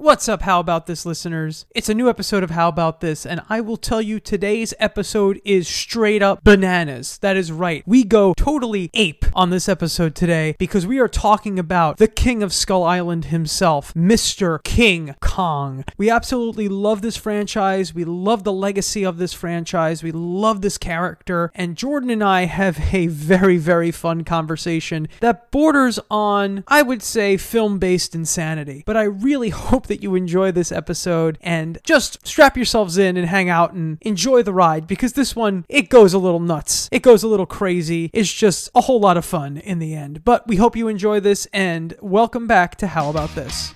What's 0.00 0.28
up, 0.28 0.42
How 0.42 0.60
About 0.60 0.86
This 0.86 1.04
listeners? 1.04 1.66
It's 1.74 1.88
a 1.88 1.94
new 1.94 2.08
episode 2.08 2.44
of 2.44 2.50
How 2.50 2.68
About 2.68 3.00
This, 3.00 3.26
and 3.26 3.42
I 3.48 3.60
will 3.60 3.76
tell 3.76 4.00
you 4.00 4.20
today's 4.20 4.72
episode 4.78 5.40
is 5.44 5.66
straight 5.66 6.22
up 6.22 6.44
bananas. 6.44 7.18
That 7.18 7.36
is 7.36 7.50
right. 7.50 7.82
We 7.84 8.04
go 8.04 8.32
totally 8.34 8.90
ape 8.94 9.24
on 9.34 9.50
this 9.50 9.68
episode 9.68 10.14
today 10.14 10.54
because 10.56 10.86
we 10.86 11.00
are 11.00 11.08
talking 11.08 11.58
about 11.58 11.96
the 11.96 12.06
king 12.06 12.44
of 12.44 12.52
Skull 12.52 12.84
Island 12.84 13.24
himself, 13.26 13.92
Mr. 13.94 14.62
King 14.62 15.16
Kong. 15.18 15.84
We 15.96 16.08
absolutely 16.10 16.68
love 16.68 17.02
this 17.02 17.16
franchise. 17.16 17.92
We 17.92 18.04
love 18.04 18.44
the 18.44 18.52
legacy 18.52 19.04
of 19.04 19.18
this 19.18 19.32
franchise. 19.32 20.04
We 20.04 20.12
love 20.12 20.62
this 20.62 20.78
character. 20.78 21.50
And 21.56 21.76
Jordan 21.76 22.10
and 22.10 22.22
I 22.22 22.44
have 22.44 22.94
a 22.94 23.08
very, 23.08 23.56
very 23.56 23.90
fun 23.90 24.22
conversation 24.22 25.08
that 25.18 25.50
borders 25.50 25.98
on, 26.08 26.62
I 26.68 26.82
would 26.82 27.02
say, 27.02 27.36
film 27.36 27.80
based 27.80 28.14
insanity. 28.14 28.84
But 28.86 28.96
I 28.96 29.02
really 29.02 29.48
hope 29.68 29.87
that 29.88 30.02
you 30.02 30.14
enjoy 30.14 30.52
this 30.52 30.70
episode 30.70 31.38
and 31.42 31.78
just 31.82 32.26
strap 32.26 32.56
yourselves 32.56 32.96
in 32.96 33.16
and 33.16 33.26
hang 33.26 33.50
out 33.50 33.72
and 33.72 33.98
enjoy 34.02 34.42
the 34.42 34.52
ride 34.52 34.86
because 34.86 35.14
this 35.14 35.34
one, 35.34 35.64
it 35.68 35.88
goes 35.88 36.14
a 36.14 36.18
little 36.18 36.40
nuts. 36.40 36.88
It 36.92 37.02
goes 37.02 37.22
a 37.22 37.28
little 37.28 37.46
crazy. 37.46 38.10
It's 38.12 38.32
just 38.32 38.70
a 38.74 38.82
whole 38.82 39.00
lot 39.00 39.16
of 39.16 39.24
fun 39.24 39.58
in 39.58 39.78
the 39.78 39.94
end. 39.94 40.24
But 40.24 40.46
we 40.46 40.56
hope 40.56 40.76
you 40.76 40.88
enjoy 40.88 41.20
this 41.20 41.46
and 41.52 41.94
welcome 42.00 42.46
back 42.46 42.76
to 42.76 42.86
How 42.86 43.10
About 43.10 43.34
This? 43.34 43.74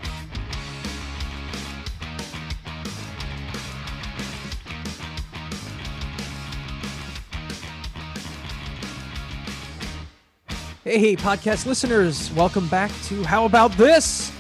Hey, 10.84 11.14
podcast 11.14 11.64
listeners, 11.64 12.32
welcome 12.32 12.66
back 12.66 12.90
to 13.04 13.22
How 13.22 13.44
About 13.44 13.70
This? 13.72 14.32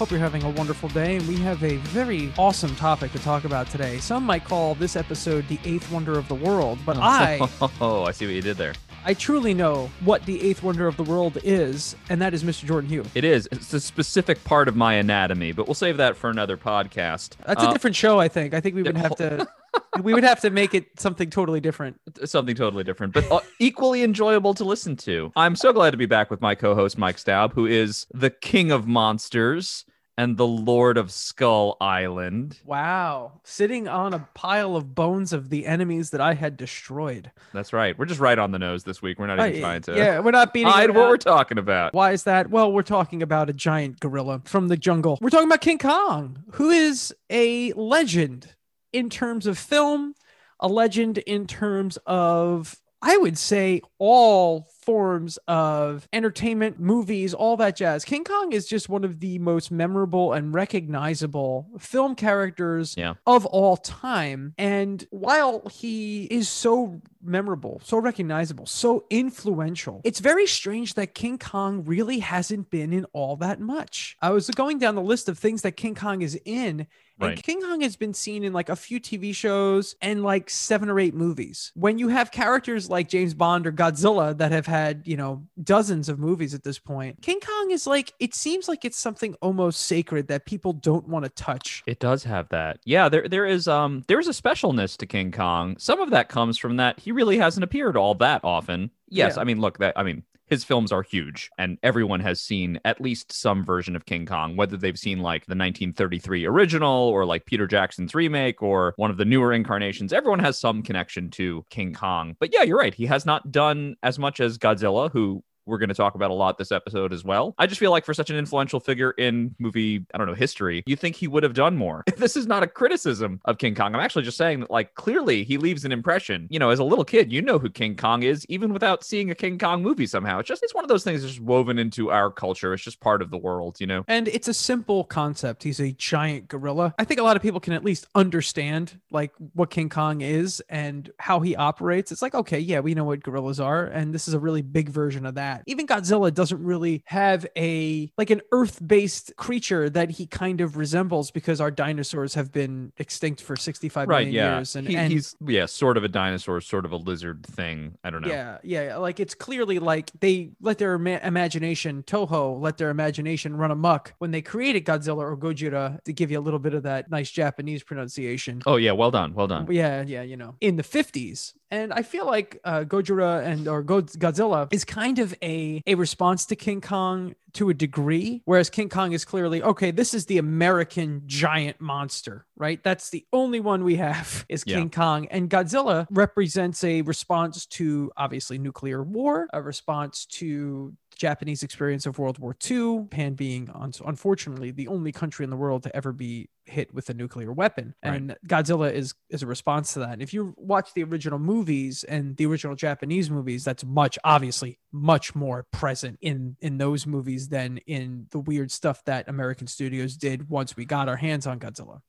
Hope 0.00 0.10
you're 0.10 0.18
having 0.18 0.42
a 0.44 0.50
wonderful 0.52 0.88
day, 0.88 1.16
and 1.16 1.28
we 1.28 1.36
have 1.40 1.62
a 1.62 1.76
very 1.76 2.32
awesome 2.38 2.74
topic 2.76 3.12
to 3.12 3.18
talk 3.18 3.44
about 3.44 3.68
today. 3.68 3.98
Some 3.98 4.24
might 4.24 4.44
call 4.44 4.74
this 4.74 4.96
episode 4.96 5.46
the 5.48 5.58
eighth 5.66 5.92
wonder 5.92 6.18
of 6.18 6.26
the 6.26 6.34
world, 6.34 6.78
but 6.86 6.96
I, 7.00 7.38
Oh, 7.82 8.04
I 8.04 8.12
see 8.12 8.24
what 8.24 8.34
you 8.34 8.40
did 8.40 8.56
there. 8.56 8.72
I 9.04 9.12
truly 9.12 9.52
know 9.52 9.90
what 10.02 10.24
the 10.24 10.40
eighth 10.40 10.62
wonder 10.62 10.86
of 10.86 10.96
the 10.96 11.02
world 11.02 11.36
is, 11.44 11.96
and 12.08 12.20
that 12.22 12.32
is 12.32 12.44
Mr. 12.44 12.64
Jordan 12.64 12.88
Hugh. 12.88 13.04
It 13.14 13.24
is. 13.24 13.46
It's 13.52 13.74
a 13.74 13.80
specific 13.80 14.42
part 14.42 14.68
of 14.68 14.76
my 14.76 14.94
anatomy, 14.94 15.52
but 15.52 15.66
we'll 15.68 15.74
save 15.74 15.98
that 15.98 16.16
for 16.16 16.30
another 16.30 16.56
podcast. 16.56 17.36
That's 17.44 17.62
a 17.62 17.68
Uh, 17.68 17.72
different 17.74 17.94
show, 17.94 18.18
I 18.18 18.28
think. 18.28 18.54
I 18.54 18.60
think 18.60 18.76
we 18.76 18.82
would 18.82 18.96
have 18.96 19.14
to, 19.16 19.46
we 20.02 20.14
would 20.14 20.24
have 20.24 20.40
to 20.40 20.48
make 20.50 20.72
it 20.72 20.98
something 20.98 21.28
totally 21.28 21.60
different. 21.60 22.00
something 22.24 22.56
totally 22.56 22.84
different, 22.84 23.12
but 23.12 23.30
uh, 23.30 23.40
equally 23.58 24.02
enjoyable 24.02 24.54
to 24.54 24.64
listen 24.64 24.96
to. 24.96 25.30
I'm 25.36 25.56
so 25.56 25.74
glad 25.74 25.90
to 25.90 25.98
be 25.98 26.06
back 26.06 26.30
with 26.30 26.40
my 26.40 26.54
co-host 26.54 26.96
Mike 26.96 27.18
Staub, 27.18 27.52
who 27.52 27.66
is 27.66 28.06
the 28.14 28.30
king 28.30 28.70
of 28.70 28.86
monsters 28.86 29.84
and 30.20 30.36
the 30.36 30.46
lord 30.46 30.98
of 30.98 31.10
Skull 31.10 31.78
Island. 31.80 32.60
Wow, 32.66 33.40
sitting 33.42 33.88
on 33.88 34.12
a 34.12 34.28
pile 34.34 34.76
of 34.76 34.94
bones 34.94 35.32
of 35.32 35.48
the 35.48 35.64
enemies 35.64 36.10
that 36.10 36.20
I 36.20 36.34
had 36.34 36.58
destroyed. 36.58 37.30
That's 37.54 37.72
right. 37.72 37.98
We're 37.98 38.04
just 38.04 38.20
right 38.20 38.38
on 38.38 38.50
the 38.50 38.58
nose 38.58 38.84
this 38.84 39.00
week. 39.00 39.18
We're 39.18 39.28
not 39.28 39.38
even 39.38 39.56
I- 39.56 39.60
trying 39.60 39.82
to 39.82 39.96
yeah, 39.96 40.20
we're 40.20 40.30
not 40.30 40.52
beating 40.52 40.70
hide 40.70 40.90
what 40.90 41.08
we're 41.08 41.16
talking 41.16 41.56
about. 41.56 41.94
Why 41.94 42.12
is 42.12 42.24
that? 42.24 42.50
Well, 42.50 42.70
we're 42.70 42.82
talking 42.82 43.22
about 43.22 43.48
a 43.48 43.54
giant 43.54 44.00
gorilla 44.00 44.42
from 44.44 44.68
the 44.68 44.76
jungle. 44.76 45.18
We're 45.22 45.30
talking 45.30 45.48
about 45.48 45.62
King 45.62 45.78
Kong, 45.78 46.44
who 46.52 46.68
is 46.70 47.14
a 47.30 47.72
legend 47.72 48.54
in 48.92 49.08
terms 49.08 49.46
of 49.46 49.56
film, 49.56 50.14
a 50.58 50.68
legend 50.68 51.18
in 51.18 51.46
terms 51.46 51.96
of, 52.06 52.79
I 53.02 53.16
would 53.16 53.38
say, 53.38 53.80
all 53.98 54.68
forms 54.82 55.38
of 55.48 56.06
entertainment, 56.12 56.78
movies, 56.80 57.32
all 57.32 57.56
that 57.58 57.76
jazz. 57.76 58.04
King 58.04 58.24
Kong 58.24 58.52
is 58.52 58.66
just 58.66 58.88
one 58.88 59.04
of 59.04 59.20
the 59.20 59.38
most 59.38 59.70
memorable 59.70 60.32
and 60.32 60.52
recognizable 60.54 61.66
film 61.78 62.14
characters 62.14 62.94
Yeah. 62.96 63.14
of 63.26 63.46
all 63.46 63.76
time. 63.76 64.54
And 64.58 65.06
while 65.10 65.62
he 65.70 66.24
is 66.24 66.48
so 66.48 67.00
memorable, 67.22 67.80
so 67.84 67.98
recognizable, 67.98 68.66
so 68.66 69.04
influential, 69.10 70.00
it's 70.04 70.20
very 70.20 70.46
strange 70.46 70.94
that 70.94 71.14
King 71.14 71.38
Kong 71.38 71.84
really 71.84 72.18
hasn't 72.18 72.70
been 72.70 72.92
in 72.92 73.04
all 73.12 73.36
that 73.36 73.60
much. 73.60 74.16
I 74.20 74.30
was 74.30 74.48
going 74.50 74.78
down 74.78 74.94
the 74.94 75.02
list 75.02 75.28
of 75.28 75.38
things 75.38 75.62
that 75.62 75.72
King 75.72 75.94
Kong 75.94 76.22
is 76.22 76.38
in. 76.44 76.86
And 77.20 77.42
King 77.42 77.60
Kong 77.60 77.80
has 77.82 77.96
been 77.96 78.14
seen 78.14 78.44
in 78.44 78.52
like 78.52 78.68
a 78.68 78.76
few 78.76 79.00
TV 79.00 79.34
shows 79.34 79.94
and 80.00 80.22
like 80.22 80.48
seven 80.50 80.88
or 80.88 80.98
eight 80.98 81.14
movies. 81.14 81.72
When 81.74 81.98
you 81.98 82.08
have 82.08 82.30
characters 82.30 82.88
like 82.88 83.08
James 83.08 83.34
Bond 83.34 83.66
or 83.66 83.72
Godzilla 83.72 84.36
that 84.38 84.52
have 84.52 84.66
had, 84.66 85.02
you 85.06 85.16
know, 85.16 85.46
dozens 85.62 86.08
of 86.08 86.18
movies 86.18 86.54
at 86.54 86.64
this 86.64 86.78
point, 86.78 87.20
King 87.22 87.40
Kong 87.40 87.70
is 87.70 87.86
like, 87.86 88.12
it 88.20 88.34
seems 88.34 88.68
like 88.68 88.84
it's 88.84 88.98
something 88.98 89.34
almost 89.42 89.82
sacred 89.82 90.28
that 90.28 90.46
people 90.46 90.72
don't 90.72 91.08
want 91.08 91.24
to 91.24 91.28
touch. 91.30 91.82
It 91.86 92.00
does 92.00 92.24
have 92.24 92.48
that. 92.50 92.78
Yeah, 92.84 93.08
there 93.08 93.28
there 93.28 93.46
is 93.46 93.68
um 93.68 94.02
there's 94.08 94.28
a 94.28 94.32
specialness 94.32 94.96
to 94.98 95.06
King 95.06 95.32
Kong. 95.32 95.76
Some 95.78 96.00
of 96.00 96.10
that 96.10 96.28
comes 96.28 96.58
from 96.58 96.76
that 96.76 97.00
he 97.00 97.12
really 97.12 97.38
hasn't 97.38 97.64
appeared 97.64 97.96
all 97.96 98.14
that 98.16 98.40
often. 98.44 98.90
Yes, 99.08 99.34
Yeah. 99.36 99.42
I 99.42 99.44
mean 99.44 99.60
look 99.60 99.78
that 99.78 99.94
I 99.96 100.02
mean 100.02 100.22
his 100.50 100.64
films 100.64 100.90
are 100.90 101.02
huge 101.02 101.48
and 101.58 101.78
everyone 101.82 102.20
has 102.20 102.40
seen 102.40 102.80
at 102.84 103.00
least 103.00 103.32
some 103.32 103.64
version 103.64 103.94
of 103.94 104.04
King 104.04 104.26
Kong, 104.26 104.56
whether 104.56 104.76
they've 104.76 104.98
seen 104.98 105.20
like 105.20 105.46
the 105.46 105.52
1933 105.52 106.44
original 106.44 107.08
or 107.08 107.24
like 107.24 107.46
Peter 107.46 107.68
Jackson's 107.68 108.14
remake 108.14 108.60
or 108.60 108.92
one 108.96 109.10
of 109.10 109.16
the 109.16 109.24
newer 109.24 109.52
incarnations. 109.52 110.12
Everyone 110.12 110.40
has 110.40 110.58
some 110.58 110.82
connection 110.82 111.30
to 111.30 111.64
King 111.70 111.94
Kong. 111.94 112.36
But 112.40 112.52
yeah, 112.52 112.64
you're 112.64 112.78
right. 112.78 112.94
He 112.94 113.06
has 113.06 113.24
not 113.24 113.52
done 113.52 113.94
as 114.02 114.18
much 114.18 114.40
as 114.40 114.58
Godzilla, 114.58 115.10
who 115.12 115.44
we're 115.70 115.78
going 115.78 115.88
to 115.88 115.94
talk 115.94 116.14
about 116.14 116.30
a 116.30 116.34
lot 116.34 116.58
this 116.58 116.72
episode 116.72 117.12
as 117.12 117.24
well. 117.24 117.54
I 117.58 117.66
just 117.66 117.78
feel 117.78 117.90
like 117.90 118.04
for 118.04 118.12
such 118.12 118.28
an 118.28 118.36
influential 118.36 118.80
figure 118.80 119.12
in 119.12 119.54
movie, 119.58 120.04
I 120.12 120.18
don't 120.18 120.26
know, 120.26 120.34
history, 120.34 120.82
you 120.86 120.96
think 120.96 121.16
he 121.16 121.28
would 121.28 121.42
have 121.42 121.54
done 121.54 121.76
more. 121.76 122.04
This 122.20 122.36
is 122.36 122.46
not 122.46 122.62
a 122.62 122.66
criticism 122.66 123.40
of 123.46 123.56
King 123.56 123.74
Kong. 123.74 123.94
I'm 123.94 124.00
actually 124.00 124.24
just 124.24 124.36
saying 124.36 124.60
that, 124.60 124.70
like, 124.70 124.94
clearly 124.94 125.42
he 125.42 125.56
leaves 125.56 125.86
an 125.86 125.92
impression. 125.92 126.46
You 126.50 126.58
know, 126.58 126.68
as 126.68 126.78
a 126.78 126.84
little 126.84 127.04
kid, 127.04 127.32
you 127.32 127.40
know 127.40 127.58
who 127.58 127.70
King 127.70 127.96
Kong 127.96 128.24
is, 128.24 128.44
even 128.50 128.74
without 128.74 129.04
seeing 129.04 129.30
a 129.30 129.34
King 129.34 129.58
Kong 129.58 129.82
movie 129.82 130.06
somehow. 130.06 130.40
It's 130.40 130.48
just, 130.48 130.62
it's 130.62 130.74
one 130.74 130.84
of 130.84 130.88
those 130.88 131.02
things 131.02 131.22
that's 131.22 131.32
just 131.32 131.42
woven 131.42 131.78
into 131.78 132.10
our 132.10 132.30
culture. 132.30 132.74
It's 132.74 132.82
just 132.82 133.00
part 133.00 133.22
of 133.22 133.30
the 133.30 133.38
world, 133.38 133.80
you 133.80 133.86
know? 133.86 134.04
And 134.06 134.28
it's 134.28 134.48
a 134.48 134.54
simple 134.54 135.04
concept. 135.04 135.62
He's 135.62 135.80
a 135.80 135.92
giant 135.92 136.48
gorilla. 136.48 136.94
I 136.98 137.04
think 137.04 137.20
a 137.20 137.22
lot 137.22 137.36
of 137.36 137.42
people 137.42 137.60
can 137.60 137.72
at 137.72 137.84
least 137.84 138.06
understand 138.14 139.00
like 139.10 139.32
what 139.54 139.70
King 139.70 139.88
Kong 139.88 140.20
is 140.20 140.62
and 140.68 141.10
how 141.18 141.40
he 141.40 141.56
operates. 141.56 142.12
It's 142.12 142.22
like, 142.22 142.34
okay, 142.34 142.58
yeah, 142.58 142.80
we 142.80 142.94
know 142.94 143.04
what 143.04 143.22
gorillas 143.22 143.60
are, 143.60 143.84
and 143.86 144.14
this 144.14 144.28
is 144.28 144.34
a 144.34 144.38
really 144.38 144.62
big 144.62 144.88
version 144.88 145.24
of 145.26 145.36
that. 145.36 145.59
Even 145.66 145.86
Godzilla 145.86 146.32
doesn't 146.32 146.62
really 146.62 147.02
have 147.06 147.46
a 147.56 148.10
like 148.18 148.30
an 148.30 148.40
earth-based 148.52 149.32
creature 149.36 149.90
that 149.90 150.10
he 150.10 150.26
kind 150.26 150.60
of 150.60 150.76
resembles 150.76 151.30
because 151.30 151.60
our 151.60 151.70
dinosaurs 151.70 152.34
have 152.34 152.52
been 152.52 152.92
extinct 152.98 153.42
for 153.42 153.56
65 153.56 154.08
Right, 154.08 154.26
million 154.26 154.34
yeah. 154.34 154.56
years. 154.58 154.76
And, 154.76 154.88
He- 154.88 154.96
and 154.96 155.12
he's, 155.12 155.36
yeah, 155.46 155.66
sort 155.66 155.96
of 155.96 156.04
a 156.04 156.08
dinosaur, 156.08 156.60
sort 156.60 156.84
of 156.84 156.92
a 156.92 156.96
lizard 156.96 157.44
thing. 157.46 157.96
I 158.04 158.10
don't 158.10 158.22
know. 158.22 158.28
Yeah, 158.28 158.58
yeah. 158.62 158.96
Like 158.96 159.20
it's 159.20 159.34
clearly 159.34 159.78
like 159.78 160.10
they 160.20 160.50
let 160.60 160.78
their 160.78 160.94
ima- 160.94 161.20
imagination, 161.22 162.02
Toho 162.02 162.60
let 162.60 162.78
their 162.78 162.90
imagination 162.90 163.56
run 163.56 163.70
amok 163.70 164.14
when 164.18 164.30
they 164.30 164.42
created 164.42 164.84
Godzilla 164.84 165.18
or 165.18 165.36
Gojira 165.36 166.02
to 166.04 166.12
give 166.12 166.30
you 166.30 166.38
a 166.38 166.42
little 166.42 166.58
bit 166.58 166.74
of 166.74 166.82
that 166.84 167.10
nice 167.10 167.30
Japanese 167.30 167.82
pronunciation. 167.82 168.62
Oh, 168.66 168.76
yeah. 168.76 168.92
Well 168.92 169.10
done. 169.10 169.34
Well 169.34 169.46
done. 169.46 169.66
Yeah, 169.70 170.02
yeah, 170.06 170.22
you 170.22 170.36
know, 170.36 170.54
in 170.60 170.76
the 170.76 170.82
50s. 170.82 171.54
And 171.70 171.92
I 171.92 172.02
feel 172.02 172.26
like 172.26 172.60
uh, 172.64 172.80
Gojira 172.80 173.44
and 173.44 173.68
or 173.68 173.82
Godzilla 173.84 174.72
is 174.72 174.84
kind 174.84 175.18
of 175.18 175.34
a 175.42 175.82
a 175.86 175.94
response 175.94 176.46
to 176.46 176.56
King 176.56 176.80
Kong 176.80 177.34
to 177.54 177.70
a 177.70 177.74
degree, 177.74 178.42
whereas 178.44 178.70
King 178.70 178.88
Kong 178.88 179.12
is 179.12 179.24
clearly 179.24 179.62
okay. 179.62 179.90
This 179.90 180.14
is 180.14 180.26
the 180.26 180.38
American 180.38 181.22
giant 181.26 181.80
monster, 181.80 182.46
right? 182.56 182.82
That's 182.82 183.10
the 183.10 183.24
only 183.32 183.60
one 183.60 183.84
we 183.84 183.96
have 183.96 184.44
is 184.48 184.64
Yeah. 184.66 184.78
King 184.78 184.90
Kong, 184.90 185.26
and 185.30 185.48
Godzilla 185.50 186.06
represents 186.10 186.82
a 186.84 187.02
response 187.02 187.66
to 187.66 188.10
obviously 188.16 188.58
nuclear 188.58 189.02
war, 189.02 189.48
a 189.52 189.62
response 189.62 190.26
to 190.26 190.94
Japanese 191.16 191.62
experience 191.62 192.06
of 192.06 192.18
World 192.18 192.38
War 192.38 192.56
II, 192.68 193.02
Japan 193.02 193.34
being 193.34 193.68
un- 193.74 193.92
unfortunately 194.06 194.70
the 194.70 194.88
only 194.88 195.12
country 195.12 195.44
in 195.44 195.50
the 195.50 195.56
world 195.56 195.82
to 195.82 195.94
ever 195.94 196.12
be 196.12 196.48
hit 196.64 196.94
with 196.94 197.10
a 197.10 197.14
nuclear 197.14 197.52
weapon. 197.52 197.94
Right. 198.02 198.14
And 198.14 198.36
Godzilla 198.46 198.92
is 198.92 199.14
is 199.28 199.42
a 199.42 199.46
response 199.46 199.92
to 199.94 199.98
that. 200.00 200.12
And 200.12 200.22
if 200.22 200.32
you 200.32 200.54
watch 200.56 200.94
the 200.94 201.02
original 201.02 201.38
movies 201.38 202.04
and 202.04 202.36
the 202.36 202.46
original 202.46 202.76
Japanese 202.76 203.30
movies, 203.30 203.64
that's 203.64 203.84
much 203.84 204.18
obviously 204.24 204.78
much 204.92 205.34
more 205.34 205.66
present 205.72 206.18
in 206.22 206.56
in 206.60 206.78
those 206.78 207.06
movies 207.06 207.39
than 207.48 207.78
in 207.86 208.26
the 208.30 208.38
weird 208.38 208.70
stuff 208.70 209.04
that 209.06 209.28
American 209.28 209.66
studios 209.66 210.16
did 210.16 210.48
once 210.48 210.76
we 210.76 210.84
got 210.84 211.08
our 211.08 211.16
hands 211.16 211.46
on 211.46 211.58
Godzilla. 211.58 212.02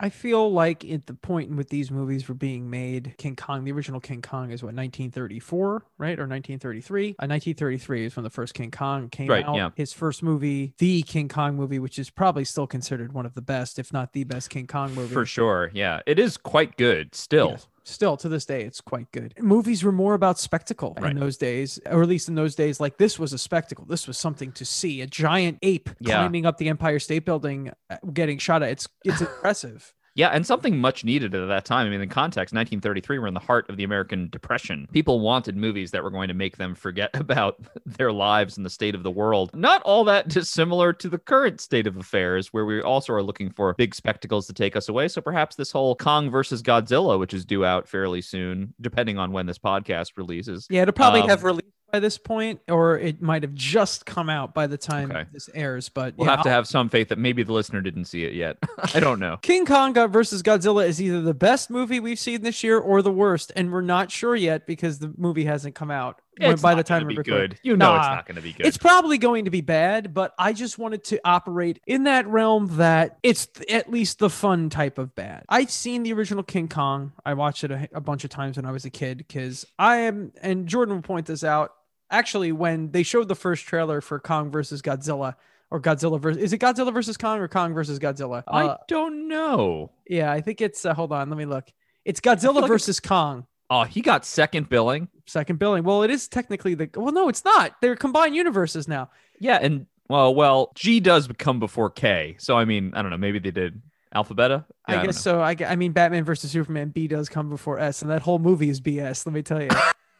I 0.00 0.10
feel 0.10 0.52
like 0.52 0.84
at 0.88 1.06
the 1.06 1.14
point 1.14 1.50
with 1.56 1.70
these 1.70 1.90
movies 1.90 2.28
were 2.28 2.34
being 2.36 2.70
made, 2.70 3.14
King 3.18 3.34
Kong, 3.34 3.64
the 3.64 3.72
original 3.72 3.98
King 3.98 4.22
Kong 4.22 4.52
is 4.52 4.62
what 4.62 4.72
1934, 4.72 5.84
right, 5.98 6.18
or 6.20 6.22
1933. 6.28 7.10
Uh, 7.18 7.26
1933 7.26 8.06
is 8.06 8.14
when 8.16 8.22
the 8.22 8.30
first 8.30 8.54
King 8.54 8.70
Kong 8.70 9.08
came 9.08 9.28
Right, 9.28 9.44
out. 9.44 9.56
yeah. 9.56 9.70
His 9.74 9.92
first 9.92 10.22
movie, 10.22 10.72
the 10.78 11.02
King 11.02 11.28
Kong 11.28 11.56
movie, 11.56 11.80
which 11.80 11.98
is 11.98 12.10
probably 12.10 12.44
still 12.44 12.68
considered 12.68 13.12
one 13.12 13.26
of 13.26 13.34
the 13.34 13.42
best, 13.42 13.76
if 13.80 13.92
not 13.92 14.12
the 14.12 14.22
best 14.22 14.50
King 14.50 14.68
Kong 14.68 14.94
movie. 14.94 15.12
For 15.12 15.26
sure. 15.26 15.70
Yeah. 15.74 16.00
It 16.06 16.20
is 16.20 16.36
quite 16.36 16.76
good 16.76 17.14
still. 17.16 17.50
Yes. 17.50 17.66
Still 17.88 18.16
to 18.18 18.28
this 18.28 18.44
day, 18.44 18.64
it's 18.64 18.80
quite 18.82 19.10
good. 19.12 19.34
Movies 19.40 19.82
were 19.82 19.92
more 19.92 20.12
about 20.14 20.38
spectacle 20.38 20.94
Right. 21.00 21.10
in 21.12 21.18
those 21.18 21.36
days, 21.38 21.80
or 21.86 22.02
at 22.02 22.08
least 22.08 22.28
in 22.28 22.34
those 22.34 22.54
days, 22.54 22.80
like 22.80 22.98
this 22.98 23.18
was 23.18 23.32
a 23.32 23.38
spectacle. 23.38 23.86
This 23.86 24.06
was 24.06 24.18
something 24.18 24.52
to 24.52 24.64
see. 24.64 25.00
A 25.00 25.06
giant 25.06 25.58
ape 25.62 25.88
Yeah. 25.98 26.16
climbing 26.16 26.44
up 26.44 26.58
the 26.58 26.68
Empire 26.68 26.98
State 26.98 27.24
Building, 27.24 27.72
uh, 27.88 27.96
getting 28.12 28.36
shot 28.38 28.62
at. 28.62 28.70
It's 28.70 28.88
it's 29.04 29.20
impressive. 29.22 29.94
Yeah, 30.18 30.30
and 30.30 30.44
something 30.44 30.78
much 30.78 31.04
needed 31.04 31.32
at 31.32 31.46
that 31.46 31.64
time. 31.64 31.86
I 31.86 31.90
mean, 31.90 32.00
in 32.00 32.08
context, 32.08 32.52
1933, 32.52 33.20
we're 33.20 33.28
in 33.28 33.34
the 33.34 33.40
heart 33.40 33.70
of 33.70 33.76
the 33.76 33.84
American 33.84 34.28
Depression. 34.30 34.88
People 34.92 35.20
wanted 35.20 35.56
movies 35.56 35.92
that 35.92 36.02
were 36.02 36.10
going 36.10 36.26
to 36.26 36.34
make 36.34 36.56
them 36.56 36.74
forget 36.74 37.10
about 37.14 37.60
their 37.86 38.10
lives 38.10 38.56
and 38.56 38.66
the 38.66 38.70
state 38.70 38.96
of 38.96 39.04
the 39.04 39.12
world. 39.12 39.54
Not 39.54 39.80
all 39.82 40.02
that 40.06 40.26
dissimilar 40.26 40.92
to 40.94 41.08
the 41.08 41.18
current 41.18 41.60
state 41.60 41.86
of 41.86 41.96
affairs, 41.96 42.52
where 42.52 42.64
we 42.64 42.82
also 42.82 43.12
are 43.12 43.22
looking 43.22 43.50
for 43.50 43.72
big 43.74 43.94
spectacles 43.94 44.48
to 44.48 44.52
take 44.52 44.74
us 44.74 44.88
away. 44.88 45.06
So 45.06 45.20
perhaps 45.20 45.54
this 45.54 45.70
whole 45.70 45.94
Kong 45.94 46.30
versus 46.32 46.64
Godzilla, 46.64 47.16
which 47.16 47.32
is 47.32 47.44
due 47.44 47.64
out 47.64 47.86
fairly 47.86 48.20
soon, 48.20 48.74
depending 48.80 49.18
on 49.18 49.30
when 49.30 49.46
this 49.46 49.60
podcast 49.60 50.16
releases. 50.16 50.66
Yeah, 50.68 50.82
it'll 50.82 50.94
probably 50.94 51.20
Um, 51.20 51.28
have 51.28 51.44
released 51.44 51.77
by 51.90 52.00
this 52.00 52.18
point, 52.18 52.60
or 52.68 52.98
it 52.98 53.22
might 53.22 53.42
have 53.42 53.54
just 53.54 54.04
come 54.06 54.28
out 54.28 54.54
by 54.54 54.66
the 54.66 54.76
time 54.76 55.10
Okay. 55.10 55.24
this 55.32 55.48
airs. 55.54 55.88
But 55.88 56.14
We'll 56.16 56.26
yeah, 56.26 56.36
have 56.36 56.44
to 56.44 56.50
I'll- 56.50 56.54
have 56.56 56.66
some 56.66 56.88
faith 56.88 57.08
that 57.08 57.18
maybe 57.18 57.42
the 57.42 57.52
listener 57.52 57.80
didn't 57.80 58.04
see 58.06 58.24
it 58.24 58.34
yet. 58.34 58.58
I 58.94 59.00
don't 59.00 59.18
know. 59.20 59.36
King 59.42 59.64
Kong 59.66 59.94
versus 59.94 60.42
Godzilla 60.42 60.86
is 60.86 61.00
either 61.00 61.20
the 61.22 61.34
best 61.34 61.70
movie 61.70 62.00
we've 62.00 62.18
seen 62.18 62.42
this 62.42 62.62
year 62.62 62.78
or 62.78 63.00
the 63.02 63.10
worst, 63.12 63.52
and 63.56 63.72
we're 63.72 63.80
not 63.80 64.10
sure 64.10 64.36
yet 64.36 64.66
because 64.66 64.98
the 64.98 65.12
movie 65.16 65.44
hasn't 65.44 65.74
come 65.74 65.90
out. 65.90 66.20
It's 66.40 66.62
by 66.62 66.76
the 66.76 66.84
time 66.84 67.04
be 67.08 67.16
good. 67.16 67.58
You 67.64 67.76
know 67.76 67.96
it's 67.96 68.06
not 68.06 68.24
going 68.24 68.36
to 68.36 68.42
be 68.42 68.52
good. 68.52 68.64
It's 68.64 68.78
probably 68.78 69.18
going 69.18 69.46
to 69.46 69.50
be 69.50 69.60
bad, 69.60 70.14
but 70.14 70.34
I 70.38 70.52
just 70.52 70.78
wanted 70.78 71.02
to 71.06 71.20
operate 71.24 71.80
in 71.84 72.04
that 72.04 72.28
realm 72.28 72.68
that 72.76 73.18
it's 73.24 73.46
th- 73.46 73.68
at 73.68 73.90
least 73.90 74.20
the 74.20 74.30
fun 74.30 74.70
type 74.70 74.98
of 74.98 75.16
bad. 75.16 75.44
I've 75.48 75.72
seen 75.72 76.04
the 76.04 76.12
original 76.12 76.44
King 76.44 76.68
Kong. 76.68 77.10
I 77.26 77.34
watched 77.34 77.64
it 77.64 77.72
a, 77.72 77.88
a 77.92 78.00
bunch 78.00 78.22
of 78.22 78.30
times 78.30 78.56
when 78.56 78.66
I 78.66 78.70
was 78.70 78.84
a 78.84 78.90
kid 78.90 79.18
because 79.18 79.66
I 79.80 79.96
am, 79.96 80.30
and 80.40 80.68
Jordan 80.68 80.94
will 80.94 81.02
point 81.02 81.26
this 81.26 81.42
out. 81.42 81.72
Actually, 82.10 82.52
when 82.52 82.90
they 82.92 83.02
showed 83.02 83.28
the 83.28 83.34
first 83.34 83.66
trailer 83.66 84.00
for 84.00 84.18
Kong 84.18 84.50
versus 84.50 84.80
Godzilla, 84.82 85.34
or 85.70 85.80
Godzilla 85.80 86.18
versus, 86.20 86.42
is 86.42 86.52
it 86.52 86.58
Godzilla 86.60 86.92
versus 86.92 87.16
Kong 87.18 87.38
or 87.40 87.48
Kong 87.48 87.74
versus 87.74 87.98
Godzilla? 87.98 88.42
I 88.48 88.64
Uh, 88.66 88.76
don't 88.88 89.28
know. 89.28 89.90
yeah, 90.08 90.32
I 90.32 90.40
think 90.40 90.60
it's. 90.60 90.84
Uh, 90.86 90.94
hold 90.94 91.12
on, 91.12 91.28
let 91.28 91.36
me 91.36 91.44
look. 91.44 91.66
It's 92.04 92.20
Godzilla 92.20 92.54
like 92.54 92.64
it's- 92.64 92.68
versus 92.68 93.00
Kong. 93.00 93.46
Oh, 93.70 93.84
he 93.84 94.00
got 94.00 94.24
second 94.24 94.70
billing. 94.70 95.08
Second 95.26 95.58
billing. 95.58 95.84
Well, 95.84 96.02
it 96.02 96.10
is 96.10 96.26
technically 96.26 96.72
the. 96.74 96.88
Well, 96.96 97.12
no, 97.12 97.28
it's 97.28 97.44
not. 97.44 97.74
They're 97.82 97.96
combined 97.96 98.34
universes 98.34 98.88
now. 98.88 99.10
Yeah, 99.40 99.58
and 99.60 99.84
well, 100.08 100.34
well, 100.34 100.72
G 100.74 101.00
does 101.00 101.28
come 101.36 101.60
before 101.60 101.90
K. 101.90 102.36
So 102.38 102.56
I 102.56 102.64
mean, 102.64 102.92
I 102.94 103.02
don't 103.02 103.10
know. 103.10 103.18
Maybe 103.18 103.38
they 103.38 103.50
did 103.50 103.82
alphabeta. 104.14 104.64
Yeah, 104.88 105.02
I 105.02 105.04
guess 105.04 105.20
so. 105.20 105.42
I, 105.42 105.54
I 105.66 105.76
mean, 105.76 105.92
Batman 105.92 106.24
versus 106.24 106.50
Superman. 106.50 106.88
B 106.88 107.08
does 107.08 107.28
come 107.28 107.50
before 107.50 107.78
S, 107.78 108.00
and 108.00 108.10
that 108.10 108.22
whole 108.22 108.38
movie 108.38 108.70
is 108.70 108.80
BS. 108.80 109.26
Let 109.26 109.34
me 109.34 109.42
tell 109.42 109.60
you. 109.62 109.68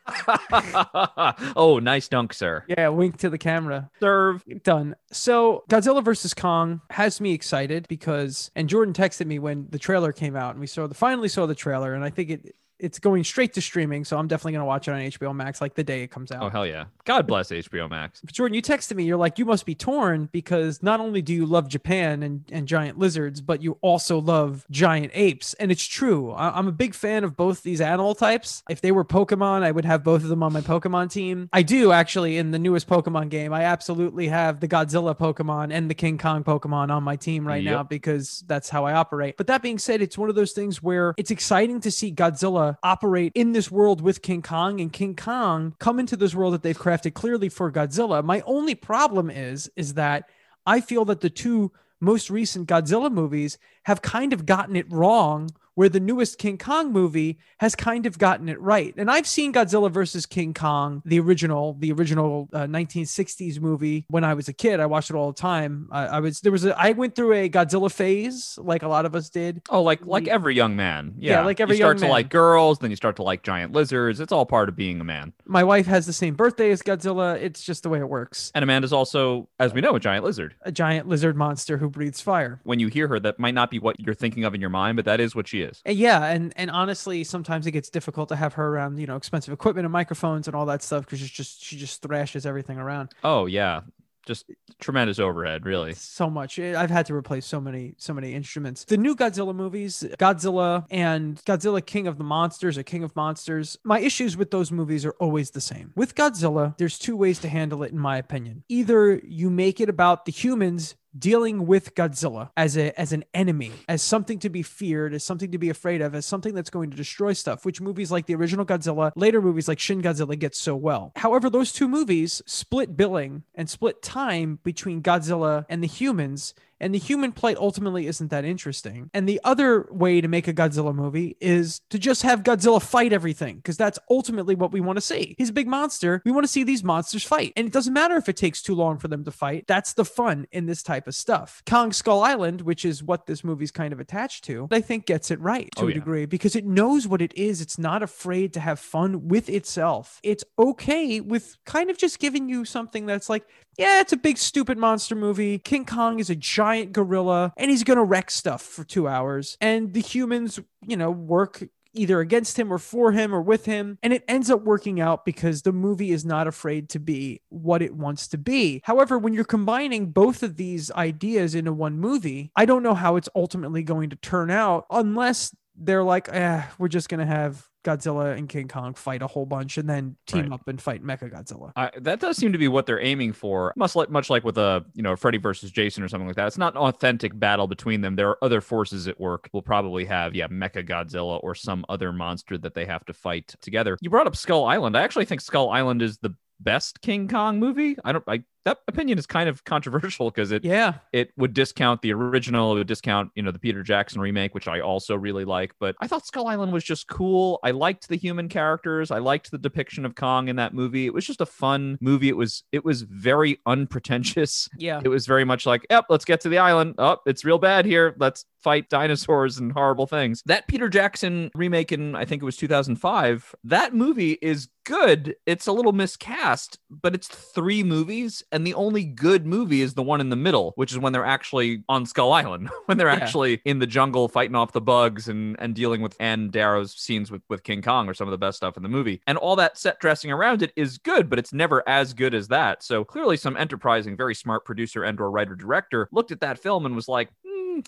oh, 1.56 1.78
nice 1.82 2.08
dunk, 2.08 2.32
sir. 2.32 2.64
yeah, 2.68 2.88
wink 2.88 3.18
to 3.18 3.30
the 3.30 3.38
camera. 3.38 3.90
Serve. 4.00 4.42
Done. 4.62 4.96
So 5.12 5.64
Godzilla 5.68 6.04
versus 6.04 6.34
Kong 6.34 6.80
has 6.90 7.20
me 7.20 7.32
excited 7.32 7.86
because, 7.88 8.50
and 8.54 8.68
Jordan 8.68 8.94
texted 8.94 9.26
me 9.26 9.38
when 9.38 9.66
the 9.70 9.78
trailer 9.78 10.12
came 10.12 10.36
out, 10.36 10.52
and 10.52 10.60
we 10.60 10.66
saw 10.66 10.86
the 10.86 10.94
finally 10.94 11.28
saw 11.28 11.46
the 11.46 11.54
trailer, 11.54 11.94
and 11.94 12.04
I 12.04 12.10
think 12.10 12.30
it 12.30 12.54
it's 12.78 12.98
going 12.98 13.24
straight 13.24 13.52
to 13.54 13.60
streaming, 13.60 14.04
so 14.04 14.18
I'm 14.18 14.28
definitely 14.28 14.52
gonna 14.52 14.64
watch 14.64 14.88
it 14.88 14.92
on 14.92 14.98
HBO 15.00 15.34
Max 15.34 15.60
like 15.60 15.74
the 15.74 15.84
day 15.84 16.02
it 16.02 16.10
comes 16.10 16.32
oh, 16.32 16.36
out. 16.36 16.42
Oh 16.44 16.48
hell 16.48 16.66
yeah! 16.66 16.86
God 17.04 17.26
bless 17.26 17.50
HBO 17.50 17.88
Max. 17.88 18.20
But 18.20 18.32
Jordan, 18.32 18.54
you 18.54 18.62
texted 18.62 18.96
me. 18.96 19.04
You're 19.04 19.16
like, 19.16 19.38
you 19.38 19.44
must 19.44 19.66
be 19.66 19.74
torn 19.74 20.28
because 20.32 20.82
not 20.82 21.00
only 21.00 21.22
do 21.22 21.32
you 21.32 21.46
love 21.46 21.68
Japan 21.68 22.22
and, 22.22 22.44
and 22.52 22.68
giant 22.68 22.98
lizards, 22.98 23.40
but 23.40 23.62
you 23.62 23.78
also 23.80 24.20
love 24.20 24.66
giant 24.70 25.10
apes. 25.14 25.54
And 25.54 25.72
it's 25.72 25.84
true. 25.84 26.32
I, 26.32 26.56
I'm 26.56 26.68
a 26.68 26.72
big 26.72 26.94
fan 26.94 27.24
of 27.24 27.36
both 27.36 27.62
these 27.62 27.80
animal 27.80 28.14
types. 28.14 28.62
If 28.68 28.80
they 28.80 28.92
were 28.92 29.04
Pokemon, 29.04 29.62
I 29.62 29.70
would 29.70 29.84
have 29.84 30.04
both 30.04 30.22
of 30.22 30.28
them 30.28 30.42
on 30.42 30.52
my 30.52 30.60
Pokemon 30.60 31.10
team. 31.10 31.48
I 31.52 31.62
do 31.62 31.92
actually 31.92 32.38
in 32.38 32.50
the 32.50 32.58
newest 32.58 32.88
Pokemon 32.88 33.30
game. 33.30 33.52
I 33.52 33.64
absolutely 33.64 34.28
have 34.28 34.60
the 34.60 34.68
Godzilla 34.68 35.16
Pokemon 35.16 35.72
and 35.72 35.90
the 35.90 35.94
King 35.94 36.18
Kong 36.18 36.44
Pokemon 36.44 36.90
on 36.90 37.02
my 37.02 37.16
team 37.16 37.46
right 37.46 37.64
now 37.64 37.82
because 37.82 38.44
that's 38.46 38.68
how 38.68 38.84
I 38.84 38.92
operate. 38.92 39.36
But 39.36 39.46
that 39.48 39.62
being 39.62 39.78
said, 39.78 40.02
it's 40.02 40.18
one 40.18 40.28
of 40.28 40.34
those 40.34 40.52
things 40.52 40.82
where 40.82 41.14
it's 41.16 41.30
exciting 41.30 41.80
to 41.80 41.90
see 41.90 42.12
Godzilla 42.12 42.67
operate 42.82 43.32
in 43.34 43.52
this 43.52 43.70
world 43.70 44.00
with 44.00 44.22
King 44.22 44.42
Kong 44.42 44.80
and 44.80 44.92
King 44.92 45.14
Kong 45.16 45.74
come 45.78 45.98
into 45.98 46.16
this 46.16 46.34
world 46.34 46.54
that 46.54 46.62
they've 46.62 46.78
crafted 46.78 47.14
clearly 47.14 47.48
for 47.48 47.70
Godzilla. 47.70 48.24
My 48.24 48.40
only 48.42 48.74
problem 48.74 49.30
is 49.30 49.70
is 49.76 49.94
that 49.94 50.28
I 50.66 50.80
feel 50.80 51.04
that 51.06 51.20
the 51.20 51.30
two 51.30 51.72
most 52.00 52.30
recent 52.30 52.68
Godzilla 52.68 53.10
movies 53.10 53.58
have 53.84 54.02
kind 54.02 54.32
of 54.32 54.46
gotten 54.46 54.76
it 54.76 54.90
wrong 54.90 55.50
where 55.78 55.88
the 55.88 56.00
newest 56.00 56.38
King 56.38 56.58
Kong 56.58 56.90
movie 56.90 57.38
has 57.58 57.76
kind 57.76 58.04
of 58.04 58.18
gotten 58.18 58.48
it 58.48 58.60
right. 58.60 58.92
And 58.96 59.08
I've 59.08 59.28
seen 59.28 59.52
Godzilla 59.52 59.88
versus 59.92 60.26
King 60.26 60.52
Kong, 60.52 61.02
the 61.04 61.20
original, 61.20 61.76
the 61.78 61.92
original 61.92 62.48
uh, 62.52 62.66
1960s 62.66 63.60
movie 63.60 64.04
when 64.08 64.24
I 64.24 64.34
was 64.34 64.48
a 64.48 64.52
kid. 64.52 64.80
I 64.80 64.86
watched 64.86 65.10
it 65.10 65.14
all 65.14 65.30
the 65.30 65.38
time. 65.40 65.86
I, 65.92 66.06
I 66.06 66.20
was 66.20 66.40
there 66.40 66.50
was 66.50 66.64
a 66.64 66.76
I 66.76 66.90
went 66.92 67.14
through 67.14 67.32
a 67.34 67.48
Godzilla 67.48 67.92
phase 67.92 68.58
like 68.60 68.82
a 68.82 68.88
lot 68.88 69.06
of 69.06 69.14
us 69.14 69.30
did. 69.30 69.62
Oh, 69.70 69.82
like 69.82 70.04
like 70.04 70.24
We- 70.24 70.30
every 70.30 70.56
young 70.56 70.74
man. 70.74 71.14
Yeah, 71.16 71.34
Yeah, 71.34 71.44
like 71.44 71.60
every 71.60 71.76
you 71.76 71.82
start 71.82 71.98
to 71.98 72.04
man. 72.06 72.10
like 72.10 72.28
girls, 72.28 72.80
then 72.80 72.90
you 72.90 72.96
start 72.96 73.14
to 73.16 73.22
like 73.22 73.44
giant 73.44 73.72
lizards. 73.72 74.18
It's 74.18 74.32
all 74.32 74.46
part 74.46 74.68
of 74.68 74.74
being 74.74 75.00
a 75.00 75.04
man. 75.04 75.32
My 75.46 75.62
wife 75.62 75.86
has 75.86 76.06
the 76.06 76.12
same 76.12 76.34
birthday 76.34 76.72
as 76.72 76.82
Godzilla. 76.82 77.36
It's 77.40 77.62
just 77.62 77.84
the 77.84 77.88
way 77.88 78.00
it 78.00 78.08
works. 78.08 78.50
And 78.52 78.64
Amanda's 78.64 78.92
also, 78.92 79.48
as 79.60 79.72
we 79.72 79.80
know, 79.80 79.94
a 79.94 80.00
giant 80.00 80.24
lizard. 80.24 80.56
A 80.62 80.72
giant 80.72 81.06
lizard 81.06 81.36
monster 81.36 81.78
who 81.78 81.88
breathes 81.88 82.20
fire. 82.20 82.60
When 82.64 82.80
you 82.80 82.88
hear 82.88 83.06
her, 83.06 83.20
that 83.20 83.38
might 83.38 83.54
not 83.54 83.70
be 83.70 83.78
what 83.78 84.00
you're 84.00 84.14
thinking 84.14 84.42
of 84.44 84.56
in 84.56 84.60
your 84.60 84.70
mind, 84.70 84.96
but 84.96 85.04
that 85.04 85.20
is 85.20 85.36
what 85.36 85.46
she 85.46 85.62
is. 85.62 85.67
And 85.84 85.96
yeah, 85.96 86.24
and 86.26 86.52
and 86.56 86.70
honestly, 86.70 87.24
sometimes 87.24 87.66
it 87.66 87.72
gets 87.72 87.90
difficult 87.90 88.28
to 88.30 88.36
have 88.36 88.54
her 88.54 88.66
around, 88.68 88.98
you 88.98 89.06
know, 89.06 89.16
expensive 89.16 89.52
equipment 89.52 89.84
and 89.86 89.92
microphones 89.92 90.46
and 90.48 90.54
all 90.56 90.66
that 90.66 90.82
stuff 90.82 91.04
because 91.04 91.20
she's 91.20 91.30
just 91.30 91.62
she 91.62 91.76
just 91.76 92.02
thrashes 92.02 92.46
everything 92.46 92.78
around 92.78 93.12
Oh 93.24 93.46
yeah, 93.46 93.80
just 94.26 94.44
tremendous 94.78 95.18
overhead, 95.18 95.64
really. 95.64 95.94
so 95.94 96.28
much. 96.28 96.58
Eh, 96.58 96.78
I've 96.78 96.90
had 96.90 97.06
to 97.06 97.14
replace 97.14 97.46
so 97.46 97.60
many 97.60 97.94
so 97.96 98.12
many 98.12 98.34
instruments. 98.34 98.84
The 98.84 98.96
new 98.98 99.16
Godzilla 99.16 99.54
movies, 99.54 100.04
Godzilla 100.18 100.84
and 100.90 101.36
Godzilla 101.44 101.84
King 101.84 102.06
of 102.06 102.18
the 102.18 102.24
Monsters 102.24 102.76
or 102.76 102.82
King 102.82 103.04
of 103.04 103.16
Monsters. 103.16 103.76
My 103.84 104.00
issues 104.00 104.36
with 104.36 104.50
those 104.50 104.70
movies 104.70 105.04
are 105.06 105.14
always 105.18 105.50
the 105.52 105.60
same. 105.60 105.92
With 105.96 106.14
Godzilla, 106.14 106.76
there's 106.78 106.98
two 106.98 107.16
ways 107.16 107.38
to 107.40 107.48
handle 107.48 107.82
it 107.82 107.92
in 107.92 107.98
my 107.98 108.18
opinion. 108.18 108.64
Either 108.68 109.20
you 109.24 109.48
make 109.50 109.80
it 109.80 109.88
about 109.88 110.26
the 110.26 110.32
humans 110.32 110.94
dealing 111.16 111.66
with 111.66 111.94
Godzilla 111.94 112.50
as 112.56 112.76
a 112.76 112.98
as 112.98 113.12
an 113.12 113.24
enemy, 113.34 113.72
as 113.88 114.02
something 114.02 114.38
to 114.40 114.48
be 114.48 114.62
feared, 114.62 115.14
as 115.14 115.24
something 115.24 115.52
to 115.52 115.58
be 115.58 115.70
afraid 115.70 116.00
of, 116.00 116.14
as 116.14 116.26
something 116.26 116.54
that's 116.54 116.70
going 116.70 116.90
to 116.90 116.96
destroy 116.96 117.32
stuff, 117.32 117.64
which 117.64 117.80
movies 117.80 118.10
like 118.10 118.26
the 118.26 118.34
original 118.34 118.64
Godzilla, 118.64 119.12
later 119.16 119.40
movies 119.40 119.68
like 119.68 119.78
Shin 119.78 120.02
Godzilla 120.02 120.38
get 120.38 120.54
so 120.54 120.76
well. 120.76 121.12
However, 121.16 121.48
those 121.50 121.72
two 121.72 121.88
movies 121.88 122.42
split 122.46 122.96
billing 122.96 123.44
and 123.54 123.68
split 123.68 124.02
time 124.02 124.58
between 124.62 125.02
Godzilla 125.02 125.64
and 125.68 125.82
the 125.82 125.88
humans. 125.88 126.54
And 126.80 126.94
the 126.94 126.98
human 126.98 127.32
plight 127.32 127.56
ultimately 127.56 128.06
isn't 128.06 128.30
that 128.30 128.44
interesting. 128.44 129.10
And 129.12 129.28
the 129.28 129.40
other 129.44 129.88
way 129.90 130.20
to 130.20 130.28
make 130.28 130.46
a 130.48 130.52
Godzilla 130.54 130.94
movie 130.94 131.36
is 131.40 131.80
to 131.90 131.98
just 131.98 132.22
have 132.22 132.42
Godzilla 132.42 132.80
fight 132.82 133.12
everything, 133.12 133.56
because 133.56 133.76
that's 133.76 133.98
ultimately 134.10 134.54
what 134.54 134.72
we 134.72 134.80
want 134.80 134.96
to 134.96 135.00
see. 135.00 135.34
He's 135.38 135.50
a 135.50 135.52
big 135.52 135.66
monster. 135.66 136.22
We 136.24 136.32
want 136.32 136.44
to 136.44 136.52
see 136.52 136.62
these 136.64 136.84
monsters 136.84 137.24
fight. 137.24 137.52
And 137.56 137.66
it 137.66 137.72
doesn't 137.72 137.92
matter 137.92 138.16
if 138.16 138.28
it 138.28 138.36
takes 138.36 138.62
too 138.62 138.74
long 138.74 138.98
for 138.98 139.08
them 139.08 139.24
to 139.24 139.30
fight. 139.30 139.64
That's 139.66 139.94
the 139.94 140.04
fun 140.04 140.46
in 140.52 140.66
this 140.66 140.82
type 140.82 141.06
of 141.08 141.14
stuff. 141.14 141.62
Kong 141.68 141.92
Skull 141.92 142.22
Island, 142.22 142.60
which 142.62 142.84
is 142.84 143.02
what 143.02 143.26
this 143.26 143.42
movie's 143.42 143.70
kind 143.70 143.92
of 143.92 144.00
attached 144.00 144.44
to, 144.44 144.68
I 144.70 144.80
think 144.80 145.06
gets 145.06 145.30
it 145.30 145.40
right 145.40 145.68
to 145.76 145.82
Oh, 145.82 145.86
a 145.86 145.90
yeah. 145.90 145.94
degree 145.94 146.26
because 146.26 146.54
it 146.54 146.64
knows 146.64 147.08
what 147.08 147.22
it 147.22 147.32
is. 147.36 147.60
It's 147.60 147.78
not 147.78 148.02
afraid 148.02 148.52
to 148.54 148.60
have 148.60 148.78
fun 148.78 149.28
with 149.28 149.48
itself. 149.48 150.20
It's 150.22 150.44
okay 150.58 151.20
with 151.20 151.56
kind 151.64 151.90
of 151.90 151.98
just 151.98 152.18
giving 152.18 152.48
you 152.48 152.64
something 152.64 153.06
that's 153.06 153.28
like, 153.28 153.44
yeah, 153.78 154.00
it's 154.00 154.12
a 154.12 154.16
big 154.16 154.38
stupid 154.38 154.76
monster 154.76 155.14
movie. 155.14 155.58
King 155.58 155.84
Kong 155.84 156.18
is 156.18 156.30
a 156.30 156.34
giant 156.34 156.67
gorilla 156.92 157.52
and 157.56 157.70
he's 157.70 157.84
going 157.84 157.96
to 157.96 158.04
wreck 158.04 158.30
stuff 158.30 158.62
for 158.62 158.84
2 158.84 159.08
hours 159.08 159.56
and 159.60 159.92
the 159.92 160.00
humans, 160.00 160.60
you 160.86 160.96
know, 160.96 161.10
work 161.10 161.62
either 161.94 162.20
against 162.20 162.58
him 162.58 162.72
or 162.72 162.78
for 162.78 163.12
him 163.12 163.34
or 163.34 163.40
with 163.40 163.64
him 163.64 163.98
and 164.02 164.12
it 164.12 164.22
ends 164.28 164.50
up 164.50 164.62
working 164.62 165.00
out 165.00 165.24
because 165.24 165.62
the 165.62 165.72
movie 165.72 166.12
is 166.12 166.24
not 166.24 166.46
afraid 166.46 166.88
to 166.90 167.00
be 167.00 167.40
what 167.48 167.82
it 167.82 167.94
wants 167.94 168.28
to 168.28 168.38
be. 168.38 168.80
However, 168.84 169.18
when 169.18 169.32
you're 169.32 169.44
combining 169.44 170.10
both 170.10 170.42
of 170.42 170.56
these 170.56 170.90
ideas 170.92 171.54
into 171.54 171.72
one 171.72 171.98
movie, 171.98 172.52
I 172.54 172.66
don't 172.66 172.82
know 172.82 172.94
how 172.94 173.16
it's 173.16 173.28
ultimately 173.34 173.82
going 173.82 174.10
to 174.10 174.16
turn 174.16 174.50
out 174.50 174.86
unless 174.90 175.54
they're 175.80 176.02
like, 176.04 176.28
eh, 176.28 176.62
we're 176.78 176.88
just 176.88 177.08
going 177.08 177.20
to 177.20 177.26
have 177.26 177.66
Godzilla 177.84 178.36
and 178.36 178.48
King 178.48 178.68
Kong 178.68 178.92
fight 178.94 179.22
a 179.22 179.26
whole 179.26 179.46
bunch 179.46 179.78
and 179.78 179.88
then 179.88 180.16
team 180.26 180.42
Right. 180.42 180.52
up 180.52 180.66
and 180.68 180.80
fight 180.82 181.02
Mecha 181.02 181.32
Godzilla. 181.32 181.72
That 182.02 182.20
does 182.20 182.36
seem 182.36 182.52
to 182.52 182.58
be 182.58 182.68
what 182.68 182.84
they're 182.86 183.00
aiming 183.00 183.32
for. 183.32 183.72
Much 183.76 183.94
like 183.96 184.10
much 184.10 184.28
like 184.28 184.44
with 184.44 184.58
a 184.58 184.84
you 184.94 185.02
know 185.02 185.14
Freddy 185.16 185.38
versus 185.38 185.70
Jason 185.70 186.02
or 186.02 186.08
something 186.08 186.26
like 186.26 186.36
that. 186.36 186.48
It's 186.48 186.58
not 186.58 186.74
an 186.74 186.80
authentic 186.80 187.38
battle 187.38 187.66
between 187.66 188.00
them. 188.00 188.16
There 188.16 188.28
are 188.28 188.38
other 188.44 188.60
forces 188.60 189.08
at 189.08 189.18
work. 189.20 189.48
We'll 189.52 189.62
probably 189.62 190.04
have 190.06 190.34
yeah 190.34 190.48
Mecha 190.48 190.86
Godzilla 190.86 191.38
or 191.42 191.54
some 191.54 191.84
other 191.88 192.12
monster 192.12 192.58
that 192.58 192.74
they 192.74 192.84
have 192.84 193.04
to 193.06 193.14
fight 193.14 193.54
together. 193.60 193.96
You 194.02 194.10
brought 194.10 194.26
up 194.26 194.36
Skull 194.36 194.64
Island. 194.66 194.96
I 194.96 195.02
actually 195.02 195.24
think 195.26 195.40
Skull 195.40 195.70
Island 195.70 196.02
is 196.02 196.18
the 196.18 196.34
best 196.60 197.00
King 197.00 197.28
Kong 197.28 197.58
movie. 197.60 197.96
I 198.04 198.12
don't. 198.12 198.24
I 198.26 198.42
that 198.68 198.78
opinion 198.88 199.18
is 199.18 199.26
kind 199.26 199.48
of 199.48 199.64
controversial 199.74 200.30
because 200.30 200.52
it 200.52 200.64
Yeah. 200.64 200.94
it 201.12 201.30
would 201.36 201.54
discount 201.54 202.02
the 202.02 202.12
original, 202.12 202.72
it 202.72 202.78
would 202.78 202.86
discount, 202.86 203.30
you 203.34 203.42
know, 203.42 203.50
the 203.50 203.58
Peter 203.58 203.82
Jackson 203.82 204.20
remake, 204.20 204.54
which 204.54 204.68
I 204.68 204.80
also 204.80 205.16
really 205.16 205.44
like. 205.44 205.72
But 205.80 205.96
I 206.00 206.06
thought 206.06 206.26
Skull 206.26 206.46
Island 206.46 206.72
was 206.72 206.84
just 206.84 207.08
cool. 207.08 207.58
I 207.62 207.70
liked 207.72 208.08
the 208.08 208.16
human 208.16 208.48
characters. 208.48 209.10
I 209.10 209.18
liked 209.18 209.50
the 209.50 209.58
depiction 209.58 210.04
of 210.04 210.14
Kong 210.14 210.48
in 210.48 210.56
that 210.56 210.74
movie. 210.74 211.06
It 211.06 211.14
was 211.14 211.26
just 211.26 211.40
a 211.40 211.46
fun 211.46 211.98
movie. 212.00 212.28
It 212.28 212.36
was 212.36 212.62
it 212.72 212.84
was 212.84 213.02
very 213.02 213.58
unpretentious. 213.66 214.68
Yeah. 214.78 215.00
It 215.04 215.08
was 215.08 215.26
very 215.26 215.44
much 215.44 215.66
like, 215.66 215.86
yep, 215.90 216.06
let's 216.08 216.24
get 216.24 216.40
to 216.42 216.48
the 216.48 216.58
island. 216.58 216.94
Oh, 216.98 217.18
it's 217.26 217.44
real 217.44 217.58
bad 217.58 217.84
here. 217.84 218.14
Let's 218.18 218.44
fight 218.62 218.88
dinosaurs 218.88 219.58
and 219.58 219.70
horrible 219.72 220.06
things. 220.06 220.42
That 220.46 220.66
Peter 220.66 220.88
Jackson 220.88 221.50
remake 221.54 221.92
in 221.92 222.14
I 222.16 222.24
think 222.24 222.42
it 222.42 222.44
was 222.44 222.56
2005. 222.56 223.54
That 223.64 223.94
movie 223.94 224.38
is 224.42 224.68
good. 224.84 225.34
It's 225.46 225.66
a 225.66 225.72
little 225.72 225.92
miscast, 225.92 226.78
but 226.90 227.14
it's 227.14 227.28
three 227.28 227.82
movies, 227.82 228.42
and 228.58 228.66
the 228.66 228.74
only 228.74 229.04
good 229.04 229.46
movie 229.46 229.80
is 229.80 229.94
the 229.94 230.02
one 230.02 230.20
in 230.20 230.28
the 230.28 230.36
middle, 230.36 230.72
which 230.74 230.90
is 230.92 230.98
when 230.98 231.12
they're 231.12 231.24
actually 231.24 231.84
on 231.88 232.04
Skull 232.04 232.32
Island, 232.32 232.68
when 232.86 232.98
they're 232.98 233.06
Yeah. 233.08 233.14
actually 233.14 233.60
in 233.64 233.78
the 233.78 233.86
jungle 233.86 234.28
fighting 234.28 234.56
off 234.56 234.72
the 234.72 234.80
bugs 234.80 235.28
and 235.28 235.54
and 235.60 235.74
dealing 235.74 236.02
with 236.02 236.16
Ann 236.20 236.50
Darrow's 236.50 236.92
scenes 236.94 237.30
with 237.30 237.42
with 237.48 237.62
King 237.62 237.80
Kong, 237.82 238.08
or 238.08 238.14
some 238.14 238.26
of 238.26 238.32
the 238.32 238.38
best 238.38 238.56
stuff 238.56 238.76
in 238.76 238.82
the 238.82 238.88
movie. 238.88 239.22
And 239.28 239.38
all 239.38 239.56
that 239.56 239.78
set 239.78 240.00
dressing 240.00 240.32
around 240.32 240.62
it 240.62 240.72
is 240.76 240.98
good, 240.98 241.30
but 241.30 241.38
it's 241.38 241.52
never 241.52 241.88
as 241.88 242.12
good 242.12 242.34
as 242.34 242.48
that. 242.48 242.82
So 242.82 243.04
clearly, 243.04 243.36
some 243.36 243.56
enterprising, 243.56 244.16
very 244.16 244.34
smart 244.34 244.64
producer 244.64 245.04
and 245.04 245.20
or 245.20 245.30
writer 245.30 245.54
director 245.54 246.08
looked 246.10 246.32
at 246.32 246.40
that 246.40 246.58
film 246.58 246.84
and 246.84 246.96
was 246.96 247.06
like, 247.08 247.28
hmm, 247.46 247.80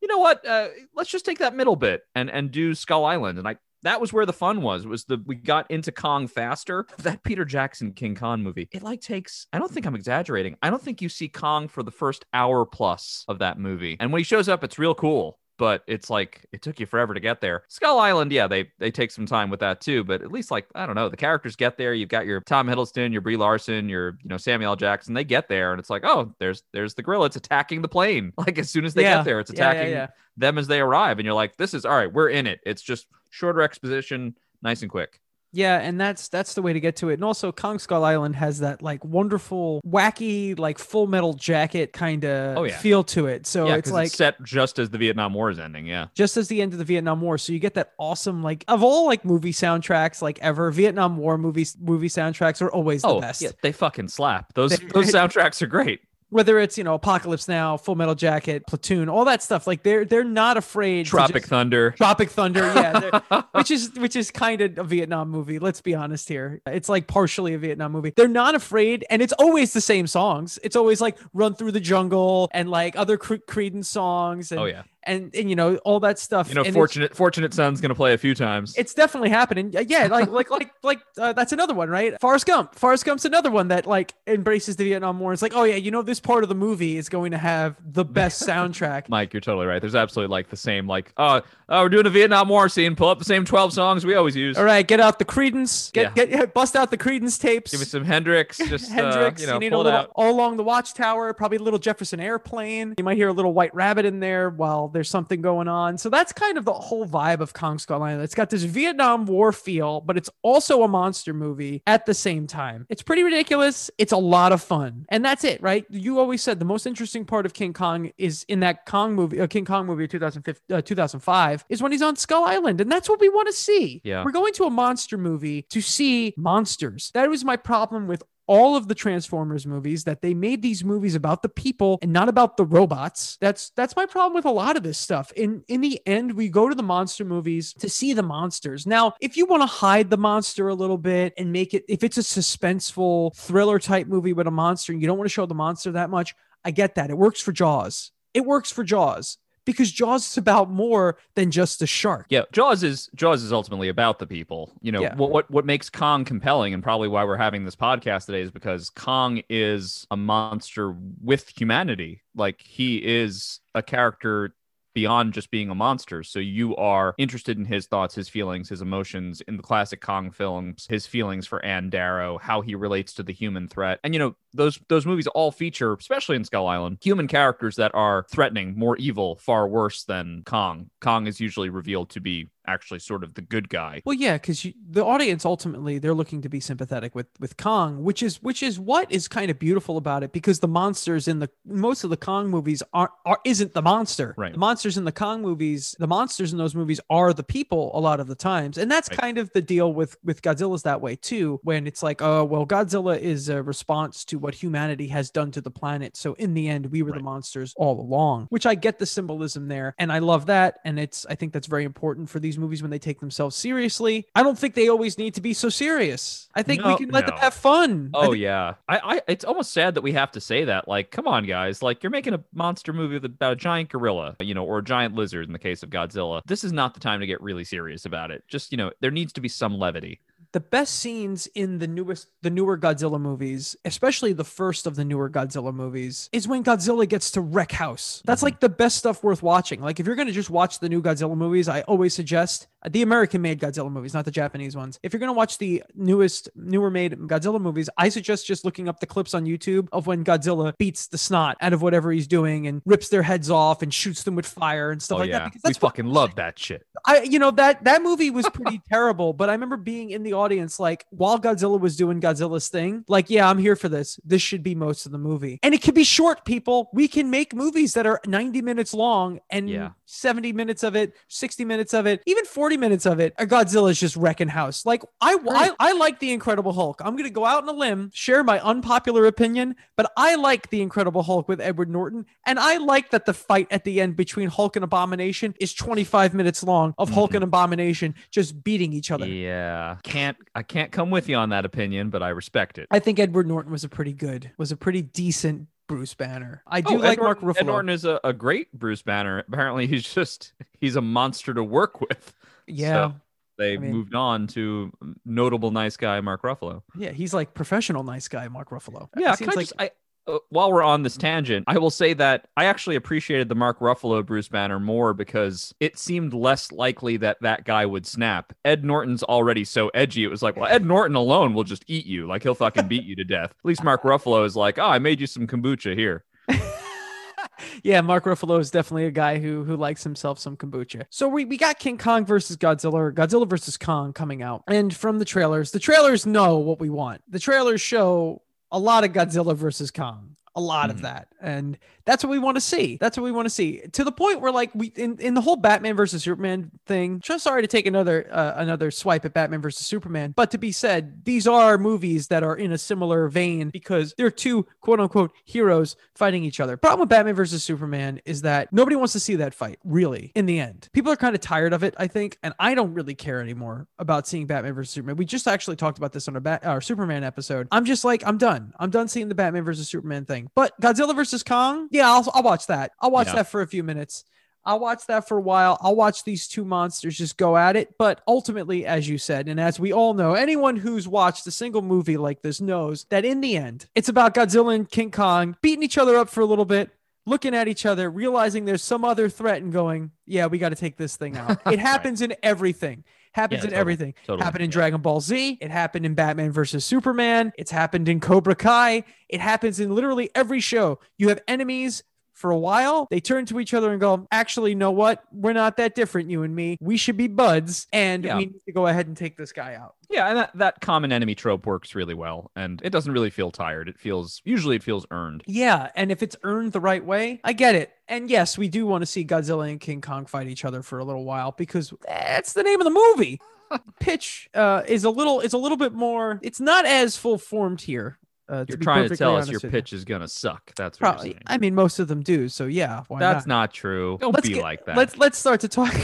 you 0.00 0.08
know 0.08 0.18
what? 0.18 0.46
Uh, 0.46 0.68
let's 0.94 1.10
just 1.10 1.24
take 1.24 1.38
that 1.38 1.56
middle 1.56 1.76
bit 1.76 2.02
and 2.14 2.30
and 2.30 2.50
do 2.50 2.74
Skull 2.74 3.04
Island. 3.04 3.38
And 3.38 3.48
I 3.48 3.56
that 3.82 4.00
was 4.00 4.12
where 4.12 4.26
the 4.26 4.32
fun 4.32 4.62
was. 4.62 4.84
It 4.84 4.88
was 4.88 5.04
the 5.04 5.22
we 5.26 5.34
got 5.36 5.70
into 5.70 5.92
Kong 5.92 6.26
faster. 6.26 6.86
That 6.98 7.22
Peter 7.22 7.44
Jackson 7.44 7.92
King 7.92 8.14
Kong 8.14 8.42
movie. 8.42 8.68
It 8.72 8.82
like 8.82 9.00
takes. 9.00 9.46
I 9.52 9.58
don't 9.58 9.70
think 9.70 9.86
I'm 9.86 9.94
exaggerating. 9.94 10.56
I 10.62 10.70
don't 10.70 10.82
think 10.82 11.00
you 11.02 11.08
see 11.08 11.28
Kong 11.28 11.68
for 11.68 11.82
the 11.82 11.90
first 11.90 12.24
hour 12.34 12.64
plus 12.64 13.24
of 13.28 13.38
that 13.40 13.58
movie. 13.58 13.96
And 14.00 14.12
when 14.12 14.20
he 14.20 14.24
shows 14.24 14.48
up, 14.48 14.64
it's 14.64 14.78
real 14.78 14.94
cool. 14.94 15.38
But 15.58 15.82
it's 15.88 16.08
like 16.08 16.46
it 16.52 16.62
took 16.62 16.78
you 16.78 16.86
forever 16.86 17.14
to 17.14 17.18
get 17.18 17.40
there. 17.40 17.64
Skull 17.66 17.98
Island, 17.98 18.30
yeah, 18.30 18.46
they 18.46 18.70
they 18.78 18.92
take 18.92 19.10
some 19.10 19.26
time 19.26 19.50
with 19.50 19.58
that 19.58 19.80
too. 19.80 20.04
But 20.04 20.22
at 20.22 20.30
least 20.30 20.52
like 20.52 20.68
I 20.76 20.86
don't 20.86 20.94
know, 20.94 21.08
the 21.08 21.16
characters 21.16 21.56
get 21.56 21.76
there. 21.76 21.92
You've 21.92 22.08
got 22.08 22.26
your 22.26 22.40
Tom 22.40 22.68
Hiddleston, 22.68 23.10
your 23.10 23.22
Brie 23.22 23.36
Larson, 23.36 23.88
your 23.88 24.18
you 24.22 24.28
know 24.28 24.36
Samuel 24.36 24.70
L. 24.70 24.76
Jackson. 24.76 25.14
They 25.14 25.24
get 25.24 25.48
there, 25.48 25.72
and 25.72 25.80
it's 25.80 25.90
like, 25.90 26.02
oh, 26.04 26.32
there's 26.38 26.62
there's 26.72 26.94
the 26.94 27.02
gorilla. 27.02 27.26
It's 27.26 27.34
attacking 27.34 27.82
the 27.82 27.88
plane. 27.88 28.32
Like 28.38 28.56
as 28.56 28.70
soon 28.70 28.84
as 28.84 28.94
they 28.94 29.02
Yeah. 29.02 29.16
get 29.16 29.24
there, 29.24 29.40
it's 29.40 29.50
Yeah, 29.52 29.58
yeah, 29.58 29.70
attacking 29.72 29.92
yeah. 29.92 30.06
them 30.36 30.58
as 30.58 30.68
they 30.68 30.78
arrive 30.80 31.18
and 31.18 31.26
you're 31.26 31.34
like 31.34 31.56
this 31.56 31.74
is 31.74 31.84
all 31.84 31.96
right 31.96 32.12
we're 32.12 32.28
in 32.28 32.46
it 32.46 32.60
it's 32.64 32.80
just 32.82 33.08
shorter 33.30 33.62
exposition 33.62 34.34
nice 34.62 34.82
and 34.82 34.90
quick 34.90 35.20
Yeah, 35.52 35.78
and 35.80 35.98
that's 35.98 36.28
that's 36.28 36.52
the 36.54 36.60
way 36.60 36.74
to 36.74 36.80
get 36.80 36.96
to 36.96 37.08
it. 37.08 37.14
And 37.14 37.24
also 37.24 37.52
Kong 37.52 37.78
Skull 37.78 38.04
Island 38.04 38.36
has 38.36 38.58
that 38.58 38.82
like 38.82 39.02
wonderful, 39.02 39.80
wacky, 39.86 40.58
like 40.58 40.78
full 40.78 41.06
metal 41.06 41.32
jacket 41.32 41.94
kind 41.94 42.22
of 42.26 42.58
Oh, 42.58 42.64
yeah. 42.64 42.76
feel 42.76 43.02
to 43.04 43.26
it. 43.28 43.46
So 43.46 43.66
yeah 43.66 43.76
it's 43.76 43.90
like 43.90 44.10
set 44.10 44.42
just 44.42 44.78
as 44.78 44.90
the 44.90 44.98
vietnam 44.98 45.32
war 45.32 45.48
is 45.50 45.58
ending 45.58 45.86
yeah 45.86 46.08
just 46.14 46.36
as 46.36 46.48
the 46.48 46.60
end 46.60 46.72
of 46.74 46.78
the 46.78 46.84
Vietnam 46.84 47.20
War. 47.22 47.38
So 47.38 47.54
you 47.54 47.58
get 47.60 47.74
that 47.74 47.92
awesome 47.98 48.42
like 48.42 48.62
of 48.68 48.82
all 48.82 49.06
like 49.06 49.24
movie 49.24 49.52
soundtracks 49.54 50.20
like 50.20 50.38
ever, 50.42 50.70
Vietnam 50.70 51.16
War 51.16 51.38
movies 51.38 51.76
movie 51.80 52.08
soundtracks 52.10 52.60
are 52.60 52.70
always 52.70 53.00
the 53.02 53.08
oh 53.08 53.20
best. 53.20 53.40
yeah 53.40 53.50
they 53.62 53.72
fucking 53.72 54.08
slap 54.08 54.52
those 54.54 54.76
those 54.92 55.10
soundtracks 55.12 55.62
are 55.62 55.66
great 55.66 56.00
Whether 56.30 56.58
it's, 56.58 56.76
you 56.76 56.84
know, 56.84 56.94
Apocalypse 56.94 57.48
Now, 57.48 57.76
Full 57.78 57.94
Metal 57.94 58.14
Jacket, 58.14 58.66
Platoon, 58.66 59.08
all 59.08 59.24
that 59.24 59.42
stuff. 59.42 59.66
Like 59.66 59.82
they're 59.82 60.04
they're 60.04 60.24
not 60.24 60.56
afraid 60.56 61.06
tropic 61.06 61.36
just- 61.36 61.46
thunder 61.46 61.92
Tropic 61.92 62.30
Thunder, 62.30 62.60
yeah. 62.60 63.42
which 63.52 63.70
is 63.70 63.90
which 63.96 64.14
is 64.14 64.30
kind 64.30 64.60
of 64.60 64.76
a 64.78 64.84
Vietnam 64.84 65.30
movie. 65.30 65.58
Let's 65.58 65.80
be 65.80 65.94
honest 65.94 66.28
here. 66.28 66.60
It's 66.66 66.88
like 66.88 67.06
partially 67.06 67.54
a 67.54 67.58
Vietnam 67.58 67.92
movie. 67.92 68.12
They're 68.14 68.28
not 68.28 68.54
afraid, 68.54 69.06
and 69.08 69.22
it's 69.22 69.32
always 69.34 69.72
the 69.72 69.80
same 69.80 70.06
songs. 70.06 70.58
It's 70.62 70.76
always 70.76 71.00
like 71.00 71.16
"Run 71.32 71.54
Through 71.54 71.72
the 71.72 71.80
Jungle" 71.80 72.50
and 72.52 72.68
like 72.70 72.96
other 72.96 73.16
Cre- 73.16 73.36
Creedence 73.36 73.86
songs. 73.86 74.52
And, 74.52 74.60
oh 74.60 74.64
yeah 74.66 74.82
and 75.04 75.34
and 75.34 75.48
you 75.48 75.56
know 75.56 75.76
all 75.78 76.00
that 76.00 76.18
stuff. 76.18 76.48
you 76.48 76.54
know 76.54 76.62
And 76.62 76.74
fortunate 76.74 77.14
fortunate 77.16 77.54
son's 77.54 77.80
gonna 77.80 77.94
play 77.94 78.12
a 78.14 78.18
few 78.18 78.34
times 78.34 78.74
It's 78.76 78.94
definitely 78.94 79.30
happening. 79.30 79.74
Uh, 79.76 79.84
Yeah, 79.86 80.06
like 80.08 80.28
like 80.30 80.50
like 80.50 80.70
like 80.82 81.00
uh, 81.16 81.32
that's 81.32 81.52
another 81.52 81.74
one, 81.74 81.88
right? 81.88 82.18
Forrest 82.20 82.46
Gump. 82.46 82.74
Forrest 82.74 83.04
Gump's 83.04 83.24
another 83.24 83.50
one 83.50 83.68
that 83.68 83.86
like 83.86 84.14
embraces 84.26 84.76
the 84.76 84.84
Vietnam 84.84 85.18
War. 85.20 85.32
It's 85.32 85.42
like, 85.42 85.54
oh 85.54 85.64
yeah, 85.64 85.76
you 85.76 85.90
know, 85.90 86.02
this 86.02 86.20
part 86.20 86.42
of 86.42 86.48
the 86.48 86.54
movie 86.54 86.96
is 86.96 87.08
going 87.08 87.30
to 87.32 87.38
have 87.38 87.76
the 87.84 88.04
best 88.04 88.42
soundtrack. 88.46 89.08
Mike, 89.08 89.32
you're 89.32 89.40
totally 89.40 89.66
right. 89.66 89.80
There's 89.80 89.94
absolutely 89.94 90.32
like 90.32 90.48
the 90.50 90.56
same, 90.56 90.86
like, 90.86 91.12
oh, 91.16 91.40
oh, 91.68 91.82
we're 91.82 91.88
doing 91.88 92.06
a 92.06 92.10
Vietnam 92.10 92.48
War 92.48 92.68
scene. 92.68 92.94
Pull 92.96 93.08
up 93.08 93.18
the 93.18 93.24
same 93.24 93.44
12 93.44 93.72
songs 93.72 94.04
we 94.04 94.14
always 94.14 94.36
use. 94.36 94.58
All 94.58 94.64
right, 94.64 94.86
get 94.86 95.00
out 95.00 95.18
the 95.18 95.24
Creedence. 95.24 95.92
Get 95.92 96.12
Yeah. 96.16 96.24
get 96.26 96.54
bust 96.58 96.76
out 96.76 96.90
the 96.90 96.98
Creedence 96.98 97.40
tapes. 97.40 97.70
Give 97.70 97.80
me 97.80 97.86
some 97.86 98.04
Hendrix. 98.04 98.58
Just 98.58 98.90
Hendrix, 98.90 99.40
uh, 99.40 99.46
you 99.46 99.50
know, 99.52 99.58
need 99.58 99.68
a 99.68 99.70
pull 99.70 99.80
it 99.82 99.84
little 99.84 100.00
out. 100.00 100.10
all 100.14 100.30
along 100.30 100.56
the 100.56 100.64
watchtower, 100.64 101.32
probably 101.34 101.58
a 101.58 101.62
little 101.62 101.78
Jefferson 101.78 102.20
airplane. 102.20 102.94
You 102.98 103.04
might 103.04 103.16
hear 103.16 103.28
a 103.28 103.32
little 103.32 103.52
white 103.52 103.74
rabbit 103.74 104.04
in 104.04 104.20
there 104.20 104.50
while 104.50 104.87
there's 104.88 105.08
something 105.08 105.40
going 105.40 105.68
on. 105.68 105.98
So 105.98 106.08
that's 106.08 106.32
kind 106.32 106.58
of 106.58 106.64
the 106.64 106.72
whole 106.72 107.06
vibe 107.06 107.40
of 107.40 107.52
Kong 107.52 107.78
Skull 107.78 108.02
Island. 108.02 108.22
It's 108.22 108.34
got 108.34 108.50
this 108.50 108.62
Vietnam 108.62 109.26
War 109.26 109.52
feel, 109.52 110.00
but 110.00 110.16
it's 110.16 110.30
also 110.42 110.82
a 110.82 110.88
monster 110.88 111.32
movie 111.32 111.82
at 111.86 112.06
the 112.06 112.14
same 112.14 112.46
time. 112.46 112.86
It's 112.88 113.02
pretty 113.02 113.22
ridiculous. 113.22 113.90
It's 113.98 114.12
a 114.12 114.16
lot 114.16 114.52
of 114.52 114.62
fun. 114.62 115.06
And 115.08 115.24
that's 115.24 115.44
it, 115.44 115.62
right? 115.62 115.84
You 115.90 116.18
always 116.18 116.42
said 116.42 116.58
the 116.58 116.64
most 116.64 116.86
interesting 116.86 117.24
part 117.24 117.46
of 117.46 117.54
King 117.54 117.72
Kong 117.72 118.10
is 118.18 118.44
in 118.48 118.60
that 118.60 118.86
Kong 118.86 119.14
movie, 119.14 119.40
uh, 119.40 119.46
King 119.46 119.64
Kong 119.64 119.86
movie 119.86 120.04
of 120.04 120.10
2005, 120.10 120.60
uh, 120.72 120.82
2005 120.82 121.64
is 121.68 121.82
when 121.82 121.92
he's 121.92 122.02
on 122.02 122.16
Skull 122.16 122.44
Island. 122.44 122.80
And 122.80 122.90
that's 122.90 123.08
what 123.08 123.20
we 123.20 123.28
want 123.28 123.48
to 123.48 123.54
see. 123.54 124.00
Yeah. 124.04 124.24
We're 124.24 124.32
going 124.32 124.52
to 124.54 124.64
a 124.64 124.70
monster 124.70 125.18
movie 125.18 125.62
to 125.70 125.80
see 125.80 126.34
monsters. 126.36 127.10
That 127.14 127.28
was 127.28 127.44
my 127.44 127.56
problem 127.56 128.06
with 128.06 128.22
all 128.48 128.74
of 128.74 128.88
the 128.88 128.94
Transformers 128.94 129.66
movies 129.66 130.04
that 130.04 130.22
they 130.22 130.34
made 130.34 130.62
these 130.62 130.82
movies 130.82 131.14
about 131.14 131.42
the 131.42 131.48
people 131.48 131.98
and 132.02 132.12
not 132.12 132.28
about 132.28 132.56
the 132.56 132.64
robots. 132.64 133.36
That's 133.40 133.70
that's 133.76 133.94
my 133.94 134.06
problem 134.06 134.34
with 134.34 134.46
a 134.46 134.50
lot 134.50 134.76
of 134.76 134.82
this 134.82 134.98
stuff. 134.98 135.30
In 135.32 135.62
in 135.68 135.80
the 135.80 136.00
end, 136.06 136.32
we 136.32 136.48
go 136.48 136.68
to 136.68 136.74
the 136.74 136.82
monster 136.82 137.24
movies 137.24 137.74
to 137.74 137.88
see 137.88 138.12
the 138.14 138.22
monsters. 138.22 138.86
Now, 138.86 139.14
if 139.20 139.36
you 139.36 139.46
want 139.46 139.62
to 139.62 139.66
hide 139.66 140.10
the 140.10 140.16
monster 140.16 140.68
a 140.68 140.74
little 140.74 140.98
bit 140.98 141.34
and 141.38 141.52
make 141.52 141.74
it 141.74 141.84
if 141.88 142.02
it's 142.02 142.18
a 142.18 142.22
suspenseful 142.22 143.36
thriller 143.36 143.78
type 143.78 144.08
movie 144.08 144.32
with 144.32 144.46
a 144.46 144.50
monster 144.50 144.92
and 144.92 145.00
you 145.00 145.06
don't 145.06 145.18
want 145.18 145.28
to 145.28 145.32
show 145.34 145.46
the 145.46 145.54
monster 145.54 145.92
that 145.92 146.10
much, 146.10 146.34
I 146.64 146.70
get 146.70 146.96
that. 146.96 147.10
It 147.10 147.18
works 147.18 147.40
for 147.40 147.52
Jaws. 147.52 148.10
It 148.34 148.44
works 148.44 148.70
for 148.70 148.82
Jaws 148.82 149.38
because 149.68 149.92
Jaws 149.92 150.26
is 150.26 150.38
about 150.38 150.70
more 150.70 151.18
than 151.34 151.50
just 151.50 151.82
a 151.82 151.86
shark. 151.86 152.24
Yeah, 152.30 152.42
Jaws 152.52 152.82
is 152.82 153.10
Jaws 153.14 153.42
is 153.42 153.52
ultimately 153.52 153.88
about 153.90 154.18
the 154.18 154.26
people. 154.26 154.72
You 154.80 154.92
know 154.92 155.02
Yeah. 155.02 155.14
what 155.14 155.30
what 155.30 155.50
what 155.50 155.66
makes 155.66 155.90
Kong 155.90 156.24
compelling, 156.24 156.72
and 156.72 156.82
probably 156.82 157.06
why 157.08 157.22
we're 157.24 157.36
having 157.36 157.66
this 157.66 157.76
podcast 157.76 158.24
today 158.24 158.40
is 158.40 158.50
because 158.50 158.88
Kong 158.88 159.42
is 159.50 160.06
a 160.10 160.16
monster 160.16 160.94
with 161.22 161.52
humanity. 161.54 162.22
Like 162.34 162.62
he 162.62 162.96
is 162.96 163.60
a 163.74 163.82
character 163.82 164.54
beyond 164.98 165.32
just 165.32 165.52
being 165.52 165.70
a 165.70 165.74
monster. 165.76 166.24
So 166.24 166.40
you 166.40 166.74
are 166.74 167.14
interested 167.18 167.56
in 167.56 167.64
his 167.64 167.86
thoughts, 167.86 168.16
his 168.16 168.28
feelings, 168.28 168.68
his 168.68 168.82
emotions 168.82 169.40
in 169.42 169.56
the 169.56 169.62
classic 169.62 170.00
Kong 170.00 170.32
films, 170.32 170.88
his 170.90 171.06
feelings 171.06 171.46
for 171.46 171.64
Ann 171.64 171.88
Darrow, 171.88 172.36
how 172.38 172.62
he 172.62 172.74
relates 172.74 173.12
to 173.14 173.22
the 173.22 173.32
human 173.32 173.68
threat. 173.68 174.00
And 174.02 174.12
you 174.12 174.18
know, 174.18 174.34
those 174.54 174.80
those 174.88 175.06
movies 175.06 175.28
all 175.28 175.52
feature, 175.52 175.92
especially 175.92 176.34
in 176.34 176.44
Skull 176.44 176.66
Island, 176.66 176.98
human 177.00 177.28
characters 177.28 177.76
that 177.76 177.94
are 177.94 178.26
threatening, 178.28 178.76
more 178.76 178.96
evil, 178.96 179.36
far 179.36 179.68
worse 179.68 180.02
than 180.02 180.42
Kong. 180.44 180.90
Kong 181.00 181.28
is 181.28 181.38
usually 181.38 181.68
revealed 181.68 182.10
to 182.10 182.20
be 182.20 182.48
actually 182.68 182.98
sort 182.98 183.24
of 183.24 183.34
the 183.34 183.40
good 183.40 183.68
guy. 183.68 184.02
Well, 184.04 184.14
yeah, 184.14 184.34
because 184.34 184.66
the 184.90 185.04
audience 185.04 185.44
ultimately 185.44 185.98
they're 185.98 186.14
looking 186.14 186.42
to 186.42 186.48
be 186.48 186.60
sympathetic 186.60 187.14
with 187.14 187.26
with 187.40 187.56
Kong, 187.56 188.04
which 188.04 188.22
is 188.22 188.42
which 188.42 188.62
is 188.62 188.78
what 188.78 189.10
is 189.10 189.26
kind 189.26 189.50
of 189.50 189.58
beautiful 189.58 189.96
about 189.96 190.22
it 190.22 190.32
because 190.32 190.60
the 190.60 190.68
monsters 190.68 191.28
in 191.28 191.38
the 191.38 191.50
most 191.64 192.04
of 192.04 192.10
the 192.10 192.16
Kong 192.16 192.48
movies 192.48 192.82
are 192.92 193.10
are 193.24 193.38
isn't 193.44 193.72
the 193.72 193.82
monster. 193.82 194.34
Right. 194.36 194.52
The 194.52 194.58
monsters 194.88 194.98
in 194.98 195.04
the 195.04 195.12
Kong 195.12 195.42
movies, 195.42 195.94
the 195.98 196.06
monsters 196.06 196.50
in 196.52 196.56
those 196.58 196.74
movies 196.74 196.98
are 197.10 197.34
the 197.34 197.42
people 197.42 197.90
a 197.94 198.00
lot 198.00 198.20
of 198.20 198.26
the 198.26 198.34
times, 198.34 198.78
and 198.78 198.90
that's 198.90 199.10
Right. 199.10 199.18
kind 199.18 199.36
of 199.38 199.52
the 199.52 199.60
deal 199.60 199.92
with 199.92 200.16
with 200.24 200.40
Godzilla's 200.40 200.82
that 200.84 201.00
way 201.02 201.14
too. 201.16 201.60
When 201.62 201.86
it's 201.86 202.02
like, 202.02 202.22
oh 202.22 202.42
well, 202.44 202.66
Godzilla 202.66 203.18
is 203.18 203.48
a 203.50 203.62
response 203.62 204.24
to 204.26 204.38
what 204.38 204.54
humanity 204.54 205.08
has 205.08 205.30
done 205.30 205.50
to 205.52 205.60
the 205.60 205.70
planet. 205.70 206.16
So 206.16 206.32
in 206.34 206.54
the 206.54 206.68
end, 206.68 206.86
we 206.86 207.02
were 207.02 207.12
the 207.12 207.20
monsters 207.20 207.74
all 207.76 208.00
along, 208.00 208.46
which 208.48 208.64
I 208.64 208.74
get 208.74 208.98
the 208.98 209.04
symbolism 209.06 209.68
there, 209.68 209.94
and 209.98 210.10
I 210.10 210.20
love 210.20 210.46
that, 210.46 210.78
and 210.86 210.98
it's 210.98 211.26
I 211.28 211.34
think 211.34 211.52
that's 211.52 211.66
very 211.66 211.84
important 211.84 212.30
for 212.30 212.40
these 212.40 212.56
movies 212.56 212.80
when 212.80 212.90
they 212.90 212.98
take 212.98 213.20
themselves 213.20 213.54
seriously. 213.56 214.26
I 214.34 214.42
don't 214.42 214.58
think 214.58 214.74
they 214.74 214.88
always 214.88 215.18
need 215.18 215.34
to 215.34 215.42
be 215.42 215.52
so 215.52 215.68
serious. 215.68 216.48
I 216.54 216.62
think 216.62 216.82
we 216.84 216.96
can 216.96 217.10
let 217.10 217.26
them 217.26 217.36
have 217.36 217.52
fun. 217.54 218.10
I 218.14 218.18
Oh 218.18 218.22
think- 218.32 218.38
yeah, 218.38 218.74
I, 218.88 218.98
I, 219.16 219.20
it's 219.28 219.44
almost 219.44 219.72
sad 219.72 219.94
that 219.94 220.02
we 220.02 220.12
have 220.12 220.32
to 220.32 220.40
say 220.40 220.64
that. 220.64 220.88
Like, 220.88 221.10
come 221.10 221.26
on, 221.28 221.44
guys! 221.44 221.82
Like, 221.82 222.02
you're 222.02 222.10
making 222.10 222.32
a 222.34 222.42
monster 222.54 222.92
movie 222.94 223.16
about 223.16 223.52
a 223.52 223.56
giant 223.56 223.90
gorilla, 223.90 224.36
you 224.40 224.54
know, 224.54 224.64
or 224.68 224.78
a 224.78 224.84
giant 224.84 225.14
lizard 225.14 225.46
in 225.46 225.52
the 225.52 225.58
case 225.58 225.82
of 225.82 225.90
Godzilla. 225.90 226.42
This 226.46 226.62
is 226.62 226.72
not 226.72 226.94
the 226.94 227.00
time 227.00 227.20
to 227.20 227.26
get 227.26 227.40
really 227.40 227.64
serious 227.64 228.04
about 228.04 228.30
it. 228.30 228.44
Just, 228.48 228.70
you 228.70 228.76
know, 228.78 228.92
there 229.00 229.10
needs 229.10 229.32
to 229.32 229.40
be 229.40 229.48
some 229.48 229.78
levity. 229.78 230.20
the 230.52 230.60
best 230.60 230.94
scenes 230.94 231.46
in 231.54 231.76
the 231.78 231.86
newest 231.86 232.26
the 232.40 232.48
newer 232.48 232.78
Godzilla 232.78 233.20
movies, 233.20 233.76
especially 233.84 234.32
the 234.32 234.44
first 234.44 234.86
of 234.86 234.96
the 234.96 235.04
newer 235.04 235.28
Godzilla 235.28 235.74
movies, 235.74 236.30
is 236.32 236.48
when 236.48 236.64
Godzilla 236.64 237.06
gets 237.06 237.30
to 237.32 237.42
wreck 237.42 237.72
house. 237.72 238.22
That's 238.24 238.40
Mhm. 238.40 238.44
like 238.44 238.60
the 238.60 238.70
best 238.70 238.96
stuff 238.96 239.22
worth 239.22 239.42
watching. 239.42 239.82
Like 239.82 240.00
if 240.00 240.06
you're 240.06 240.16
going 240.16 240.26
to 240.28 240.32
just 240.32 240.48
watch 240.48 240.78
the 240.80 240.88
new 240.88 241.02
Godzilla 241.02 241.36
movies, 241.36 241.68
I 241.68 241.82
always 241.82 242.14
suggest 242.14 242.66
the 242.88 243.02
American 243.02 243.42
made 243.42 243.60
Godzilla 243.60 243.90
movies, 243.90 244.14
not 244.14 244.24
the 244.24 244.30
Japanese 244.30 244.76
ones. 244.76 244.98
If 245.02 245.12
you're 245.12 245.20
going 245.20 245.28
to 245.28 245.36
watch 245.36 245.58
the 245.58 245.82
newest, 245.94 246.48
newer 246.54 246.90
made 246.90 247.12
Godzilla 247.12 247.60
movies, 247.60 247.90
I 247.96 248.08
suggest 248.08 248.46
just 248.46 248.64
looking 248.64 248.88
up 248.88 249.00
the 249.00 249.06
clips 249.06 249.34
on 249.34 249.44
YouTube 249.44 249.88
of 249.92 250.06
when 250.06 250.24
Godzilla 250.24 250.76
beats 250.78 251.08
the 251.08 251.18
snot 251.18 251.56
out 251.60 251.72
of 251.72 251.82
whatever 251.82 252.12
he's 252.12 252.26
doing 252.26 252.66
and 252.66 252.82
rips 252.86 253.08
their 253.08 253.22
heads 253.22 253.50
off 253.50 253.82
and 253.82 253.92
shoots 253.92 254.22
them 254.22 254.34
with 254.34 254.46
fire 254.46 254.90
and 254.90 255.02
stuff 255.02 255.16
oh 255.16 255.20
like 255.20 255.30
yeah, 255.30 255.40
that. 255.40 255.44
Because 255.46 255.62
we 255.64 255.68
that's 255.70 255.82
what 255.82 255.92
fucking 255.92 256.06
love 256.06 256.34
that 256.36 256.58
shit. 256.58 256.86
I, 257.06 257.22
you 257.22 257.38
know, 257.38 257.50
that 257.52 257.84
that 257.84 258.02
movie 258.02 258.30
was 258.30 258.48
pretty 258.50 258.80
terrible, 258.88 259.32
but 259.32 259.48
I 259.48 259.52
remember 259.52 259.76
being 259.76 260.10
in 260.10 260.22
the 260.22 260.34
audience 260.34 260.78
like 260.78 261.04
while 261.10 261.38
Godzilla 261.38 261.80
was 261.80 261.96
doing 261.96 262.20
Godzilla's 262.20 262.68
thing, 262.68 263.04
like, 263.08 263.30
yeah, 263.30 263.48
I'm 263.48 263.58
here 263.58 263.76
for 263.76 263.88
this. 263.88 264.20
This 264.24 264.42
should 264.42 264.62
be 264.62 264.74
most 264.74 265.06
of 265.06 265.12
the 265.12 265.18
movie. 265.18 265.58
And 265.62 265.74
it 265.74 265.82
can 265.82 265.94
be 265.94 266.04
short, 266.04 266.44
people. 266.44 266.90
We 266.92 267.08
can 267.08 267.30
make 267.30 267.54
movies 267.54 267.94
that 267.94 268.06
are 268.06 268.20
90 268.26 268.62
minutes 268.62 268.94
long 268.94 269.40
and 269.50 269.68
Yeah. 269.68 269.90
70 270.10 270.54
minutes 270.54 270.82
of 270.82 270.96
it, 270.96 271.12
60 271.28 271.66
minutes 271.66 271.92
of 271.92 272.06
it, 272.06 272.22
even 272.24 272.46
40 272.46 272.78
minutes 272.78 273.04
of 273.04 273.20
it. 273.20 273.34
A 273.38 273.44
Godzilla 273.44 273.90
is 273.90 274.00
just 274.00 274.16
wrecking 274.16 274.48
house. 274.48 274.86
Like 274.86 275.02
I, 275.20 275.36
I 275.50 275.72
I 275.78 275.92
like 275.92 276.18
the 276.18 276.32
Incredible 276.32 276.72
Hulk. 276.72 277.02
I'm 277.04 277.14
gonna 277.14 277.28
go 277.28 277.44
out 277.44 277.62
on 277.62 277.68
a 277.68 277.72
limb, 277.72 278.10
share 278.14 278.42
my 278.42 278.58
unpopular 278.60 279.26
opinion, 279.26 279.76
but 279.96 280.10
I 280.16 280.36
like 280.36 280.70
the 280.70 280.80
Incredible 280.80 281.22
Hulk 281.22 281.46
with 281.46 281.60
Edward 281.60 281.90
Norton, 281.90 282.24
and 282.46 282.58
I 282.58 282.78
like 282.78 283.10
that 283.10 283.26
the 283.26 283.34
fight 283.34 283.68
at 283.70 283.84
the 283.84 284.00
end 284.00 284.16
between 284.16 284.48
Hulk 284.48 284.76
and 284.76 284.84
Abomination 284.84 285.54
is 285.60 285.74
25 285.74 286.32
minutes 286.32 286.62
long 286.62 286.94
of 286.96 287.10
Hulk 287.10 287.34
and 287.34 287.42
mm-hmm. 287.42 287.48
Abomination 287.48 288.14
just 288.30 288.64
beating 288.64 288.94
each 288.94 289.10
other. 289.10 289.26
Yeah, 289.26 289.98
can't 290.02 290.38
I 290.54 290.62
can't 290.62 290.90
come 290.90 291.10
with 291.10 291.28
you 291.28 291.36
on 291.36 291.50
that 291.50 291.66
opinion, 291.66 292.08
but 292.08 292.22
I 292.22 292.30
respect 292.30 292.78
it. 292.78 292.88
I 292.90 292.98
think 292.98 293.18
Edward 293.18 293.46
Norton 293.46 293.70
was 293.70 293.84
a 293.84 293.90
pretty 293.90 294.14
good, 294.14 294.52
was 294.56 294.72
a 294.72 294.76
pretty 294.76 295.02
decent 295.02 295.68
Bruce 295.88 296.14
Banner. 296.14 296.62
I 296.66 296.80
do 296.80 296.94
Oh, 296.94 296.96
like 296.98 297.18
Ed 297.18 297.22
Mark 297.22 297.42
Norton, 297.42 297.48
Ed 297.60 297.64
Ruffalo. 297.64 297.66
Norton 297.66 297.88
is 297.88 298.04
a, 298.04 298.20
a 298.22 298.32
great 298.32 298.72
Bruce 298.72 299.02
Banner. 299.02 299.40
Apparently, 299.40 299.88
he's 299.88 300.04
just 300.04 300.52
he's 300.80 300.94
a 300.94 301.00
monster 301.02 301.52
to 301.54 301.64
work 301.64 302.00
with. 302.00 302.32
yeah, 302.68 303.12
They 303.56 303.74
I 303.74 303.78
mean- 303.78 303.90
moved 303.92 304.14
on 304.14 304.46
to 304.48 304.92
notable 305.24 305.72
nice 305.72 305.96
guy 305.96 306.20
Mark 306.20 306.42
Ruffalo. 306.42 306.82
yeah, 306.96 307.10
he's 307.10 307.34
like 307.34 307.54
professional 307.54 308.04
nice 308.04 308.28
guy, 308.28 308.46
Mark 308.48 308.70
Ruffalo. 308.70 309.08
Yeah, 309.16 309.34
can 309.34 309.50
I 309.50 309.54
like 309.54 309.66
just, 309.66 309.72
I, 309.80 309.90
uh, 310.28 310.38
while 310.50 310.72
we're 310.72 310.82
on 310.82 311.02
this 311.02 311.16
tangent, 311.16 311.64
I 311.66 311.78
will 311.78 311.90
say 311.90 312.12
that 312.14 312.48
I 312.56 312.66
actually 312.66 312.96
appreciated 312.96 313.48
the 313.48 313.54
Mark 313.54 313.80
Ruffalo 313.80 314.24
Bruce 314.24 314.48
Banner 314.48 314.78
more 314.78 315.14
because 315.14 315.74
it 315.80 315.98
seemed 315.98 316.34
less 316.34 316.70
likely 316.70 317.16
that 317.18 317.38
that 317.40 317.64
guy 317.64 317.86
would 317.86 318.06
snap. 318.06 318.52
Ed 318.64 318.84
Norton's 318.84 319.22
already 319.22 319.64
so 319.64 319.88
edgy. 319.94 320.24
It 320.24 320.28
was 320.30 320.42
like, 320.42 320.56
well, 320.56 320.70
Ed 320.70 320.84
Norton 320.84 321.16
alone 321.16 321.54
will 321.54 321.64
just 321.64 321.84
eat 321.86 322.06
you. 322.06 322.26
Like 322.26 322.42
he'll 322.42 322.54
fucking 322.54 322.88
beat 322.88 323.04
you 323.04 323.16
to 323.16 323.24
death. 323.24 323.50
At 323.50 323.64
least 323.64 323.82
Mark 323.82 324.02
Ruffalo 324.02 324.44
is 324.44 324.56
like, 324.56 324.78
oh, 324.78 324.86
I 324.86 324.98
made 324.98 325.20
you 325.20 325.26
some 325.26 325.46
kombucha 325.46 325.96
here. 325.96 326.24
yeah, 327.82 328.00
Mark 328.00 328.24
Ruffalo 328.24 328.60
is 328.60 328.70
definitely 328.70 329.06
a 329.06 329.10
guy 329.10 329.38
who 329.38 329.64
who 329.64 329.76
likes 329.76 330.04
himself 330.04 330.38
some 330.38 330.56
kombucha. 330.56 331.04
So 331.10 331.28
we, 331.28 331.44
we 331.44 331.56
got 331.56 331.78
King 331.78 331.98
Kong 331.98 332.24
versus 332.24 332.56
Godzilla, 332.56 332.94
or 332.94 333.12
Godzilla 333.12 333.48
versus 333.48 333.76
Kong 333.76 334.12
coming 334.12 334.42
out. 334.42 334.62
And 334.68 334.94
from 334.94 335.18
the 335.18 335.24
trailers, 335.24 335.70
the 335.70 335.78
trailers 335.78 336.26
know 336.26 336.58
what 336.58 336.80
we 336.80 336.90
want. 336.90 337.22
The 337.28 337.38
trailers 337.38 337.80
show 337.80 338.42
a 338.70 338.78
lot 338.78 339.04
of 339.04 339.12
Godzilla 339.12 339.54
versus 339.56 339.90
Kong. 339.90 340.36
A 340.54 340.60
lot 340.60 340.90
of 340.90 340.96
Mhm. 340.98 341.02
that. 341.02 341.28
And 341.40 341.78
that's 342.04 342.24
what 342.24 342.30
we 342.30 342.38
want 342.38 342.56
to 342.56 342.60
see. 342.60 342.96
That's 343.00 343.16
what 343.16 343.24
we 343.24 343.32
want 343.32 343.46
to 343.46 343.50
see. 343.50 343.82
To 343.92 344.04
the 344.04 344.12
point 344.12 344.40
where 344.40 344.50
like 344.50 344.70
we 344.74 344.88
in, 344.96 345.18
in 345.18 345.34
the 345.34 345.40
whole 345.40 345.56
Batman 345.56 345.94
versus 345.94 346.22
Superman 346.22 346.70
thing, 346.86 347.20
just 347.20 347.44
sorry 347.44 347.62
to 347.62 347.68
take 347.68 347.86
another 347.86 348.28
uh, 348.32 348.54
another 348.56 348.90
swipe 348.90 349.24
at 349.24 349.34
Batman 349.34 349.60
versus 349.60 349.86
Superman, 349.86 350.32
but 350.36 350.50
to 350.50 350.58
be 350.58 350.72
said, 350.72 351.24
these 351.24 351.46
are 351.46 351.78
movies 351.78 352.28
that 352.28 352.42
are 352.42 352.56
in 352.56 352.72
a 352.72 352.78
similar 352.78 353.28
vein 353.28 353.70
because 353.70 354.14
they're 354.16 354.30
two 354.30 354.66
quote 354.80 355.00
unquote 355.00 355.32
heroes 355.44 355.96
fighting 356.14 356.44
each 356.44 356.60
other. 356.60 356.76
Problem 356.76 357.00
with 357.00 357.08
Batman 357.08 357.34
versus 357.34 357.62
Superman 357.62 358.20
is 358.24 358.42
that 358.42 358.72
nobody 358.72 358.96
wants 358.96 359.12
to 359.12 359.20
see 359.20 359.36
that 359.36 359.54
fight, 359.54 359.78
really, 359.84 360.32
in 360.34 360.46
the 360.46 360.58
end. 360.58 360.88
People 360.92 361.12
are 361.12 361.16
kind 361.16 361.34
of 361.34 361.40
tired 361.40 361.72
of 361.72 361.84
it, 361.84 361.94
I 361.98 362.06
think, 362.06 362.38
and 362.42 362.54
I 362.58 362.74
don't 362.74 362.94
really 362.94 363.14
care 363.14 363.40
anymore 363.40 363.86
about 363.98 364.26
seeing 364.26 364.46
Batman 364.46 364.74
versus 364.74 364.92
Superman. 364.92 365.16
We 365.16 365.24
just 365.24 365.46
actually 365.46 365.76
talked 365.76 365.98
about 365.98 366.12
this 366.12 366.26
on 366.26 366.34
our, 366.34 366.40
Bat- 366.40 366.64
our 366.64 366.80
Superman 366.80 367.22
episode. 367.22 367.68
I'm 367.70 367.84
just 367.84 368.04
like, 368.04 368.22
I'm 368.26 368.38
done. 368.38 368.72
I'm 368.78 368.90
done 368.90 369.08
seeing 369.08 369.28
the 369.28 369.34
Batman 369.34 369.64
versus 369.64 369.88
Superman 369.88 370.24
thing. 370.24 370.50
But 370.54 370.78
Godzilla 370.80 371.14
versus 371.14 371.27
Kong, 371.46 371.88
yeah, 371.90 372.08
I'll, 372.10 372.28
I'll 372.34 372.42
watch 372.42 372.66
that. 372.66 372.92
I'll 373.00 373.10
watch 373.10 373.28
Yeah. 373.28 373.36
that 373.36 373.48
for 373.50 373.62
a 373.62 373.66
few 373.66 373.82
minutes. 373.82 374.24
I'll 374.64 374.80
watch 374.80 375.06
that 375.06 375.26
for 375.26 375.38
a 375.38 375.40
while. 375.40 375.78
I'll 375.80 375.96
watch 375.96 376.24
these 376.24 376.46
two 376.46 376.64
monsters 376.64 377.16
just 377.16 377.38
go 377.38 377.56
at 377.56 377.74
it. 377.76 377.94
But 377.98 378.20
ultimately, 378.28 378.84
as 378.84 379.08
you 379.08 379.16
said, 379.16 379.48
and 379.48 379.58
as 379.58 379.80
we 379.80 379.92
all 379.92 380.12
know, 380.12 380.34
anyone 380.34 380.76
who's 380.76 381.08
watched 381.08 381.46
a 381.46 381.50
single 381.50 381.80
movie 381.80 382.18
like 382.18 382.42
this 382.42 382.60
knows 382.60 383.06
that 383.08 383.24
in 383.24 383.40
the 383.40 383.56
end, 383.56 383.86
it's 383.94 384.10
about 384.10 384.34
Godzilla 384.34 384.74
and 384.74 384.90
King 384.90 385.10
Kong 385.10 385.56
beating 385.62 385.82
each 385.82 385.96
other 385.96 386.16
up 386.16 386.28
for 386.28 386.40
a 386.42 386.44
little 386.46 386.66
bit, 386.66 386.90
looking 387.24 387.54
at 387.54 387.66
each 387.68 387.86
other, 387.86 388.10
realizing 388.10 388.66
there's 388.66 388.82
some 388.82 389.04
other 389.06 389.30
threat, 389.30 389.62
and 389.62 389.72
going, 389.72 390.10
yeah, 390.26 390.46
we 390.46 390.58
got 390.58 390.70
to 390.70 390.76
take 390.76 390.96
this 390.98 391.16
thing 391.16 391.36
out. 391.38 391.60
It 391.72 391.78
happens 391.78 392.20
in 392.20 392.34
everything. 392.42 393.04
Happens 393.32 393.58
Yeah, 393.60 393.64
in 393.64 393.70
totally, 393.70 393.80
everything. 393.80 394.14
totally, 394.26 394.44
Happened 394.44 394.64
in 394.64 394.70
yeah. 394.70 394.74
Dragon 394.74 395.00
Ball 395.00 395.20
Z. 395.20 395.58
It 395.60 395.70
happened 395.70 396.06
in 396.06 396.14
Batman 396.14 396.50
versus 396.50 396.84
Superman. 396.84 397.52
It's 397.58 397.70
happened 397.70 398.08
in 398.08 398.20
Cobra 398.20 398.54
Kai. 398.54 399.04
It 399.28 399.40
happens 399.40 399.80
in 399.80 399.94
literally 399.94 400.30
every 400.34 400.60
show. 400.60 400.98
You 401.18 401.28
have 401.28 401.40
enemies 401.46 402.02
for 402.38 402.50
a 402.50 402.58
while. 402.58 403.06
They 403.10 403.20
turn 403.20 403.44
to 403.46 403.60
each 403.60 403.74
other 403.74 403.90
and 403.90 404.00
go, 404.00 404.26
actually, 404.30 404.74
know 404.74 404.90
what? 404.92 405.24
We're 405.32 405.52
not 405.52 405.76
that 405.78 405.94
different, 405.94 406.30
you 406.30 406.42
and 406.44 406.54
me. 406.54 406.76
We 406.80 406.96
should 406.96 407.16
be 407.16 407.26
buds, 407.28 407.86
and 407.92 408.24
Yeah. 408.24 408.36
we 408.36 408.46
need 408.46 408.64
to 408.64 408.72
go 408.72 408.86
ahead 408.86 409.06
and 409.08 409.16
take 409.16 409.36
this 409.36 409.52
guy 409.52 409.74
out. 409.74 409.96
Yeah, 410.08 410.28
and 410.28 410.38
that, 410.38 410.50
that 410.54 410.80
common 410.80 411.12
enemy 411.12 411.34
trope 411.34 411.66
works 411.66 411.94
really 411.94 412.14
well, 412.14 412.50
and 412.56 412.80
it 412.84 412.90
doesn't 412.90 413.12
really 413.12 413.30
feel 413.30 413.50
tired. 413.50 413.88
It 413.88 413.98
feels 413.98 414.40
usually 414.44 414.76
it 414.76 414.82
feels 414.82 415.04
earned. 415.10 415.42
Yeah, 415.46 415.90
and 415.96 416.10
if 416.10 416.22
it's 416.22 416.36
earned 416.44 416.72
the 416.72 416.80
right 416.80 417.04
way, 417.04 417.40
I 417.44 417.52
get 417.52 417.74
it. 417.74 417.92
And 418.08 418.30
yes, 418.30 418.56
we 418.56 418.68
do 418.68 418.86
want 418.86 419.02
to 419.02 419.06
see 419.06 419.24
Godzilla 419.24 419.68
and 419.70 419.78
King 419.80 420.00
Kong 420.00 420.24
fight 420.24 420.46
each 420.46 420.64
other 420.64 420.82
for 420.82 420.98
a 420.98 421.04
little 421.04 421.24
while 421.24 421.52
because 421.52 421.92
that's 422.06 422.54
the 422.54 422.62
name 422.62 422.80
of 422.80 422.84
the 422.84 422.90
movie. 423.16 423.38
Pitch 424.00 424.48
uh, 424.54 424.82
is 424.86 425.04
a 425.04 425.10
little 425.10 425.40
is 425.40 425.52
a 425.52 425.58
little 425.58 425.76
bit 425.76 425.92
more. 425.92 426.38
It's 426.42 426.60
not 426.60 426.86
as 426.86 427.18
full 427.18 427.36
formed 427.36 427.82
here. 427.82 428.18
Uh, 428.48 428.64
You're 428.68 428.78
be 428.78 428.84
trying 428.84 429.08
to 429.08 429.16
tell 429.16 429.36
us 429.36 429.50
your 429.50 429.60
pitch 429.60 429.92
is 429.92 430.04
gonna 430.04 430.26
suck. 430.28 430.72
That's 430.74 430.96
Probably. 430.96 431.32
saying. 431.32 431.42
I 431.46 431.58
mean, 431.58 431.74
most 431.74 431.98
of 431.98 432.08
them 432.08 432.22
do. 432.22 432.48
So 432.48 432.64
yeah, 432.64 433.02
why 433.08 433.18
That's 433.20 433.46
not? 433.46 433.54
not 433.62 433.72
true. 433.74 434.16
Don't 434.20 434.34
Let's 434.34 434.48
be 434.48 434.54
get- 434.54 434.62
like 434.62 434.86
that. 434.86 434.96
Let's 434.96 435.18
let's 435.18 435.36
start 435.38 435.60
to 435.60 435.68
talk. 435.68 435.94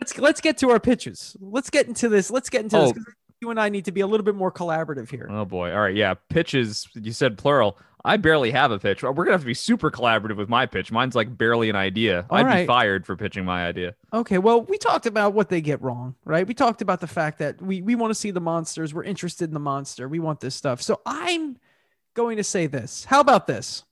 let's 0.00 0.18
let's 0.18 0.40
get 0.40 0.58
to 0.58 0.70
our 0.70 0.80
pitches. 0.80 1.36
Let's 1.40 1.70
get 1.70 1.86
into 1.88 2.08
this. 2.08 2.30
Let's 2.30 2.48
get 2.50 2.62
into 2.62 2.76
this. 2.76 2.90
Oh. 2.90 2.92
'cause 2.92 3.04
You 3.44 3.50
and 3.50 3.60
I 3.60 3.68
need 3.68 3.84
to 3.84 3.92
be 3.92 4.00
a 4.00 4.06
little 4.06 4.24
bit 4.24 4.34
more 4.34 4.50
collaborative 4.50 5.10
here. 5.10 5.28
Oh 5.30 5.44
boy. 5.44 5.70
All 5.70 5.82
right. 5.82 5.94
Yeah. 5.94 6.14
Pitches. 6.30 6.88
You 6.94 7.12
said 7.12 7.36
plural. 7.36 7.76
I 8.06 8.16
barely 8.16 8.50
have 8.52 8.70
a 8.70 8.78
pitch. 8.78 9.02
We're 9.02 9.12
gonna 9.12 9.32
have 9.32 9.42
to 9.42 9.46
be 9.46 9.52
super 9.52 9.90
collaborative 9.90 10.36
with 10.36 10.48
my 10.48 10.64
pitch. 10.64 10.90
Mine's 10.90 11.14
like 11.14 11.36
barely 11.36 11.68
an 11.68 11.76
idea. 11.76 12.24
All 12.30 12.38
I'd 12.38 12.46
right. 12.46 12.62
be 12.62 12.66
fired 12.66 13.04
for 13.04 13.16
pitching 13.16 13.44
my 13.44 13.66
idea. 13.66 13.96
Okay, 14.14 14.38
well, 14.38 14.62
we 14.62 14.78
talked 14.78 15.04
about 15.04 15.34
what 15.34 15.50
they 15.50 15.60
get 15.60 15.82
wrong, 15.82 16.14
right? 16.24 16.46
We 16.46 16.54
talked 16.54 16.80
about 16.80 17.00
the 17.00 17.06
fact 17.06 17.38
that 17.40 17.60
we 17.60 17.82
we 17.82 17.94
want 17.96 18.12
to 18.12 18.14
see 18.14 18.30
the 18.30 18.40
monsters. 18.40 18.94
We're 18.94 19.04
interested 19.04 19.50
in 19.50 19.52
the 19.54 19.60
monster. 19.60 20.08
We 20.08 20.20
want 20.20 20.40
this 20.40 20.54
stuff. 20.54 20.80
So 20.80 21.02
I'm 21.04 21.58
going 22.14 22.38
to 22.38 22.44
say 22.44 22.66
this. 22.66 23.04
How 23.04 23.20
about 23.20 23.46
this? 23.46 23.84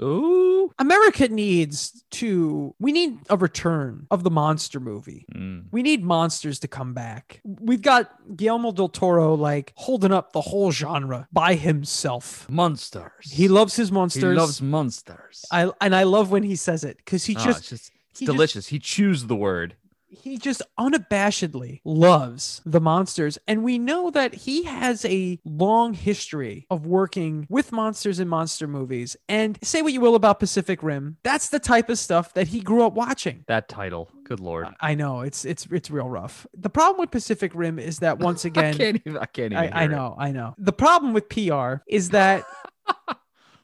Ooh. 0.00 0.49
America 0.78 1.28
needs 1.28 2.04
to 2.12 2.74
we 2.78 2.92
need 2.92 3.18
a 3.28 3.36
return 3.36 4.06
of 4.10 4.22
the 4.24 4.30
monster 4.30 4.80
movie. 4.80 5.26
Mm. 5.34 5.64
We 5.70 5.82
need 5.82 6.04
monsters 6.04 6.58
to 6.60 6.68
come 6.68 6.94
back. 6.94 7.40
We've 7.44 7.82
got 7.82 8.10
Guillermo 8.36 8.72
del 8.72 8.88
Toro 8.88 9.34
like 9.34 9.72
holding 9.76 10.12
up 10.12 10.32
the 10.32 10.40
whole 10.40 10.70
genre 10.70 11.28
by 11.32 11.54
himself. 11.54 12.48
Monsters. 12.48 13.30
He 13.30 13.48
loves 13.48 13.76
his 13.76 13.90
monsters. 13.92 14.22
He 14.22 14.28
loves 14.38 14.62
monsters. 14.62 15.44
I 15.50 15.70
and 15.80 15.94
I 15.94 16.04
love 16.04 16.30
when 16.30 16.42
he 16.42 16.56
says 16.56 16.84
it 16.84 16.96
because 16.98 17.24
he 17.24 17.36
Oh, 17.36 17.44
just 17.44 17.58
it's 17.60 17.68
just 17.68 17.92
it's 18.10 18.20
he 18.20 18.26
just- 18.26 18.36
delicious. 18.36 18.66
he 18.68 18.78
chews 18.78 19.26
the 19.26 19.36
word. 19.36 19.76
He 20.10 20.36
just 20.38 20.60
unabashedly 20.78 21.80
loves 21.84 22.60
the 22.66 22.80
monsters 22.80 23.38
and 23.46 23.62
we 23.62 23.78
know 23.78 24.10
that 24.10 24.34
he 24.34 24.64
has 24.64 25.04
a 25.04 25.38
long 25.44 25.94
history 25.94 26.66
of 26.70 26.86
working 26.86 27.46
with 27.48 27.72
monsters 27.72 28.18
in 28.20 28.28
monster 28.28 28.66
movies 28.66 29.16
and 29.28 29.58
say 29.62 29.82
what 29.82 29.92
you 29.92 30.00
will 30.00 30.14
about 30.14 30.40
pacific 30.40 30.82
rim 30.82 31.16
that's 31.22 31.48
the 31.50 31.58
type 31.60 31.88
of 31.88 31.98
stuff 31.98 32.34
that 32.34 32.48
he 32.48 32.60
grew 32.60 32.82
up 32.84 32.92
watching 32.94 33.44
That 33.46 33.68
title. 33.68 34.10
Good 34.24 34.40
lord. 34.40 34.68
i 34.80 34.94
know 34.94 35.20
it's 35.20 35.44
it's 35.44 35.66
it's 35.70 35.90
real 35.90 36.08
rough 36.08 36.46
the 36.54 36.70
problem 36.70 37.00
with 37.00 37.10
pacific 37.10 37.52
rim 37.54 37.78
is 37.78 37.98
that 38.00 38.18
once 38.18 38.44
I 38.44 38.48
again 38.48 38.74
can't 38.74 39.02
even. 39.04 39.18
I 39.18 39.26
can't 39.26 39.52
even. 39.52 39.72
I, 39.72 39.76
I 39.76 39.82
hear 39.82 39.90
it. 39.92 39.94
know, 39.94 40.16
I 40.18 40.32
know. 40.32 40.54
The 40.58 40.72
problem 40.72 41.12
with 41.12 41.28
PR 41.28 41.82
is 41.88 42.10
that 42.10 42.44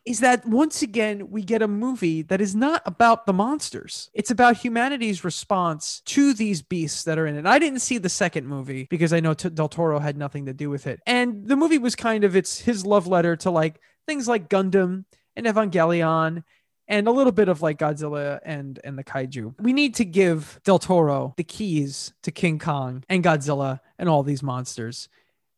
is 0.06 0.20
that 0.20 0.46
once 0.46 0.82
again 0.82 1.30
we 1.30 1.42
get 1.42 1.60
a 1.60 1.68
movie 1.68 2.22
that 2.22 2.40
is 2.40 2.54
not 2.54 2.80
about 2.86 3.26
the 3.26 3.32
monsters. 3.32 4.08
It's 4.14 4.30
about 4.30 4.56
humanity's 4.56 5.24
response 5.24 6.00
to 6.06 6.32
these 6.32 6.62
beasts 6.62 7.02
that 7.04 7.18
are 7.18 7.26
in 7.26 7.36
it. 7.36 7.44
I 7.44 7.58
didn't 7.58 7.80
see 7.80 7.98
the 7.98 8.08
second 8.08 8.46
movie 8.46 8.86
because 8.88 9.12
I 9.12 9.20
know 9.20 9.34
T- 9.34 9.50
Del 9.50 9.68
Toro 9.68 9.98
had 9.98 10.16
nothing 10.16 10.46
to 10.46 10.54
do 10.54 10.70
with 10.70 10.86
it. 10.86 11.00
And 11.06 11.46
the 11.48 11.56
movie 11.56 11.78
was 11.78 11.96
kind 11.96 12.22
of 12.22 12.36
it's 12.36 12.60
his 12.60 12.86
love 12.86 13.08
letter 13.08 13.34
to 13.36 13.50
like 13.50 13.80
things 14.06 14.28
like 14.28 14.48
Gundam 14.48 15.04
and 15.34 15.46
Evangelion 15.46 16.44
and 16.88 17.08
a 17.08 17.10
little 17.10 17.32
bit 17.32 17.48
of 17.48 17.60
like 17.60 17.78
Godzilla 17.78 18.38
and 18.44 18.78
and 18.84 18.96
the 18.96 19.04
kaiju. 19.04 19.54
We 19.60 19.72
need 19.72 19.96
to 19.96 20.04
give 20.04 20.60
Del 20.64 20.78
Toro 20.78 21.34
the 21.36 21.44
keys 21.44 22.12
to 22.22 22.30
King 22.30 22.60
Kong 22.60 23.02
and 23.08 23.24
Godzilla 23.24 23.80
and 23.98 24.08
all 24.08 24.22
these 24.22 24.42
monsters. 24.42 25.08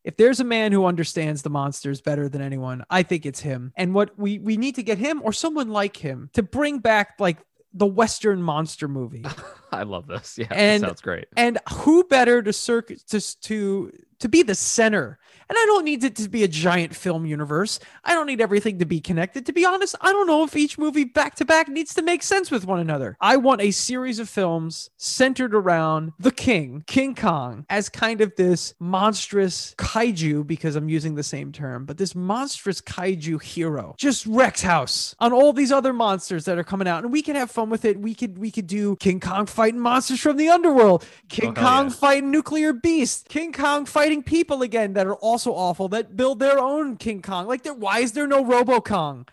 If 0.03 0.17
there's 0.17 0.39
a 0.39 0.43
man 0.45 0.71
who 0.71 0.85
understands 0.85 1.41
the 1.41 1.49
monsters 1.49 2.01
better 2.01 2.29
than 2.29 2.41
anyone, 2.41 2.83
I 2.89 3.03
think 3.03 3.25
it's 3.25 3.41
him. 3.41 3.73
And 3.75 3.93
what 3.93 4.17
we 4.17 4.39
we 4.39 4.57
need 4.57 4.75
to 4.75 4.83
get 4.83 4.97
him 4.97 5.21
or 5.23 5.33
someone 5.33 5.69
like 5.69 5.97
him 5.97 6.29
to 6.33 6.43
bring 6.43 6.79
back 6.79 7.15
like 7.19 7.37
the 7.73 7.85
western 7.85 8.41
monster 8.41 8.87
movie. 8.87 9.25
I 9.71 9.83
love 9.83 10.07
this. 10.07 10.37
Yeah, 10.37 10.47
And- 10.51 10.83
that 10.83 10.87
sounds 10.87 11.01
great. 11.01 11.25
And 11.37 11.59
who 11.71 12.03
better 12.05 12.41
to 12.41 12.53
circ 12.53 12.91
to 13.09 13.41
to 13.41 13.91
to 14.19 14.29
be 14.29 14.43
the 14.43 14.55
center? 14.55 15.17
And 15.51 15.57
I 15.57 15.65
don't 15.65 15.83
need 15.83 16.03
it 16.03 16.15
to 16.17 16.29
be 16.29 16.43
a 16.43 16.47
giant 16.47 16.95
film 16.95 17.25
universe. 17.25 17.79
I 18.03 18.13
don't 18.13 18.27
need 18.27 18.39
everything 18.39 18.77
to 18.77 18.85
be 18.85 19.01
connected. 19.01 19.47
To 19.47 19.51
be 19.51 19.65
honest, 19.65 19.95
I 19.99 20.11
don't 20.11 20.27
know 20.27 20.43
if 20.43 20.55
each 20.55 20.77
movie 20.77 21.05
back 21.05 21.33
to 21.37 21.45
back 21.45 21.67
needs 21.67 21.95
to 21.95 22.03
make 22.03 22.21
sense 22.21 22.51
with 22.51 22.65
one 22.65 22.79
another. 22.79 23.17
I 23.19 23.37
want 23.37 23.59
a 23.61 23.71
series 23.71 24.19
of 24.19 24.29
films 24.29 24.91
centered 24.97 25.55
around 25.55 26.13
the 26.19 26.29
king, 26.29 26.83
King 26.85 27.15
Kong, 27.15 27.65
as 27.67 27.89
kind 27.89 28.21
of 28.21 28.31
this 28.35 28.75
monstrous 28.79 29.73
kaiju, 29.79 30.45
because 30.45 30.75
I'm 30.75 30.87
using 30.87 31.15
the 31.15 31.23
same 31.23 31.51
term, 31.51 31.85
but 31.85 31.97
this 31.97 32.13
monstrous 32.13 32.79
kaiju 32.79 33.41
hero 33.41 33.95
just 33.97 34.27
wrecks 34.27 34.61
house 34.61 35.15
on 35.19 35.33
all 35.33 35.51
these 35.51 35.71
other 35.71 35.93
monsters 35.93 36.45
that 36.45 36.59
are 36.59 36.63
coming 36.63 36.87
out. 36.87 37.03
And 37.03 37.11
we 37.11 37.23
can 37.23 37.35
have 37.35 37.49
fun 37.49 37.71
with 37.71 37.85
it. 37.85 37.99
We 37.99 38.13
could 38.13 38.37
we 38.37 38.51
could 38.51 38.67
do 38.67 38.97
King 38.97 39.19
Kong 39.19 39.47
fighting 39.47 39.79
monsters 39.79 40.19
from 40.19 40.37
the 40.37 40.49
underworld, 40.49 41.07
King 41.27 41.49
Oh, 41.57 41.61
Kong 41.61 41.85
yeah. 41.85 41.93
fighting 41.93 42.29
nuclear 42.29 42.71
beasts, 42.71 43.25
King 43.29 43.51
Kong 43.51 43.85
fighting 43.87 44.08
people 44.17 44.61
again 44.61 44.93
that 44.93 45.07
are 45.07 45.15
also 45.15 45.51
awful 45.51 45.87
that 45.89 46.15
build 46.15 46.39
their 46.39 46.59
own 46.59 46.97
King 46.97 47.21
Kong. 47.21 47.47
Like, 47.47 47.63
there, 47.63 47.73
why 47.73 47.99
is 47.99 48.11
there 48.13 48.27
no 48.27 48.43
Robo 48.43 48.81
Kong? 48.81 49.27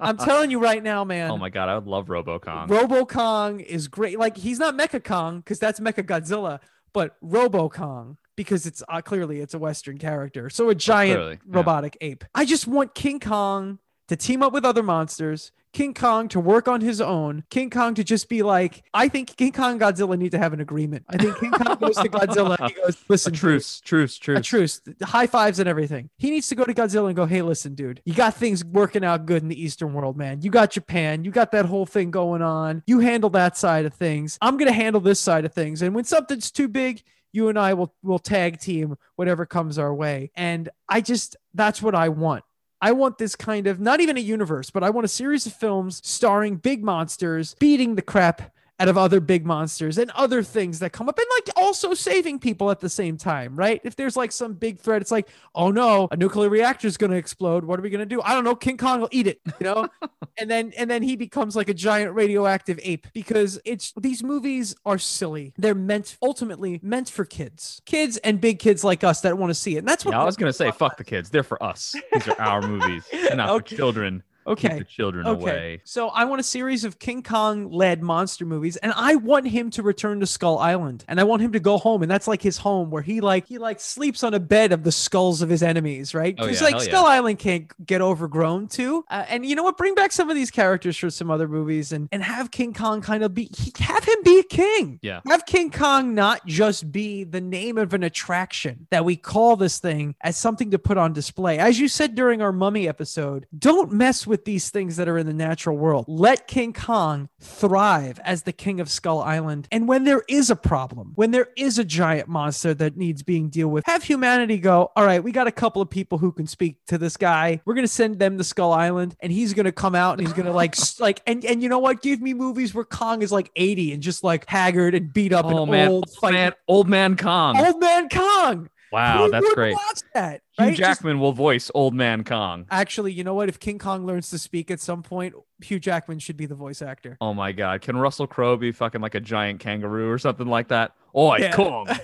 I'm 0.00 0.16
telling 0.16 0.50
you 0.50 0.58
right 0.58 0.82
now, 0.82 1.04
man. 1.04 1.30
Oh 1.30 1.36
my 1.36 1.50
god, 1.50 1.68
I 1.68 1.74
would 1.74 1.86
love 1.86 2.06
RoboKong. 2.06 2.68
Robo 2.68 3.04
Kong 3.04 3.60
is 3.60 3.88
great. 3.88 4.18
Like, 4.18 4.36
he's 4.36 4.58
not 4.58 4.76
Mecha 4.76 5.02
Kong 5.02 5.38
because 5.38 5.58
that's 5.58 5.80
Mecha 5.80 6.04
Godzilla, 6.04 6.60
but 6.92 7.16
Robo 7.20 7.68
Kong 7.68 8.16
because 8.36 8.66
it's 8.66 8.82
uh, 8.88 9.00
clearly 9.00 9.40
it's 9.40 9.54
a 9.54 9.58
Western 9.58 9.98
character. 9.98 10.50
So 10.50 10.68
a 10.68 10.74
giant 10.74 11.16
clearly, 11.16 11.38
yeah. 11.46 11.56
robotic 11.56 11.96
ape. 12.00 12.24
I 12.34 12.44
just 12.44 12.66
want 12.66 12.94
King 12.94 13.20
Kong 13.20 13.78
to 14.08 14.16
team 14.16 14.42
up 14.42 14.52
with 14.52 14.64
other 14.64 14.82
monsters. 14.82 15.52
King 15.76 15.92
Kong 15.92 16.26
to 16.28 16.40
work 16.40 16.68
on 16.68 16.80
his 16.80 17.02
own. 17.02 17.44
King 17.50 17.68
Kong 17.68 17.94
to 17.96 18.02
just 18.02 18.30
be 18.30 18.42
like, 18.42 18.82
I 18.94 19.08
think 19.08 19.36
King 19.36 19.52
Kong 19.52 19.72
and 19.72 19.80
Godzilla 19.82 20.16
need 20.16 20.30
to 20.30 20.38
have 20.38 20.54
an 20.54 20.60
agreement. 20.60 21.04
I 21.06 21.18
think 21.18 21.38
King 21.38 21.50
Kong 21.50 21.76
goes 21.76 21.96
to 21.96 22.08
Godzilla. 22.08 22.58
and 22.58 22.70
He 22.70 22.76
goes, 22.82 22.94
a 22.94 22.98
listen, 23.10 23.32
dude, 23.34 23.40
truce, 23.40 23.80
truce, 23.80 24.16
a 24.16 24.20
truce. 24.20 24.46
truce, 24.46 24.80
high 25.02 25.26
fives 25.26 25.58
and 25.58 25.68
everything. 25.68 26.08
He 26.16 26.30
needs 26.30 26.48
to 26.48 26.54
go 26.54 26.64
to 26.64 26.72
Godzilla 26.72 27.08
and 27.08 27.14
go, 27.14 27.26
hey, 27.26 27.42
listen, 27.42 27.74
dude, 27.74 28.00
you 28.06 28.14
got 28.14 28.32
things 28.32 28.64
working 28.64 29.04
out 29.04 29.26
good 29.26 29.42
in 29.42 29.48
the 29.48 29.62
Eastern 29.62 29.92
world, 29.92 30.16
man. 30.16 30.40
You 30.40 30.50
got 30.50 30.70
Japan, 30.70 31.24
you 31.24 31.30
got 31.30 31.52
that 31.52 31.66
whole 31.66 31.84
thing 31.84 32.10
going 32.10 32.40
on. 32.40 32.82
You 32.86 33.00
handle 33.00 33.28
that 33.30 33.58
side 33.58 33.84
of 33.84 33.92
things. 33.92 34.38
I'm 34.40 34.56
gonna 34.56 34.72
handle 34.72 35.02
this 35.02 35.20
side 35.20 35.44
of 35.44 35.52
things. 35.52 35.82
And 35.82 35.94
when 35.94 36.04
something's 36.04 36.50
too 36.50 36.68
big, 36.68 37.02
you 37.32 37.50
and 37.50 37.58
I 37.58 37.74
will 37.74 37.94
will 38.02 38.18
tag 38.18 38.60
team 38.60 38.96
whatever 39.16 39.44
comes 39.44 39.78
our 39.78 39.94
way. 39.94 40.30
And 40.36 40.70
I 40.88 41.02
just 41.02 41.36
that's 41.52 41.82
what 41.82 41.94
I 41.94 42.08
want. 42.08 42.44
I 42.80 42.92
want 42.92 43.18
this 43.18 43.34
kind 43.36 43.66
of 43.66 43.80
not 43.80 44.00
even 44.00 44.16
a 44.16 44.20
universe, 44.20 44.70
but 44.70 44.84
I 44.84 44.90
want 44.90 45.04
a 45.04 45.08
series 45.08 45.46
of 45.46 45.52
films 45.52 46.00
starring 46.04 46.56
big 46.56 46.84
monsters 46.84 47.54
beating 47.58 47.94
the 47.94 48.02
crap 48.02 48.52
out 48.78 48.88
of 48.88 48.98
other 48.98 49.20
big 49.20 49.46
monsters 49.46 49.96
and 49.96 50.10
other 50.10 50.42
things 50.42 50.80
that 50.80 50.92
come 50.92 51.08
up 51.08 51.18
and 51.18 51.26
like 51.38 51.56
also 51.56 51.94
saving 51.94 52.38
people 52.38 52.70
at 52.70 52.78
the 52.80 52.88
same 52.90 53.16
time, 53.16 53.56
right? 53.56 53.80
If 53.84 53.96
there's 53.96 54.16
like 54.16 54.32
some 54.32 54.52
big 54.52 54.78
threat, 54.78 55.00
it's 55.00 55.10
like, 55.10 55.28
oh 55.54 55.70
no, 55.70 56.08
a 56.10 56.16
nuclear 56.16 56.50
reactor 56.50 56.86
is 56.86 56.96
going 56.98 57.10
to 57.10 57.16
explode. 57.16 57.64
What 57.64 57.78
are 57.78 57.82
we 57.82 57.88
going 57.88 58.00
to 58.00 58.06
do? 58.06 58.20
I 58.22 58.34
don't 58.34 58.44
know. 58.44 58.54
King 58.54 58.76
Kong 58.76 59.00
will 59.00 59.08
eat 59.10 59.26
it, 59.26 59.40
you 59.58 59.64
know? 59.64 59.88
and 60.38 60.50
then 60.50 60.72
and 60.76 60.90
then 60.90 61.02
he 61.02 61.16
becomes 61.16 61.56
like 61.56 61.70
a 61.70 61.74
giant 61.74 62.12
radioactive 62.14 62.78
ape 62.82 63.06
because 63.14 63.58
it's 63.64 63.92
these 63.98 64.22
movies 64.22 64.74
are 64.84 64.98
silly. 64.98 65.54
They're 65.56 65.74
meant 65.74 66.18
ultimately 66.20 66.78
meant 66.82 67.08
for 67.08 67.24
kids. 67.24 67.80
Kids 67.86 68.18
and 68.18 68.40
big 68.40 68.58
kids 68.58 68.84
like 68.84 69.02
us 69.04 69.22
that 69.22 69.38
want 69.38 69.50
to 69.50 69.54
see 69.54 69.76
it. 69.76 69.78
And 69.78 69.88
that's 69.88 70.04
what 70.04 70.12
Yeah, 70.12 70.20
I 70.20 70.24
was 70.24 70.36
gonna 70.36 70.52
say, 70.52 70.70
fuck 70.78 70.98
the 70.98 71.04
kids. 71.04 71.30
They're 71.30 71.42
for 71.42 71.62
us. 71.62 71.94
These 72.12 72.28
are 72.28 72.40
our 72.40 72.60
movies. 72.62 73.04
Not 73.34 73.48
Okay. 73.50 73.74
for 73.74 73.78
children. 73.78 74.22
Keep 74.46 74.64
Okay. 74.64 74.78
the 74.78 74.84
children 74.84 75.26
Okay. 75.26 75.42
away. 75.42 75.80
So 75.84 76.08
I 76.08 76.24
want 76.24 76.40
a 76.40 76.44
series 76.44 76.84
of 76.84 76.98
King 76.98 77.22
Kong 77.22 77.70
led 77.70 78.02
monster 78.02 78.44
movies 78.46 78.76
and 78.76 78.92
I 78.96 79.16
want 79.16 79.48
him 79.48 79.70
to 79.70 79.82
return 79.82 80.20
to 80.20 80.26
Skull 80.26 80.58
Island 80.58 81.04
and 81.08 81.18
I 81.18 81.24
want 81.24 81.42
him 81.42 81.52
to 81.52 81.60
go 81.60 81.78
home 81.78 82.02
and 82.02 82.10
that's 82.10 82.28
like 82.28 82.42
his 82.42 82.58
home 82.58 82.90
where 82.90 83.02
he 83.02 83.20
like 83.20 83.46
he 83.46 83.58
like 83.58 83.80
sleeps 83.80 84.22
on 84.22 84.34
a 84.34 84.40
bed 84.40 84.72
of 84.72 84.84
the 84.84 84.92
skulls 84.92 85.42
of 85.42 85.48
his 85.48 85.62
enemies, 85.62 86.14
right? 86.14 86.34
Oh, 86.38 86.44
Because 86.46 86.60
yeah, 86.60 86.64
like 86.66 86.74
hell 86.74 86.84
yeah. 86.84 86.90
Skull 86.90 87.06
Island 87.06 87.38
can't 87.38 87.86
get 87.86 88.00
overgrown 88.00 88.68
too. 88.68 89.04
Uh, 89.10 89.24
and 89.28 89.44
you 89.44 89.56
know 89.56 89.62
what? 89.62 89.76
Bring 89.76 89.94
back 89.94 90.12
some 90.12 90.30
of 90.30 90.36
these 90.36 90.50
characters 90.50 90.96
for 90.96 91.10
some 91.10 91.30
other 91.30 91.48
movies 91.48 91.92
and 91.92 92.08
and 92.12 92.22
have 92.22 92.50
King 92.50 92.72
Kong 92.72 93.00
kind 93.00 93.24
of 93.24 93.34
be 93.34 93.50
he, 93.56 93.72
have 93.80 94.04
him 94.04 94.22
be 94.22 94.38
a 94.38 94.44
king. 94.44 94.98
Yeah. 95.02 95.20
Have 95.26 95.46
King 95.46 95.70
Kong 95.70 96.14
not 96.14 96.46
just 96.46 96.92
be 96.92 97.24
the 97.24 97.40
name 97.40 97.78
of 97.78 97.94
an 97.94 98.02
attraction 98.02 98.86
that 98.90 99.04
we 99.04 99.16
call 99.16 99.56
this 99.56 99.78
thing 99.78 100.14
as 100.20 100.36
something 100.36 100.70
to 100.70 100.78
put 100.78 100.98
on 100.98 101.12
display. 101.12 101.58
As 101.58 101.78
you 101.80 101.88
said 101.88 102.14
during 102.14 102.42
our 102.42 102.52
mummy 102.52 102.88
episode, 102.88 103.46
don't 103.58 103.92
mess 103.92 104.26
with 104.26 104.35
these 104.44 104.70
things 104.70 104.96
that 104.96 105.08
are 105.08 105.18
in 105.18 105.26
the 105.26 105.32
natural 105.32 105.76
world. 105.76 106.04
Let 106.08 106.46
King 106.46 106.72
Kong 106.72 107.28
thrive 107.40 108.20
as 108.24 108.42
the 108.42 108.52
king 108.52 108.80
of 108.80 108.90
Skull 108.90 109.20
Island. 109.20 109.68
And 109.70 109.88
when 109.88 110.04
there 110.04 110.22
is 110.28 110.50
a 110.50 110.56
problem, 110.56 111.12
when 111.14 111.30
there 111.30 111.48
is 111.56 111.78
a 111.78 111.84
giant 111.84 112.28
monster 112.28 112.74
that 112.74 112.96
needs 112.96 113.22
being 113.22 113.48
dealt 113.48 113.72
with, 113.72 113.86
have 113.86 114.02
humanity 114.04 114.58
go, 114.58 114.90
all 114.96 115.04
right, 115.04 115.22
we 115.22 115.32
got 115.32 115.46
a 115.46 115.52
couple 115.52 115.82
of 115.82 115.90
people 115.90 116.18
who 116.18 116.32
can 116.32 116.46
speak 116.46 116.84
to 116.86 116.98
this 116.98 117.16
guy. 117.16 117.60
We're 117.64 117.74
going 117.74 117.86
to 117.86 117.92
send 117.92 118.18
them 118.18 118.38
to 118.38 118.44
Skull 118.44 118.72
Island 118.72 119.16
and 119.20 119.32
he's 119.32 119.54
going 119.54 119.64
to 119.66 119.72
come 119.72 119.94
out 119.94 120.18
and 120.18 120.26
he's 120.26 120.34
going 120.34 120.46
to 120.46 120.52
like, 120.52 120.76
like, 121.00 121.22
and, 121.26 121.44
and 121.44 121.62
you 121.62 121.68
know 121.68 121.78
what? 121.78 122.02
Give 122.02 122.20
me 122.20 122.34
movies 122.34 122.74
where 122.74 122.84
Kong 122.84 123.22
is 123.22 123.32
like 123.32 123.50
80 123.56 123.92
and 123.92 124.02
just 124.02 124.22
like 124.24 124.48
haggard 124.48 124.94
and 124.94 125.12
beat 125.12 125.32
up 125.32 125.46
Oh 125.46 125.62
and 125.62 125.70
man, 125.70 125.88
old, 125.88 126.10
old 126.22 126.32
man, 126.32 126.52
old 126.68 126.88
man 126.88 127.16
Kong. 127.16 127.56
Old 127.58 127.80
man 127.80 128.08
Kong. 128.08 128.68
Wow, 128.92 129.24
Who 129.24 129.30
that's 129.30 129.54
great. 129.54 129.74
Watch 129.74 130.00
that. 130.14 130.42
Hugh 130.52 130.64
right? 130.66 130.76
Just- 130.76 130.78
Jackman 131.00 131.20
will 131.20 131.32
voice 131.32 131.70
old 131.74 131.94
man 131.94 132.24
Kong. 132.24 132.66
actually, 132.70 133.12
you 133.12 133.24
know 133.24 133.34
what? 133.34 133.48
If 133.48 133.58
King 133.60 133.78
Kong 133.78 134.06
learns 134.06 134.30
to 134.30 134.38
speak 134.38 134.70
at 134.70 134.80
some 134.80 135.02
point, 135.02 135.34
Hugh 135.62 135.78
Jackman 135.80 136.18
should 136.18 136.36
be 136.36 136.46
the 136.46 136.54
voice 136.54 136.82
actor. 136.82 137.16
Oh 137.20 137.34
my 137.34 137.52
god, 137.52 137.80
can 137.82 137.96
Russell 137.96 138.26
Crowe 138.26 138.56
be 138.56 138.72
fucking 138.72 139.00
like 139.00 139.14
a 139.14 139.20
giant 139.20 139.60
kangaroo 139.60 140.10
or 140.10 140.18
something 140.18 140.46
like 140.46 140.68
that? 140.68 140.92
Oi, 141.14 141.38
Yeah. 141.40 141.52
Kong. 141.52 141.88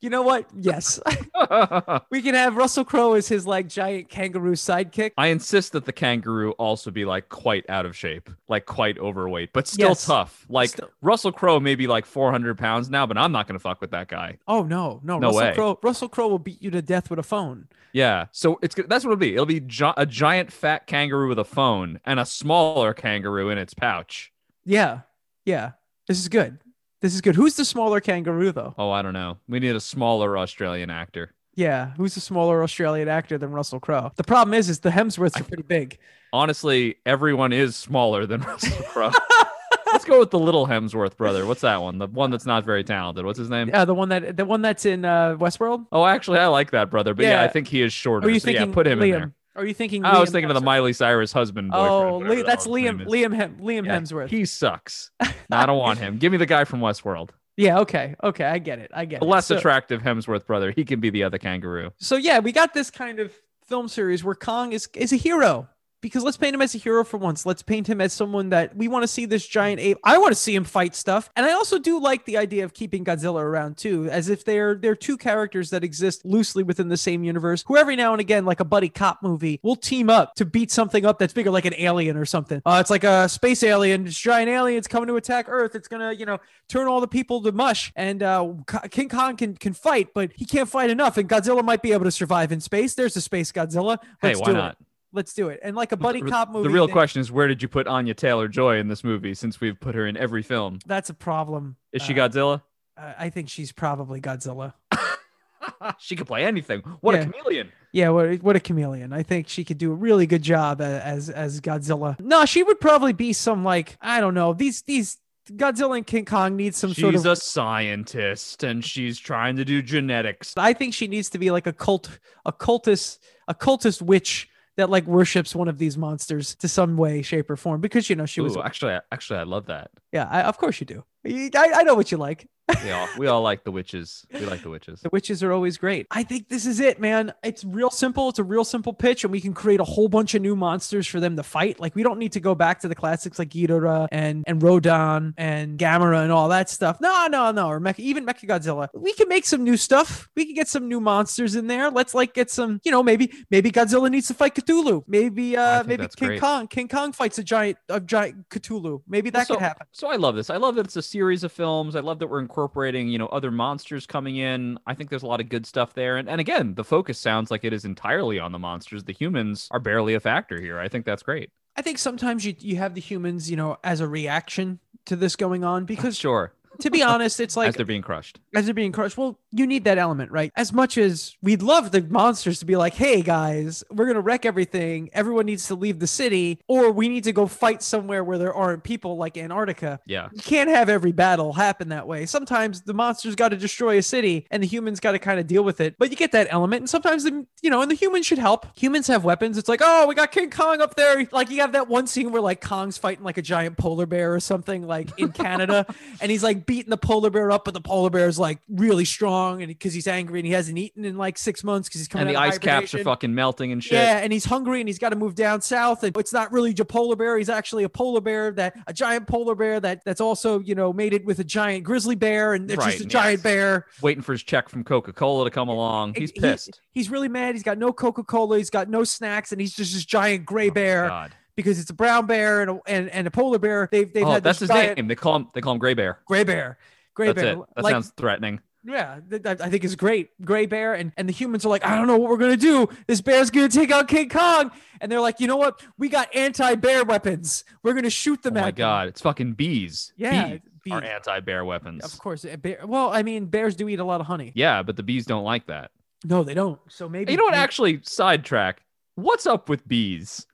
You 0.00 0.10
know 0.10 0.22
what? 0.22 0.46
Yes, 0.54 1.00
we 2.10 2.22
can 2.22 2.34
have 2.34 2.56
Russell 2.56 2.84
Crowe 2.84 3.14
as 3.14 3.28
his 3.28 3.46
like 3.46 3.68
giant 3.68 4.08
kangaroo 4.08 4.52
sidekick. 4.54 5.12
I 5.16 5.28
insist 5.28 5.72
that 5.72 5.84
the 5.84 5.92
kangaroo 5.92 6.52
also 6.52 6.90
be 6.90 7.04
like 7.04 7.28
quite 7.28 7.68
out 7.70 7.86
of 7.86 7.96
shape, 7.96 8.30
like 8.48 8.66
quite 8.66 8.98
overweight, 8.98 9.52
but 9.52 9.66
still 9.66 9.90
Yes. 9.90 10.06
tough. 10.06 10.44
Like 10.48 10.70
Still- 10.70 10.90
Russell 11.02 11.32
Crowe 11.32 11.60
may 11.60 11.74
be 11.74 11.86
like 11.86 12.06
400 12.06 12.58
pounds 12.58 12.90
now, 12.90 13.06
but 13.06 13.16
I'm 13.18 13.32
not 13.32 13.46
gonna 13.46 13.58
fuck 13.58 13.80
with 13.80 13.90
that 13.92 14.08
guy. 14.08 14.38
Oh 14.46 14.62
no, 14.62 15.00
no, 15.02 15.18
No 15.18 15.28
Russell 15.28 15.40
way. 15.42 15.54
Crowe. 15.54 15.78
Russell 15.82 16.08
Crowe 16.08 16.28
will 16.28 16.38
beat 16.38 16.62
you 16.62 16.70
to 16.70 16.82
death 16.82 17.10
with 17.10 17.18
a 17.18 17.22
phone. 17.24 17.68
Yeah, 17.92 18.26
so 18.32 18.58
it's. 18.62 18.74
That's 18.74 19.04
what 19.04 19.12
it'll 19.12 19.16
be. 19.16 19.32
It'll 19.34 19.46
be 19.46 19.60
gi- 19.60 19.92
a 19.96 20.04
giant 20.04 20.52
fat 20.52 20.86
kangaroo 20.86 21.28
with 21.30 21.38
a 21.38 21.44
phone 21.44 21.98
and 22.04 22.20
a 22.20 22.26
smaller 22.26 22.92
kangaroo 22.92 23.48
in 23.48 23.56
its 23.58 23.72
pouch. 23.72 24.32
Yeah, 24.64 25.00
yeah. 25.46 25.72
This 26.06 26.18
is 26.18 26.28
good. 26.28 26.58
This 27.00 27.14
is 27.14 27.20
good. 27.20 27.34
Who's 27.34 27.56
the 27.56 27.64
smaller 27.64 28.00
kangaroo 28.00 28.52
though? 28.52 28.74
Oh, 28.78 28.90
I 28.90 29.02
don't 29.02 29.12
know. 29.12 29.38
We 29.48 29.60
need 29.60 29.76
a 29.76 29.80
smaller 29.80 30.38
Australian 30.38 30.90
actor. 30.90 31.32
Yeah, 31.54 31.92
who's 31.96 32.14
the 32.14 32.20
smaller 32.20 32.62
Australian 32.62 33.08
actor 33.08 33.38
than 33.38 33.50
Russell 33.50 33.80
Crowe? 33.80 34.12
The 34.16 34.24
problem 34.24 34.52
is, 34.54 34.68
is 34.68 34.80
the 34.80 34.90
Hemsworths 34.90 35.40
are 35.40 35.44
pretty 35.44 35.62
big. 35.62 35.98
Honestly, 36.32 36.96
everyone 37.06 37.52
is 37.52 37.76
smaller 37.76 38.26
than 38.26 38.40
Russell 38.42 38.82
Crowe. 38.84 39.10
Let's 39.92 40.04
go 40.04 40.18
with 40.18 40.30
the 40.30 40.38
little 40.38 40.66
Hemsworth 40.66 41.16
brother. 41.16 41.46
What's 41.46 41.62
that 41.62 41.80
one? 41.80 41.96
The 41.98 42.08
one 42.08 42.30
that's 42.30 42.44
not 42.44 42.64
very 42.64 42.84
talented. 42.84 43.24
What's 43.24 43.38
his 43.38 43.48
name? 43.48 43.68
Yeah, 43.68 43.84
the 43.86 43.94
one 43.94 44.10
that 44.10 44.36
the 44.36 44.44
one 44.44 44.60
that's 44.60 44.84
in 44.84 45.04
uh, 45.06 45.36
Westworld. 45.38 45.86
Oh, 45.92 46.04
actually, 46.04 46.38
I 46.38 46.48
like 46.48 46.72
that 46.72 46.90
brother, 46.90 47.14
but 47.14 47.22
yeah, 47.24 47.40
Yeah. 47.40 47.44
I 47.44 47.48
think 47.48 47.68
he 47.68 47.80
is 47.80 47.92
shorter. 47.92 48.26
Are 48.26 48.30
you 48.30 48.38
so 48.40 48.50
yeah, 48.50 48.58
thinking 48.58 48.74
put 48.74 48.86
him 48.86 48.98
Liam? 48.98 49.04
in 49.04 49.10
there. 49.12 49.32
Are 49.56 49.64
you 49.64 49.74
thinking? 49.74 50.04
I 50.04 50.18
was 50.20 50.28
Liam 50.28 50.32
thinking 50.32 50.50
of 50.50 50.54
the 50.54 50.60
Miley 50.60 50.92
Cyrus 50.92 51.32
husband. 51.32 51.70
Oh, 51.74 52.18
Lee, 52.18 52.42
that's 52.42 52.64
the 52.64 52.70
hell 52.82 52.98
his 52.98 53.06
Liam. 53.08 53.30
Liam. 53.30 53.34
Hem, 53.34 53.56
Liam 53.60 53.86
Yeah, 53.86 53.98
Hemsworth. 53.98 54.28
He 54.28 54.44
sucks. 54.44 55.10
No, 55.48 55.58
I 55.58 55.66
don't 55.66 55.78
want 55.78 56.00
him. 56.00 56.18
Give 56.18 56.32
me 56.32 56.38
the 56.38 56.46
guy 56.46 56.64
from 56.64 56.80
Westworld. 56.80 57.30
Yeah. 57.56 57.78
Okay. 57.80 58.16
Okay. 58.22 58.44
I 58.44 58.58
get 58.58 58.80
it. 58.80 58.90
I 58.92 59.04
get 59.04 59.20
The 59.20 59.26
it. 59.26 59.28
less 59.30 59.46
So- 59.46 59.56
attractive 59.56 60.02
Hemsworth 60.02 60.44
brother. 60.44 60.72
He 60.72 60.84
can 60.84 60.98
be 61.00 61.08
the 61.10 61.22
other 61.22 61.38
kangaroo. 61.38 61.92
So 61.98 62.16
yeah, 62.16 62.40
we 62.40 62.50
got 62.52 62.74
this 62.74 62.90
kind 62.90 63.20
of 63.20 63.32
film 63.64 63.86
series 63.88 64.24
where 64.24 64.34
Kong 64.34 64.72
is 64.72 64.88
is 64.94 65.12
a 65.12 65.16
hero. 65.16 65.68
Because 66.06 66.22
let's 66.22 66.36
paint 66.36 66.54
him 66.54 66.62
as 66.62 66.72
a 66.72 66.78
hero 66.78 67.04
for 67.04 67.16
once. 67.16 67.44
Let's 67.44 67.62
paint 67.62 67.88
him 67.88 68.00
as 68.00 68.12
someone 68.12 68.50
that 68.50 68.76
we 68.76 68.86
want 68.86 69.02
to 69.02 69.08
see 69.08 69.26
this 69.26 69.44
giant 69.44 69.80
ape. 69.80 69.98
I 70.04 70.18
want 70.18 70.30
to 70.30 70.36
see 70.36 70.54
him 70.54 70.62
fight 70.62 70.94
stuff. 70.94 71.30
And 71.34 71.44
I 71.44 71.52
also 71.52 71.80
do 71.80 71.98
like 71.98 72.24
the 72.26 72.36
idea 72.36 72.64
of 72.64 72.74
keeping 72.74 73.04
Godzilla 73.04 73.42
around 73.42 73.76
too, 73.76 74.08
as 74.08 74.28
if 74.28 74.44
they're 74.44 74.76
they're 74.76 74.94
two 74.94 75.16
characters 75.16 75.70
that 75.70 75.82
exist 75.82 76.24
loosely 76.24 76.62
within 76.62 76.88
the 76.88 76.96
same 76.96 77.24
universe, 77.24 77.64
who 77.66 77.76
every 77.76 77.96
now 77.96 78.12
and 78.12 78.20
again, 78.20 78.44
like 78.44 78.60
a 78.60 78.64
buddy 78.64 78.88
cop 78.88 79.20
movie, 79.20 79.58
will 79.64 79.74
team 79.74 80.08
up 80.08 80.34
to 80.36 80.44
beat 80.44 80.70
something 80.70 81.04
up 81.04 81.18
that's 81.18 81.32
bigger, 81.32 81.50
like 81.50 81.64
an 81.64 81.74
alien 81.76 82.16
or 82.16 82.24
something. 82.24 82.62
Uh, 82.64 82.78
it's 82.80 82.90
like 82.90 83.02
a 83.02 83.28
space 83.28 83.64
alien, 83.64 84.04
this 84.04 84.16
giant 84.16 84.48
alien's 84.48 84.86
coming 84.86 85.08
to 85.08 85.16
attack 85.16 85.46
Earth. 85.48 85.74
It's 85.74 85.88
gonna, 85.88 86.12
you 86.12 86.24
know, 86.24 86.38
turn 86.68 86.86
all 86.86 87.00
the 87.00 87.08
people 87.08 87.42
to 87.42 87.50
mush. 87.50 87.92
And 87.96 88.22
uh, 88.22 88.54
King 88.92 89.08
Kong 89.08 89.36
can 89.36 89.56
can 89.56 89.72
fight, 89.72 90.14
but 90.14 90.30
he 90.36 90.44
can't 90.44 90.68
fight 90.68 90.90
enough. 90.90 91.16
And 91.16 91.28
Godzilla 91.28 91.64
might 91.64 91.82
be 91.82 91.92
able 91.92 92.04
to 92.04 92.12
survive 92.12 92.52
in 92.52 92.60
space. 92.60 92.94
There's 92.94 93.16
a 93.16 93.20
space 93.20 93.50
Godzilla. 93.50 93.98
Hey, 94.22 94.28
Let's 94.28 94.40
why 94.40 94.46
do 94.46 94.52
not? 94.52 94.72
It. 94.72 94.85
Let's 95.16 95.32
do 95.34 95.48
it. 95.48 95.58
And 95.62 95.74
like 95.74 95.92
a 95.92 95.96
buddy 95.96 96.20
cop 96.20 96.50
movie. 96.50 96.68
The 96.68 96.74
real 96.74 96.86
they- 96.86 96.92
question 96.92 97.20
is 97.22 97.32
where 97.32 97.48
did 97.48 97.62
you 97.62 97.68
put 97.68 97.86
Anya 97.88 98.12
Taylor 98.14 98.46
Joy 98.48 98.76
in 98.78 98.88
this 98.88 99.02
movie 99.02 99.32
since 99.34 99.60
we've 99.60 99.80
put 99.80 99.94
her 99.94 100.06
in 100.06 100.16
every 100.16 100.42
film? 100.42 100.78
That's 100.86 101.08
a 101.10 101.14
problem. 101.14 101.76
Is 101.92 102.02
she 102.02 102.12
Uh, 102.12 102.28
Godzilla? 102.28 102.62
I 102.98 103.30
think 103.30 103.48
she's 103.48 103.72
probably 103.72 104.20
Godzilla. 104.20 104.74
she 105.98 106.16
could 106.16 106.26
play 106.26 106.44
anything. 106.44 106.80
What 107.00 107.14
Yeah. 107.14 107.22
a 107.22 107.24
chameleon. 107.26 107.72
Yeah, 107.92 108.10
what 108.10 108.26
a- 108.26 108.36
what 108.36 108.56
a 108.56 108.60
chameleon. 108.60 109.12
I 109.12 109.22
think 109.22 109.48
she 109.48 109.64
could 109.64 109.78
do 109.78 109.90
a 109.90 109.94
really 109.94 110.26
good 110.26 110.42
job 110.42 110.80
as 110.80 111.30
as 111.30 111.60
Godzilla. 111.60 112.18
No, 112.20 112.44
she 112.44 112.62
would 112.62 112.78
probably 112.80 113.12
be 113.12 113.32
some 113.32 113.64
like 113.64 113.96
I 114.00 114.20
don't 114.20 114.34
know 114.34 114.52
these 114.52 114.82
these 114.82 115.18
Godzilla 115.50 115.96
and 115.96 116.06
King 116.06 116.24
Kong 116.24 116.56
need 116.56 116.74
some 116.74 116.90
she's 116.92 117.00
sort 117.02 117.14
of. 117.14 117.20
She's 117.20 117.26
a 117.26 117.36
scientist 117.36 118.62
and 118.64 118.84
she's 118.84 119.18
trying 119.18 119.56
to 119.56 119.64
do 119.64 119.80
genetics. 119.80 120.52
I 120.56 120.72
think 120.72 120.92
she 120.92 121.06
needs 121.06 121.30
to 121.30 121.38
be 121.38 121.50
like 121.50 121.66
a 121.66 121.72
cult, 121.72 122.18
a 122.44 122.52
cultist, 122.52 123.18
a 123.48 123.54
cultist 123.54 124.02
witch 124.02 124.48
that 124.76 124.90
like 124.90 125.06
worships 125.06 125.54
one 125.54 125.68
of 125.68 125.78
these 125.78 125.96
monsters 125.96 126.54
to 126.56 126.68
some 126.68 126.96
way, 126.96 127.22
shape, 127.22 127.50
or 127.50 127.56
form 127.56 127.80
because 127.80 128.08
you 128.10 128.16
know 128.16 128.26
she 128.26 128.40
was. 128.40 128.56
Ooh, 128.56 128.62
actually, 128.62 128.98
actually, 129.10 129.38
I 129.38 129.44
love 129.44 129.66
that. 129.66 129.90
Yeah, 130.12 130.28
I, 130.30 130.42
of 130.42 130.58
course 130.58 130.80
you 130.80 130.86
do. 130.86 131.04
I, 131.26 131.72
I 131.76 131.82
know 131.82 131.94
what 131.94 132.12
you 132.12 132.18
like. 132.18 132.48
We 132.82 132.90
all 132.90 133.08
we 133.16 133.26
all 133.28 133.42
like 133.42 133.62
the 133.62 133.70
witches. 133.70 134.26
We 134.32 134.40
like 134.40 134.62
the 134.62 134.70
witches. 134.70 135.00
The 135.00 135.08
witches 135.10 135.42
are 135.42 135.52
always 135.52 135.76
great. 135.76 136.06
I 136.10 136.24
think 136.24 136.48
this 136.48 136.66
is 136.66 136.80
it, 136.80 137.00
man. 137.00 137.32
It's 137.44 137.64
real 137.64 137.90
simple. 137.90 138.28
It's 138.28 138.40
a 138.40 138.44
real 138.44 138.64
simple 138.64 138.92
pitch, 138.92 139.22
and 139.22 139.30
we 139.30 139.40
can 139.40 139.54
create 139.54 139.78
a 139.78 139.84
whole 139.84 140.08
bunch 140.08 140.34
of 140.34 140.42
new 140.42 140.56
monsters 140.56 141.06
for 141.06 141.20
them 141.20 141.36
to 141.36 141.42
fight. 141.42 141.78
Like 141.78 141.94
we 141.94 142.02
don't 142.02 142.18
need 142.18 142.32
to 142.32 142.40
go 142.40 142.54
back 142.54 142.80
to 142.80 142.88
the 142.88 142.94
classics 142.94 143.38
like 143.38 143.50
Ghidorah 143.50 144.08
and 144.10 144.42
and 144.46 144.62
Rodan 144.62 145.34
and 145.36 145.78
Gamera 145.78 146.22
and 146.22 146.32
all 146.32 146.48
that 146.48 146.68
stuff. 146.68 147.00
No, 147.00 147.28
no, 147.28 147.52
no. 147.52 147.68
Or 147.68 147.80
Mecha, 147.80 148.00
even 148.00 148.26
Mechagodzilla. 148.26 148.88
We 148.94 149.12
can 149.12 149.28
make 149.28 149.46
some 149.46 149.62
new 149.62 149.76
stuff. 149.76 150.28
We 150.34 150.44
can 150.44 150.54
get 150.54 150.68
some 150.68 150.88
new 150.88 151.00
monsters 151.00 151.54
in 151.54 151.68
there. 151.68 151.90
Let's 151.90 152.14
like 152.14 152.34
get 152.34 152.50
some. 152.50 152.80
You 152.84 152.90
know, 152.90 153.02
maybe 153.02 153.32
maybe 153.50 153.70
Godzilla 153.70 154.10
needs 154.10 154.26
to 154.28 154.34
fight 154.34 154.54
Cthulhu. 154.56 155.04
Maybe 155.06 155.56
uh 155.56 155.84
maybe 155.84 156.08
King 156.16 156.28
great. 156.28 156.40
Kong. 156.40 156.66
King 156.66 156.88
Kong 156.88 157.12
fights 157.12 157.38
a 157.38 157.44
giant 157.44 157.78
a 157.88 158.00
giant 158.00 158.48
Cthulhu. 158.48 159.02
Maybe 159.06 159.30
that 159.30 159.46
so, 159.46 159.54
could 159.54 159.62
happen. 159.62 159.86
So 159.92 160.08
I 160.08 160.16
love 160.16 160.34
this. 160.34 160.50
I 160.50 160.56
love 160.56 160.74
that 160.74 160.86
it's 160.86 160.96
a 160.96 161.02
series 161.02 161.44
of 161.44 161.52
films. 161.52 161.94
I 161.94 162.00
love 162.00 162.18
that 162.18 162.26
we're 162.26 162.40
incorporating, 162.56 163.08
you 163.08 163.18
know, 163.18 163.26
other 163.26 163.50
monsters 163.50 164.06
coming 164.06 164.36
in. 164.36 164.78
I 164.86 164.94
think 164.94 165.10
there's 165.10 165.22
a 165.22 165.26
lot 165.26 165.40
of 165.40 165.50
good 165.50 165.66
stuff 165.66 165.92
there. 165.92 166.16
And 166.16 166.26
and 166.26 166.40
again, 166.40 166.74
the 166.74 166.84
focus 166.84 167.18
sounds 167.18 167.50
like 167.50 167.64
it 167.64 167.72
is 167.74 167.84
entirely 167.84 168.38
on 168.38 168.52
the 168.52 168.58
monsters. 168.58 169.04
The 169.04 169.12
humans 169.12 169.68
are 169.70 169.78
barely 169.78 170.14
a 170.14 170.20
factor 170.20 170.58
here. 170.58 170.78
I 170.78 170.88
think 170.88 171.04
that's 171.04 171.22
great. 171.22 171.50
I 171.76 171.82
think 171.82 171.98
sometimes 171.98 172.46
you 172.46 172.54
you 172.58 172.76
have 172.76 172.94
the 172.94 173.00
humans, 173.02 173.50
you 173.50 173.56
know, 173.58 173.76
as 173.84 174.00
a 174.00 174.08
reaction 174.08 174.80
to 175.04 175.16
this 175.16 175.36
going 175.36 175.64
on 175.64 175.84
because 175.84 176.16
Sure. 176.16 176.52
To 176.80 176.90
be 176.90 177.02
honest, 177.02 177.40
it's 177.40 177.56
like 177.56 177.68
as 177.68 177.74
they're 177.74 177.86
being 177.86 178.02
crushed. 178.02 178.40
as 178.54 178.64
they're 178.64 178.74
being 178.74 178.92
crushed. 178.92 179.16
Well, 179.16 179.38
you 179.50 179.66
need 179.66 179.84
that 179.84 179.98
element, 179.98 180.30
right? 180.30 180.52
As 180.56 180.72
much 180.72 180.98
as 180.98 181.36
we'd 181.42 181.62
love 181.62 181.90
the 181.90 182.02
monsters 182.02 182.58
to 182.60 182.66
be 182.66 182.76
like, 182.76 182.94
hey 182.94 183.22
guys, 183.22 183.84
we're 183.90 184.06
gonna 184.06 184.20
wreck 184.20 184.44
everything. 184.44 185.10
Everyone 185.12 185.46
needs 185.46 185.66
to 185.68 185.74
leave 185.74 185.98
the 185.98 186.06
city, 186.06 186.60
or 186.68 186.90
we 186.90 187.08
need 187.08 187.24
to 187.24 187.32
go 187.32 187.46
fight 187.46 187.82
somewhere 187.82 188.22
where 188.22 188.38
there 188.38 188.54
aren't 188.54 188.84
people 188.84 189.16
like 189.16 189.36
Antarctica. 189.36 190.00
Yeah. 190.06 190.28
You 190.32 190.42
can't 190.42 190.70
have 190.70 190.88
every 190.88 191.12
battle 191.12 191.52
happen 191.52 191.88
that 191.88 192.06
way. 192.06 192.26
Sometimes 192.26 192.82
the 192.82 192.94
monsters 192.94 193.34
got 193.34 193.48
to 193.50 193.56
destroy 193.56 193.98
a 193.98 194.02
city 194.02 194.46
and 194.50 194.62
the 194.62 194.66
humans 194.66 195.00
got 195.00 195.12
to 195.12 195.18
kind 195.18 195.40
of 195.40 195.46
deal 195.46 195.64
with 195.64 195.80
it. 195.80 195.96
But 195.98 196.10
you 196.10 196.16
get 196.16 196.32
that 196.32 196.48
element. 196.50 196.80
And 196.80 196.90
sometimes, 196.90 197.24
the, 197.24 197.46
you 197.62 197.70
know, 197.70 197.82
and 197.82 197.90
the 197.90 197.94
humans 197.94 198.26
should 198.26 198.38
help. 198.38 198.66
Humans 198.78 199.06
have 199.08 199.24
weapons. 199.24 199.58
It's 199.58 199.68
like, 199.68 199.80
oh, 199.82 200.06
we 200.06 200.14
got 200.14 200.32
King 200.32 200.50
Kong 200.50 200.80
up 200.80 200.94
there. 200.94 201.26
Like 201.32 201.50
you 201.50 201.60
have 201.60 201.72
that 201.72 201.88
one 201.88 202.06
scene 202.06 202.32
where 202.32 202.42
like 202.42 202.60
Kong's 202.60 202.98
fighting 202.98 203.24
like 203.24 203.38
a 203.38 203.42
giant 203.42 203.76
polar 203.76 204.06
bear 204.06 204.34
or 204.34 204.40
something 204.40 204.86
like 204.86 205.18
in 205.18 205.32
Canada. 205.32 205.86
and 206.20 206.30
he's 206.30 206.42
like 206.42 206.65
beating 206.66 206.90
the 206.90 206.96
polar 206.96 207.30
bear 207.30 207.50
up, 207.50 207.64
but 207.64 207.74
the 207.74 207.80
polar 207.80 208.10
bear 208.10 208.28
is 208.28 208.38
like 208.38 208.58
really 208.68 209.04
strong 209.04 209.62
and 209.62 209.68
because 209.68 209.94
he's 209.94 210.06
angry 210.06 210.40
and 210.40 210.46
he 210.46 210.52
hasn't 210.52 210.76
eaten 210.78 211.04
in 211.04 211.16
like 211.16 211.38
six 211.38 211.62
months 211.64 211.88
because 211.88 212.00
he's 212.00 212.08
coming 212.08 212.26
And 212.28 212.36
the 212.36 212.40
ice 212.40 212.58
caps 212.58 212.94
are 212.94 213.02
fucking 213.04 213.34
melting 213.34 213.72
and 213.72 213.82
shit. 213.82 213.94
Yeah, 213.94 214.18
and 214.18 214.32
he's 214.32 214.44
hungry 214.44 214.80
and 214.80 214.88
he's 214.88 214.98
got 214.98 215.10
to 215.10 215.16
move 215.16 215.34
down 215.34 215.60
south. 215.60 216.02
And 216.02 216.16
it's 216.16 216.32
not 216.32 216.52
really 216.52 216.74
a 216.78 216.84
polar 216.84 217.16
bear. 217.16 217.38
He's 217.38 217.48
actually 217.48 217.84
a 217.84 217.88
polar 217.88 218.20
bear 218.20 218.50
that 218.52 218.74
a 218.86 218.92
giant 218.92 219.26
polar 219.26 219.54
bear 219.54 219.80
that 219.80 220.02
that's 220.04 220.20
also 220.20 220.60
you 220.60 220.74
know 220.74 220.92
mated 220.92 221.24
with 221.24 221.38
a 221.38 221.44
giant 221.44 221.84
grizzly 221.84 222.14
bear, 222.16 222.54
and 222.54 222.70
it's 222.70 222.84
just 222.84 223.00
a 223.00 223.02
Right, 223.04 223.08
giant 223.08 223.42
bear. 223.42 223.86
Waiting 224.02 224.22
for 224.22 224.32
his 224.32 224.42
check 224.42 224.68
from 224.68 224.84
Coca 224.84 225.12
Cola 225.12 225.44
to 225.44 225.50
come 225.50 225.68
along. 225.68 226.14
He's 226.14 226.30
He- 226.32 226.40
pissed. 226.40 226.80
he's 226.92 227.10
really 227.10 227.28
mad. 227.28 227.54
He's 227.54 227.62
got 227.62 227.78
no 227.78 227.92
Coca 227.92 228.22
Cola. 228.24 228.58
He's 228.58 228.70
got 228.70 228.88
no 228.88 229.04
snacks, 229.04 229.52
and 229.52 229.60
he's 229.60 229.74
just 229.74 229.94
this 229.94 230.04
giant 230.04 230.44
gray 230.46 230.70
Oh, 230.70 230.74
bear 230.74 231.08
God. 231.08 231.32
Because 231.56 231.78
it's 231.80 231.90
a 231.90 231.94
brown 231.94 232.26
bear 232.26 232.60
and 232.62 232.70
a, 232.70 232.80
and, 232.86 233.08
and 233.10 233.26
a 233.26 233.30
polar 233.30 233.58
bear. 233.58 233.88
They've 233.90 234.12
they've 234.12 234.24
Oh, 234.26 234.32
had 234.32 234.44
that's 234.44 234.60
his 234.60 234.68
giant 234.68 234.96
name. 234.98 235.08
They 235.08 235.14
call 235.14 235.36
him. 235.36 235.48
They 235.54 235.60
call 235.60 235.72
him 235.72 235.78
Gray 235.78 235.94
Bear. 235.94 236.20
gray 236.26 236.44
bear. 236.44 236.78
Gray 237.14 237.28
That's 237.28 237.42
bear. 237.42 237.52
it. 237.54 237.58
That 237.76 237.84
like, 237.84 237.92
sounds 237.92 238.12
threatening. 238.16 238.60
Yeah, 238.84 239.18
I 239.44 239.68
think 239.68 239.82
it's 239.82 239.96
great. 239.96 240.28
Gray 240.44 240.66
Bear 240.66 240.94
and, 240.94 241.10
and 241.16 241.28
the 241.28 241.32
humans 241.32 241.66
are 241.66 241.70
like, 241.70 241.84
I 241.84 241.96
don't 241.96 242.06
know 242.06 242.18
what 242.18 242.30
we're 242.30 242.36
gonna 242.36 242.56
do. 242.56 242.88
This 243.08 243.20
bear's 243.20 243.50
gonna 243.50 243.68
take 243.68 243.90
out 243.90 244.06
King 244.06 244.28
Kong, 244.28 244.70
and 245.00 245.10
they're 245.10 245.20
like, 245.20 245.40
you 245.40 245.48
know 245.48 245.56
what? 245.56 245.82
We 245.98 246.08
got 246.08 246.32
anti-bear 246.36 247.04
weapons. 247.04 247.64
We're 247.82 247.94
gonna 247.94 248.10
shoot 248.10 248.38
Oh 248.44 248.50
them 248.50 248.54
my 248.54 248.60
at 248.68 248.76
them." 248.76 248.84
God! 248.84 249.08
It's 249.08 249.20
fucking 249.22 249.54
bees. 249.54 250.12
Yeah, 250.16 250.48
bees 250.50 250.60
bee- 250.84 250.92
are 250.92 251.02
anti-bear 251.02 251.64
weapons. 251.64 252.04
Of 252.04 252.16
course, 252.20 252.44
bear. 252.44 252.78
Well, 252.84 253.10
I 253.12 253.24
mean, 253.24 253.46
bears 253.46 253.74
do 253.74 253.88
eat 253.88 253.98
a 253.98 254.04
lot 254.04 254.20
of 254.20 254.28
honey. 254.28 254.52
Yeah, 254.54 254.84
but 254.84 254.94
the 254.94 255.02
bees 255.02 255.26
don't 255.26 255.42
like 255.44 255.66
that. 255.66 255.90
No, 256.22 256.44
they 256.44 256.54
don't. 256.54 256.78
So 256.88 257.08
maybe 257.08 257.32
You 257.32 257.38
know 257.38 257.44
what? 257.44 257.54
Actually, 257.54 258.00
sidetrack. 258.04 258.82
What's 259.16 259.46
up 259.46 259.68
with 259.68 259.88
bees? 259.88 260.46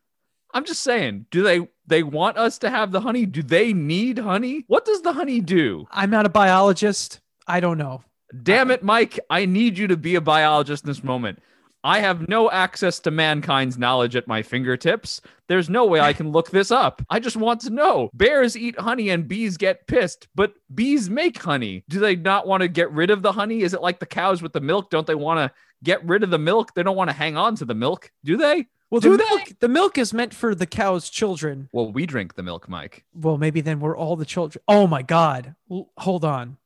I'm 0.53 0.65
just 0.65 0.83
saying. 0.83 1.27
Do 1.31 1.43
they 1.43 1.69
they 1.87 2.03
want 2.03 2.38
us 2.38 2.59
to 2.59 2.71
have 2.71 2.93
the 2.93 3.01
honey? 3.01 3.27
Do 3.27 3.43
they 3.43 3.73
need 3.73 4.19
honey? 4.19 4.65
What 4.67 4.85
does 4.85 5.03
the 5.03 5.12
honey 5.12 5.41
do? 5.41 5.87
I'm 5.91 6.11
not 6.11 6.27
a 6.27 6.31
biologist. 6.31 7.21
I 7.47 7.61
don't 7.61 7.79
know. 7.79 8.03
Damn 8.43 8.71
it, 8.71 8.83
Mike! 8.83 9.21
I 9.29 9.45
need 9.45 9.77
you 9.77 9.87
to 9.88 9.97
be 9.97 10.15
a 10.15 10.21
biologist 10.21 10.85
in 10.85 10.88
this 10.88 11.05
moment. 11.05 11.41
I 11.85 11.99
have 11.99 12.29
no 12.29 12.49
access 12.49 13.01
to 13.01 13.11
mankind's 13.11 13.77
knowledge 13.77 14.15
at 14.15 14.29
my 14.29 14.43
fingertips. 14.43 15.21
There's 15.49 15.69
no 15.69 15.85
way 15.85 16.01
I 16.01 16.12
can 16.12 16.31
look 16.31 16.51
this 16.51 16.71
up. 16.71 17.03
I 17.11 17.19
just 17.19 17.37
want 17.37 17.61
to 17.62 17.71
know. 17.71 18.09
Bears 18.15 18.57
eat 18.57 18.79
honey 18.79 19.11
and 19.11 19.27
bees 19.27 19.57
get 19.57 19.88
pissed, 19.88 20.29
but 20.35 20.55
bees 20.73 21.11
make 21.11 21.43
honey. 21.43 21.85
Do 21.88 21.99
they 21.99 22.15
not 22.15 22.47
want 22.47 22.61
to 22.62 22.69
get 22.69 22.93
rid 22.93 23.11
of 23.11 23.23
the 23.23 23.33
honey? 23.33 23.62
Is 23.62 23.75
it 23.75 23.83
like 23.83 23.99
the 23.99 24.07
cows 24.07 24.41
with 24.41 24.53
the 24.53 24.61
milk? 24.61 24.91
Don't 24.91 25.09
they 25.09 25.17
want 25.17 25.38
to 25.38 25.53
get 25.83 26.05
rid 26.07 26.23
of 26.23 26.31
the 26.31 26.38
milk? 26.38 26.73
They 26.73 26.85
don't 26.85 26.97
want 26.97 27.11
to 27.11 27.17
hang 27.17 27.37
on 27.37 27.57
to 27.57 27.65
the 27.65 27.75
milk, 27.75 28.12
do 28.23 28.37
they? 28.37 28.67
Well, 28.93 29.01
Do 29.01 29.17
the 29.17 29.25
milk, 29.29 29.43
the 29.61 29.69
milk 29.69 29.97
is 29.99 30.13
meant 30.13 30.35
for 30.35 30.55
the 30.55 30.67
cow's 30.67 31.09
children. 31.09 31.69
Well, 31.73 31.91
we 31.91 32.05
drink 32.07 32.35
the 32.35 32.43
milk, 32.43 32.69
Mike. 32.69 33.05
Well, 33.15 33.39
maybe 33.39 33.61
then 33.63 33.81
we're 33.81 33.97
all 33.97 34.15
the 34.17 34.27
children. 34.27 34.63
Oh 34.69 34.87
my 34.87 35.01
God! 35.03 35.55
L- 35.71 35.91
Hold 35.97 36.25
on. 36.25 36.59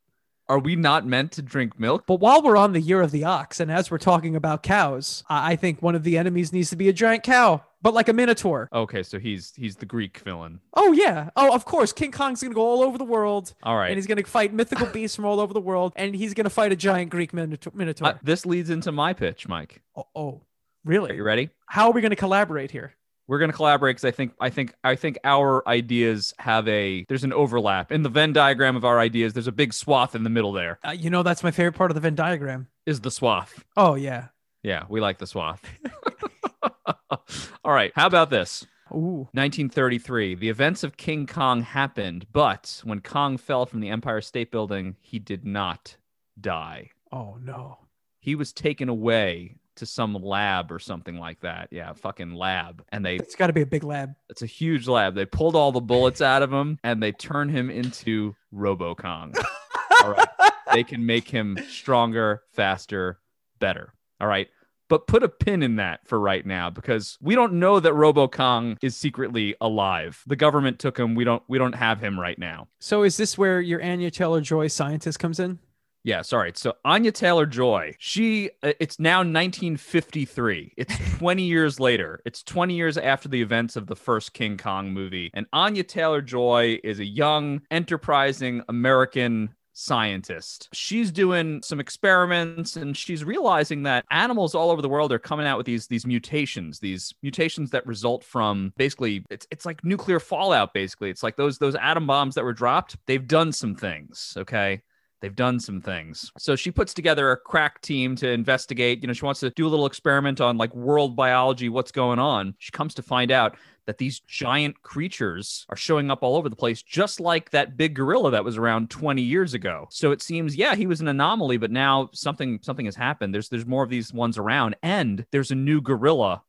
Are 0.49 0.59
we 0.61 0.77
not 0.77 1.05
meant 1.07 1.33
to 1.33 1.43
drink 1.43 1.79
milk? 1.81 2.05
But 2.07 2.21
while 2.21 2.41
we're 2.43 2.57
on 2.57 2.73
the 2.73 2.81
year 2.81 3.01
of 3.01 3.11
the 3.11 3.25
ox, 3.25 3.59
and 3.59 3.71
as 3.71 3.91
we're 3.91 3.99
talking 3.99 4.37
about 4.37 4.63
cows, 4.63 5.25
I 5.29 5.53
I 5.53 5.57
think 5.57 5.81
one 5.83 5.95
of 5.95 6.03
the 6.05 6.19
enemies 6.19 6.53
needs 6.53 6.71
to 6.71 6.77
be 6.77 6.89
a 6.89 6.93
giant 6.93 7.23
cow, 7.25 7.63
but 7.83 7.95
like 7.95 8.09
a 8.09 8.13
minotaur. 8.13 8.69
Okay, 8.73 9.03
so 9.05 9.19
he's 9.21 9.53
he's 9.57 9.77
the 9.77 9.87
Greek 9.87 10.19
villain. 10.19 10.61
Oh 10.75 10.91
yeah. 10.93 11.31
Oh, 11.37 11.55
of 11.55 11.65
course. 11.65 11.93
King 11.93 12.11
Kong's 12.13 12.43
gonna 12.43 12.55
go 12.55 12.67
all 12.67 12.83
over 12.83 12.99
the 12.99 13.05
world, 13.05 13.55
All 13.63 13.77
right. 13.77 13.89
and 13.89 13.97
he's 13.99 14.07
gonna 14.09 14.25
fight 14.25 14.53
mythical 14.53 14.87
beasts 14.87 15.15
from 15.17 15.25
all 15.27 15.39
over 15.41 15.53
the 15.55 15.61
world, 15.61 15.93
and 15.97 16.15
he's 16.15 16.35
gonna 16.35 16.51
fight 16.51 16.71
a 16.73 16.77
giant 16.77 17.11
Greek 17.11 17.33
minotaur. 17.33 17.73
minotaur. 17.75 18.09
Uh, 18.09 18.19
this 18.23 18.45
leads 18.47 18.71
into 18.71 18.91
my 18.93 19.13
pitch, 19.15 19.47
Mike. 19.49 19.81
oh, 19.97 20.07
oh, 20.15 20.41
Are 20.87 20.91
really? 20.91 21.17
you 21.17 21.25
ready? 21.25 21.51
How 21.67 21.89
are 21.89 21.93
we 21.93 22.01
gonna 22.01 22.17
collaborate 22.17 22.71
here? 22.71 22.95
we're 23.29 23.39
going 23.39 23.51
to 23.51 23.57
collaborate 23.57 23.97
because 23.97 24.05
I 24.05 24.13
think 24.13 24.33
I 24.41 24.51
think 24.51 24.75
I 24.85 24.95
think 24.95 25.19
our 25.25 25.67
ideas 25.69 26.33
have 26.39 26.69
a 26.69 27.05
there's 27.09 27.25
an 27.25 27.33
overlap 27.33 27.91
in 27.91 28.03
the 28.03 28.09
Venn 28.09 28.33
diagram 28.33 28.77
of 28.77 28.85
our 28.85 29.01
ideas. 29.01 29.33
There's 29.33 29.49
a 29.49 29.53
big 29.53 29.73
swath 29.73 30.15
in 30.15 30.23
the 30.23 30.31
middle. 30.31 30.53
There 30.53 30.79
Uh, 30.87 30.93
you 30.93 31.11
know, 31.11 31.23
that's 31.23 31.43
my 31.43 31.51
favorite 31.51 31.75
part 31.75 31.91
of 31.91 31.97
the 31.97 32.01
Venn 32.01 32.15
diagram. 32.15 32.69
is 32.87 33.01
the 33.01 33.11
swath. 33.11 33.65
Oh 33.77 33.95
yeah. 33.95 34.29
Yeah, 34.63 34.85
we 34.89 35.01
like 35.01 35.19
the 35.19 35.27
swath. 35.27 35.63
All 37.65 37.73
right, 37.73 37.93
how 37.95 38.07
about 38.07 38.31
this? 38.31 38.67
Ooh. 38.93 39.29
1933. 39.33 40.37
The 40.37 40.49
events 40.49 40.85
of 40.85 40.97
King 40.97 41.27
Kong 41.27 41.63
happened, 41.63 42.27
but 42.33 42.81
when 42.85 43.01
Kong 43.01 43.37
fell 43.37 43.67
from 43.67 43.81
the 43.81 43.89
Empire 43.89 44.21
State 44.21 44.51
Building, 44.53 44.97
he 45.01 45.19
did 45.19 45.45
not 45.45 45.97
die. 46.41 46.91
Oh 47.11 47.37
no. 47.43 47.79
He 48.21 48.35
was 48.35 48.53
taken 48.53 48.89
away 48.89 49.57
to 49.77 49.87
some 49.87 50.15
lab 50.15 50.73
or 50.73 50.79
something 50.79 51.17
like 51.19 51.41
that. 51.41 51.69
Yeah, 51.71 51.93
fucking 51.93 52.35
lab. 52.35 52.85
And 52.91 53.05
they 53.05 53.17
It's 53.17 53.35
got 53.35 53.49
to 53.49 53.53
be 53.53 53.63
a 53.63 53.67
big 53.67 53.85
lab. 53.85 54.15
It's 54.29 54.43
a 54.43 54.47
huge 54.47 54.89
lab. 54.89 55.15
They 55.15 55.25
pulled 55.27 55.57
all 55.57 55.73
the 55.73 55.81
bullets 55.81 56.21
out 56.21 56.43
of 56.43 56.53
him 56.53 56.79
and 56.83 57.03
they 57.03 57.13
turn 57.13 57.49
him 57.49 57.71
into 57.71 58.35
RoboKong. 58.55 59.37
all 60.03 60.11
right. 60.11 60.29
They 60.73 60.85
can 60.85 61.07
make 61.07 61.29
him 61.29 61.59
stronger, 61.69 62.43
faster, 62.53 63.21
better. 63.59 63.95
All 64.21 64.29
right. 64.29 64.49
But 64.89 65.09
put 65.09 65.25
a 65.25 65.29
pin 65.29 65.63
in 65.65 65.77
that 65.77 66.07
for 66.07 66.19
right 66.21 66.47
now 66.47 66.71
because 66.71 67.19
we 67.21 67.35
don't 67.35 67.55
know 67.55 67.81
that 67.81 67.93
RoboKong 67.93 68.77
is 68.83 68.97
secretly 68.97 69.57
alive. 69.61 70.23
The 70.29 70.37
government 70.37 70.79
took 70.79 70.99
him. 70.99 71.17
We 71.17 71.25
don't 71.25 71.43
we 71.49 71.59
don't 71.59 71.75
have 71.75 72.01
him 72.01 72.19
right 72.21 72.39
now. 72.39 72.69
So 72.79 73.03
is 73.03 73.17
this 73.17 73.37
where 73.37 73.61
your 73.61 73.83
Anya 73.83 74.13
Taylor 74.13 74.41
Joy 74.41 74.69
scientist 74.69 75.19
comes 75.19 75.41
in? 75.41 75.59
Yeah, 76.07 76.23
sorry. 76.23 76.53
So 76.55 76.75
Anya 76.85 77.11
Taylor 77.11 77.47
Joy, 77.47 77.97
she, 77.99 78.51
uh, 78.63 78.75
it's 78.79 79.01
now 79.01 79.19
1953. 79.19 80.75
It's 80.77 80.95
20 81.19 81.43
years 81.43 81.81
later. 81.81 82.21
It's 82.25 82.45
20 82.45 82.75
years 82.75 82.97
after 82.97 83.29
the 83.29 83.43
events 83.43 83.75
of 83.75 83.89
the 83.89 83.97
first 83.97 84.33
King 84.33 84.57
Kong 84.57 84.93
movie. 84.93 85.33
And 85.35 85.47
Anya 85.53 85.83
Taylor 85.83 86.23
Joy 86.23 86.79
is 86.85 87.01
a 87.01 87.05
young, 87.05 87.61
enterprising 87.73 88.63
American 88.69 89.51
scientist. 89.73 90.69
She's 90.73 91.11
doing 91.11 91.61
some 91.65 91.81
experiments 91.81 92.77
and 92.77 92.97
she's 92.97 93.25
realizing 93.25 93.83
that 93.83 94.05
animals 94.13 94.55
all 94.55 94.71
over 94.71 94.81
the 94.81 94.89
world 94.89 95.13
are 95.13 95.19
coming 95.19 95.45
out 95.45 95.57
with 95.59 95.67
these 95.67 95.89
these 95.89 96.07
mutations, 96.07 96.79
these 96.79 97.13
mutations 97.21 97.71
that 97.73 97.85
result 97.85 98.23
from 98.23 98.73
basically 98.77 99.25
it's 99.29 99.49
it's 99.51 99.67
like 99.67 99.83
nuclear 99.85 100.21
fallout 100.21 100.73
basically. 100.73 101.11
It's 101.11 101.25
like 101.25 101.35
those 101.35 101.59
those 101.59 101.75
atom 101.75 102.07
bombs 102.07 102.37
that 102.37 102.45
were 102.45 102.53
dropped, 102.53 102.97
they've 103.07 103.27
done 103.27 103.51
some 103.51 103.75
things, 103.75 104.35
okay? 104.37 104.83
They've 105.21 105.35
done 105.35 105.59
some 105.59 105.81
things. 105.81 106.31
So 106.39 106.57
she 106.57 106.71
puts 106.71 106.93
together 106.93 107.31
a 107.31 107.37
crack 107.37 107.81
team 107.81 108.17
to 108.17 108.31
investigate. 108.31 109.03
You 109.03 109.09
know, 109.09 109.15
she 109.15 109.25
wants 109.25 109.41
to 109.41 109.51
do 109.51 109.67
a 109.67 109.71
little 109.71 109.87
experiment 109.87 110.41
on 110.41 110.59
like 110.59 110.75
world 110.75 111.17
biology, 111.17 111.69
what's 111.69 111.91
going 111.91 112.19
on. 112.19 112.55
She 112.59 112.71
comes 112.71 112.95
to 112.95 113.03
find 113.03 113.31
out 113.31 113.57
that 113.87 113.99
these 113.99 114.21
giant 114.21 114.83
creatures 114.83 115.65
are 115.69 115.77
showing 115.77 116.11
up 116.11 116.23
all 116.23 116.37
over 116.37 116.49
the 116.49 116.57
place, 116.57 116.83
just 116.83 117.21
like 117.21 117.51
that 117.51 117.77
big 117.77 117.95
gorilla 117.95 118.31
that 118.33 118.45
was 118.45 118.59
around 118.59 118.91
20 118.91 119.23
years 119.23 119.55
ago. 119.55 119.87
So 119.91 120.11
it 120.11 120.21
seems, 120.21 120.57
yeah, 120.57 120.75
he 120.75 120.87
was 120.87 121.01
an 121.01 121.09
anomaly, 121.09 121.57
but 121.57 121.71
now 121.71 122.11
something 122.13 122.59
something 122.63 122.85
has 122.85 122.97
happened. 122.97 123.33
There's 123.33 123.49
there's 123.49 123.67
more 123.67 123.85
of 123.85 123.91
these 123.91 124.13
ones 124.13 124.37
around, 124.37 124.77
and 124.83 125.25
there's 125.31 125.51
a 125.51 125.55
new 125.55 125.81
gorilla 125.81 126.43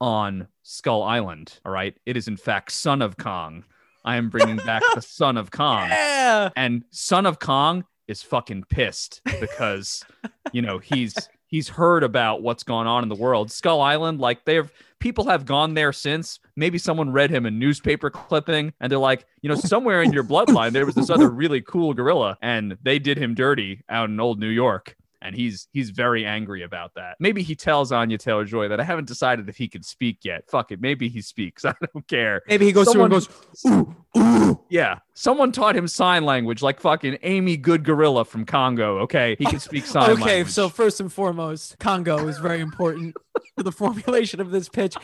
on 0.00 0.48
Skull 0.62 1.02
Island. 1.02 1.58
All 1.64 1.72
right, 1.72 1.96
it 2.04 2.16
is 2.16 2.28
in 2.28 2.36
fact 2.36 2.72
Son 2.72 3.00
of 3.02 3.16
Kong. 3.16 3.64
I 4.04 4.16
am 4.16 4.30
bringing 4.30 4.56
back 4.56 4.82
the 4.94 5.00
Son 5.02 5.36
of 5.36 5.50
Kong. 5.50 5.88
Yeah. 5.88 6.50
And 6.56 6.84
Son 6.90 7.26
of 7.26 7.38
Kong 7.38 7.84
is 8.10 8.22
fucking 8.22 8.64
pissed 8.64 9.22
because 9.40 10.04
you 10.52 10.60
know 10.60 10.78
he's 10.78 11.16
he's 11.46 11.68
heard 11.68 12.02
about 12.02 12.42
what's 12.42 12.62
gone 12.62 12.86
on 12.86 13.02
in 13.02 13.08
the 13.08 13.14
world. 13.14 13.50
Skull 13.50 13.80
Island, 13.80 14.20
like 14.20 14.44
they've 14.44 14.70
people 14.98 15.24
have 15.26 15.46
gone 15.46 15.74
there 15.74 15.92
since. 15.92 16.40
Maybe 16.56 16.76
someone 16.76 17.12
read 17.12 17.30
him 17.30 17.46
a 17.46 17.50
newspaper 17.50 18.10
clipping 18.10 18.72
and 18.80 18.90
they're 18.90 18.98
like, 18.98 19.26
you 19.42 19.48
know, 19.48 19.54
somewhere 19.54 20.02
in 20.02 20.12
your 20.12 20.24
bloodline 20.24 20.72
there 20.72 20.86
was 20.86 20.94
this 20.94 21.10
other 21.10 21.28
really 21.30 21.60
cool 21.60 21.94
gorilla 21.94 22.36
and 22.42 22.76
they 22.82 22.98
did 22.98 23.16
him 23.16 23.34
dirty 23.34 23.82
out 23.88 24.10
in 24.10 24.20
old 24.20 24.40
New 24.40 24.48
York 24.48 24.96
and 25.22 25.34
he's 25.34 25.68
he's 25.72 25.90
very 25.90 26.24
angry 26.24 26.62
about 26.62 26.94
that. 26.94 27.16
Maybe 27.20 27.42
he 27.42 27.54
tells 27.54 27.92
Anya 27.92 28.18
Taylor 28.18 28.44
Joy 28.44 28.68
that 28.68 28.80
I 28.80 28.84
haven't 28.84 29.06
decided 29.08 29.48
if 29.48 29.56
he 29.56 29.68
can 29.68 29.82
speak 29.82 30.18
yet. 30.24 30.44
Fuck 30.48 30.72
it, 30.72 30.80
maybe 30.80 31.08
he 31.08 31.20
speaks. 31.22 31.64
I 31.66 31.74
don't 31.92 32.06
care. 32.08 32.42
Maybe 32.48 32.64
he 32.66 32.72
goes 32.72 32.86
Someone- 32.90 33.10
through 33.10 33.18
and 33.66 33.86
goes, 33.86 33.94
ooh, 34.16 34.20
ooh. 34.20 34.60
Yeah, 34.70 34.98
someone 35.14 35.52
taught 35.52 35.76
him 35.76 35.88
sign 35.88 36.24
language, 36.24 36.62
like 36.62 36.80
fucking 36.80 37.18
Amy 37.22 37.56
Good 37.56 37.84
Gorilla 37.84 38.24
from 38.24 38.44
Congo. 38.44 38.98
Okay, 39.00 39.36
he 39.38 39.44
can 39.44 39.58
speak 39.60 39.84
sign 39.86 40.10
Okay, 40.10 40.22
language. 40.22 40.52
so 40.52 40.68
first 40.68 41.00
and 41.00 41.12
foremost, 41.12 41.78
Congo 41.78 42.28
is 42.28 42.38
very 42.38 42.60
important 42.60 43.16
to 43.56 43.62
the 43.64 43.72
formulation 43.72 44.40
of 44.40 44.50
this 44.50 44.68
pitch. 44.68 44.94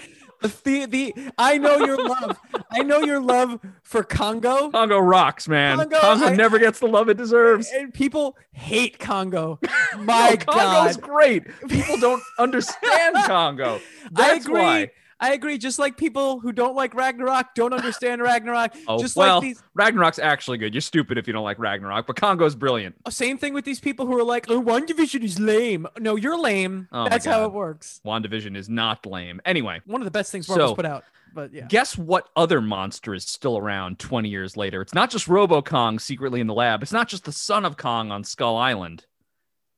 The, 0.42 0.52
the, 0.64 0.86
the 0.86 1.14
I 1.38 1.58
know 1.58 1.78
your 1.78 1.96
love. 2.08 2.38
I 2.70 2.82
know 2.82 3.00
your 3.00 3.20
love 3.20 3.58
for 3.82 4.02
Congo. 4.02 4.70
Congo 4.70 4.98
rocks, 4.98 5.48
man. 5.48 5.78
Congo, 5.78 5.98
Congo, 6.00 6.26
I- 6.26 6.36
never 6.36 6.58
gets 6.58 6.78
the 6.80 6.86
love 6.88 7.08
it 7.08 7.16
deserves. 7.16 7.68
And 7.74 7.92
people 7.92 8.36
hate 8.52 8.98
Congo. 8.98 9.58
My 9.98 10.30
no, 10.30 10.36
Congo's 10.52 10.96
God. 10.96 11.00
great. 11.02 11.44
People 11.68 11.98
don't 11.98 12.22
understand 12.38 13.16
Congo. 13.24 13.80
That's 14.12 14.46
I 14.46 14.50
agree. 14.50 14.60
why. 14.62 14.90
I 15.18 15.32
agree. 15.32 15.56
Just 15.56 15.78
like 15.78 15.96
people 15.96 16.40
who 16.40 16.52
don't 16.52 16.74
like 16.76 16.94
Ragnarok 16.94 17.54
don't 17.54 17.72
understand 17.72 18.20
Ragnarok. 18.22 18.74
Oh, 18.88 18.98
just 18.98 19.16
well, 19.16 19.36
like 19.36 19.42
these. 19.42 19.62
Ragnarok's 19.74 20.18
actually 20.18 20.58
good. 20.58 20.74
You're 20.74 20.80
stupid 20.80 21.18
if 21.18 21.26
you 21.26 21.32
don't 21.32 21.42
like 21.44 21.58
Ragnarok, 21.58 22.06
but 22.06 22.16
Congo's 22.16 22.54
brilliant. 22.54 22.94
Oh, 23.06 23.10
same 23.10 23.36
thing 23.38 23.52
with 23.54 23.64
these 23.64 23.80
people 23.80 24.06
who 24.06 24.16
are 24.18 24.22
like, 24.22 24.48
oh, 24.50 24.62
WandaVision 24.62 25.22
is 25.24 25.40
lame. 25.40 25.86
No, 25.98 26.16
you're 26.16 26.38
lame. 26.38 26.88
Oh 26.92 27.08
That's 27.08 27.24
how 27.24 27.44
it 27.44 27.52
works. 27.52 28.00
WandaVision 28.04 28.56
is 28.56 28.68
not 28.68 29.06
lame. 29.06 29.40
Anyway, 29.44 29.80
One 29.86 30.00
of 30.00 30.04
the 30.04 30.10
best 30.10 30.30
things 30.30 30.48
Marvel's 30.48 30.70
So- 30.70 30.76
put 30.76 30.86
out. 30.86 31.04
But 31.34 31.52
yeah. 31.52 31.66
Guess 31.68 31.98
what 31.98 32.30
other 32.34 32.62
monster 32.62 33.14
is 33.14 33.24
still 33.26 33.58
around 33.58 33.98
20 33.98 34.28
years 34.30 34.56
later? 34.56 34.80
It's 34.80 34.94
not 34.94 35.10
just 35.10 35.28
Robo 35.28 35.60
Kong 35.60 35.98
secretly 35.98 36.40
in 36.40 36.46
the 36.46 36.54
lab. 36.54 36.82
It's 36.82 36.92
not 36.92 37.08
just 37.08 37.24
the 37.24 37.32
son 37.32 37.66
of 37.66 37.76
Kong 37.76 38.10
on 38.10 38.24
Skull 38.24 38.56
Island. 38.56 39.04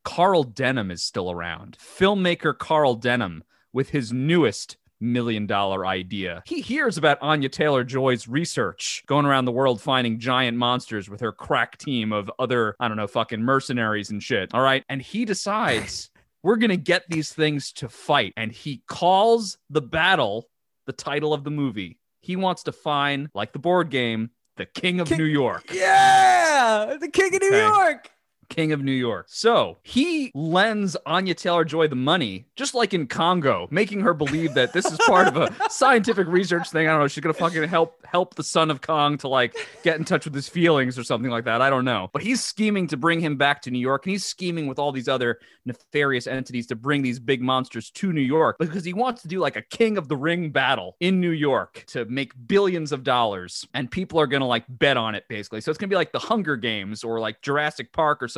Carl 0.04 0.44
Denham 0.44 0.90
is 0.92 1.02
still 1.02 1.32
around. 1.32 1.76
Filmmaker 1.80 2.56
Carl 2.56 2.94
Denham 2.94 3.42
with 3.72 3.90
his 3.90 4.12
newest 4.12 4.76
million 5.00 5.46
dollar 5.46 5.86
idea. 5.86 6.42
He 6.46 6.60
hears 6.60 6.98
about 6.98 7.18
Anya 7.20 7.48
Taylor 7.48 7.84
Joy's 7.84 8.26
research, 8.28 9.02
going 9.06 9.26
around 9.26 9.44
the 9.44 9.52
world 9.52 9.80
finding 9.80 10.18
giant 10.18 10.56
monsters 10.56 11.08
with 11.08 11.20
her 11.20 11.32
crack 11.32 11.78
team 11.78 12.12
of 12.12 12.30
other, 12.38 12.74
I 12.80 12.88
don't 12.88 12.96
know, 12.96 13.06
fucking 13.06 13.42
mercenaries 13.42 14.10
and 14.10 14.22
shit. 14.22 14.52
All 14.54 14.62
right. 14.62 14.84
And 14.88 15.00
he 15.00 15.24
decides 15.24 16.10
we're 16.42 16.56
going 16.56 16.70
to 16.70 16.76
get 16.76 17.04
these 17.08 17.32
things 17.32 17.72
to 17.74 17.88
fight. 17.88 18.32
And 18.36 18.52
he 18.52 18.82
calls 18.86 19.58
the 19.70 19.82
battle 19.82 20.48
the 20.86 20.92
title 20.92 21.34
of 21.34 21.44
the 21.44 21.50
movie. 21.50 21.98
He 22.22 22.34
wants 22.36 22.62
to 22.64 22.72
find, 22.72 23.28
like 23.34 23.52
the 23.52 23.58
board 23.58 23.90
game, 23.90 24.30
the 24.56 24.66
King 24.66 25.00
of 25.00 25.08
King- 25.08 25.18
New 25.18 25.24
York. 25.24 25.64
Yeah, 25.72 26.96
the 27.00 27.08
king 27.08 27.34
of 27.34 27.40
New 27.42 27.48
Okay. 27.48 27.58
York. 27.60 28.10
King 28.48 28.72
of 28.72 28.82
New 28.82 28.92
York. 28.92 29.26
So 29.28 29.78
he 29.82 30.30
lends 30.34 30.96
Anya 31.06 31.34
Taylor 31.34 31.64
Joy 31.64 31.88
the 31.88 31.96
money, 31.96 32.46
just 32.56 32.74
like 32.74 32.94
in 32.94 33.06
Congo, 33.06 33.68
making 33.70 34.00
her 34.00 34.14
believe 34.14 34.54
that 34.54 34.72
this 34.72 34.86
is 34.86 34.98
part 35.06 35.28
of 35.28 35.36
a 35.36 35.54
scientific 35.70 36.26
research 36.26 36.70
thing. 36.70 36.88
I 36.88 36.92
don't 36.92 37.00
know. 37.00 37.08
She's 37.08 37.22
gonna 37.22 37.34
fucking 37.34 37.62
help 37.68 38.04
help 38.06 38.34
the 38.34 38.42
son 38.42 38.70
of 38.70 38.80
Kong 38.80 39.18
to 39.18 39.28
like 39.28 39.54
get 39.82 39.98
in 39.98 40.04
touch 40.04 40.24
with 40.24 40.34
his 40.34 40.48
feelings 40.48 40.98
or 40.98 41.04
something 41.04 41.30
like 41.30 41.44
that. 41.44 41.60
I 41.60 41.70
don't 41.70 41.84
know. 41.84 42.10
But 42.12 42.22
he's 42.22 42.42
scheming 42.42 42.86
to 42.88 42.96
bring 42.96 43.20
him 43.20 43.36
back 43.36 43.62
to 43.62 43.70
New 43.70 43.78
York, 43.78 44.06
and 44.06 44.12
he's 44.12 44.24
scheming 44.24 44.66
with 44.66 44.78
all 44.78 44.92
these 44.92 45.08
other 45.08 45.38
nefarious 45.64 46.26
entities 46.26 46.66
to 46.68 46.76
bring 46.76 47.02
these 47.02 47.18
big 47.18 47.42
monsters 47.42 47.90
to 47.90 48.12
New 48.12 48.22
York 48.22 48.56
because 48.58 48.84
he 48.84 48.94
wants 48.94 49.22
to 49.22 49.28
do 49.28 49.38
like 49.40 49.56
a 49.56 49.62
King 49.62 49.98
of 49.98 50.08
the 50.08 50.16
Ring 50.16 50.50
battle 50.50 50.96
in 51.00 51.20
New 51.20 51.30
York 51.30 51.84
to 51.88 52.04
make 52.06 52.32
billions 52.46 52.92
of 52.92 53.04
dollars, 53.04 53.66
and 53.74 53.90
people 53.90 54.18
are 54.18 54.26
gonna 54.26 54.46
like 54.46 54.64
bet 54.68 54.96
on 54.96 55.14
it 55.14 55.24
basically. 55.28 55.60
So 55.60 55.70
it's 55.70 55.78
gonna 55.78 55.90
be 55.90 55.96
like 55.96 56.12
the 56.12 56.18
Hunger 56.18 56.56
Games 56.56 57.04
or 57.04 57.20
like 57.20 57.42
Jurassic 57.42 57.92
Park 57.92 58.22
or 58.22 58.28
something 58.28 58.37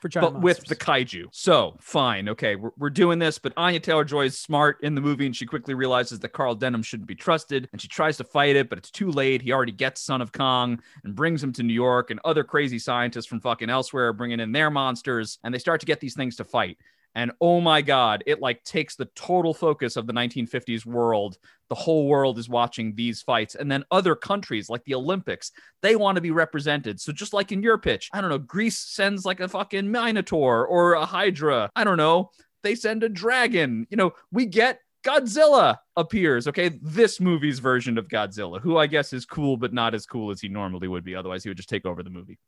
For 0.00 0.08
giant 0.08 0.34
but 0.34 0.42
with 0.42 0.64
the 0.66 0.76
kaiju. 0.76 1.28
So 1.32 1.76
fine, 1.80 2.28
okay, 2.28 2.56
we're, 2.56 2.70
we're 2.76 2.90
doing 2.90 3.18
this. 3.18 3.38
But 3.38 3.52
Anya 3.56 3.80
Taylor 3.80 4.04
Joy 4.04 4.26
is 4.26 4.38
smart 4.38 4.78
in 4.82 4.94
the 4.94 5.00
movie, 5.00 5.26
and 5.26 5.34
she 5.34 5.46
quickly 5.46 5.74
realizes 5.74 6.20
that 6.20 6.30
Carl 6.30 6.54
Denham 6.54 6.82
shouldn't 6.82 7.08
be 7.08 7.14
trusted, 7.14 7.68
and 7.72 7.80
she 7.80 7.88
tries 7.88 8.16
to 8.18 8.24
fight 8.24 8.56
it, 8.56 8.68
but 8.68 8.78
it's 8.78 8.90
too 8.90 9.10
late. 9.10 9.42
He 9.42 9.52
already 9.52 9.72
gets 9.72 10.00
Son 10.00 10.20
of 10.20 10.32
Kong 10.32 10.80
and 11.04 11.14
brings 11.14 11.42
him 11.42 11.52
to 11.54 11.62
New 11.62 11.74
York, 11.74 12.10
and 12.10 12.20
other 12.24 12.44
crazy 12.44 12.78
scientists 12.78 13.26
from 13.26 13.40
fucking 13.40 13.70
elsewhere 13.70 14.08
are 14.08 14.12
bringing 14.12 14.40
in 14.40 14.52
their 14.52 14.70
monsters, 14.70 15.38
and 15.44 15.54
they 15.54 15.58
start 15.58 15.80
to 15.80 15.86
get 15.86 16.00
these 16.00 16.14
things 16.14 16.36
to 16.36 16.44
fight. 16.44 16.78
And 17.18 17.32
oh 17.40 17.60
my 17.60 17.82
god, 17.82 18.22
it 18.26 18.40
like 18.40 18.62
takes 18.62 18.94
the 18.94 19.08
total 19.16 19.52
focus 19.52 19.96
of 19.96 20.06
the 20.06 20.12
1950s 20.12 20.86
world. 20.86 21.36
The 21.68 21.74
whole 21.74 22.06
world 22.06 22.38
is 22.38 22.48
watching 22.48 22.94
these 22.94 23.22
fights. 23.22 23.56
And 23.56 23.68
then 23.68 23.84
other 23.90 24.14
countries 24.14 24.70
like 24.70 24.84
the 24.84 24.94
Olympics, 24.94 25.50
they 25.82 25.96
want 25.96 26.14
to 26.14 26.22
be 26.22 26.30
represented. 26.30 27.00
So 27.00 27.10
just 27.10 27.32
like 27.32 27.50
in 27.50 27.60
your 27.60 27.76
pitch, 27.76 28.08
I 28.12 28.20
don't 28.20 28.30
know, 28.30 28.38
Greece 28.38 28.78
sends 28.78 29.24
like 29.24 29.40
a 29.40 29.48
fucking 29.48 29.90
Minotaur 29.90 30.64
or 30.64 30.92
a 30.92 31.04
Hydra. 31.04 31.68
I 31.74 31.82
don't 31.82 31.96
know. 31.96 32.30
They 32.62 32.76
send 32.76 33.02
a 33.02 33.08
dragon. 33.08 33.88
You 33.90 33.96
know, 33.96 34.12
we 34.30 34.46
get 34.46 34.78
Godzilla 35.04 35.78
appears. 35.96 36.46
Okay. 36.46 36.78
This 36.80 37.18
movie's 37.18 37.58
version 37.58 37.98
of 37.98 38.06
Godzilla, 38.06 38.60
who 38.60 38.76
I 38.76 38.86
guess 38.86 39.12
is 39.12 39.26
cool, 39.26 39.56
but 39.56 39.72
not 39.72 39.92
as 39.92 40.06
cool 40.06 40.30
as 40.30 40.40
he 40.40 40.48
normally 40.48 40.86
would 40.86 41.02
be. 41.02 41.16
Otherwise, 41.16 41.42
he 41.42 41.50
would 41.50 41.56
just 41.56 41.68
take 41.68 41.84
over 41.84 42.04
the 42.04 42.10
movie. 42.10 42.38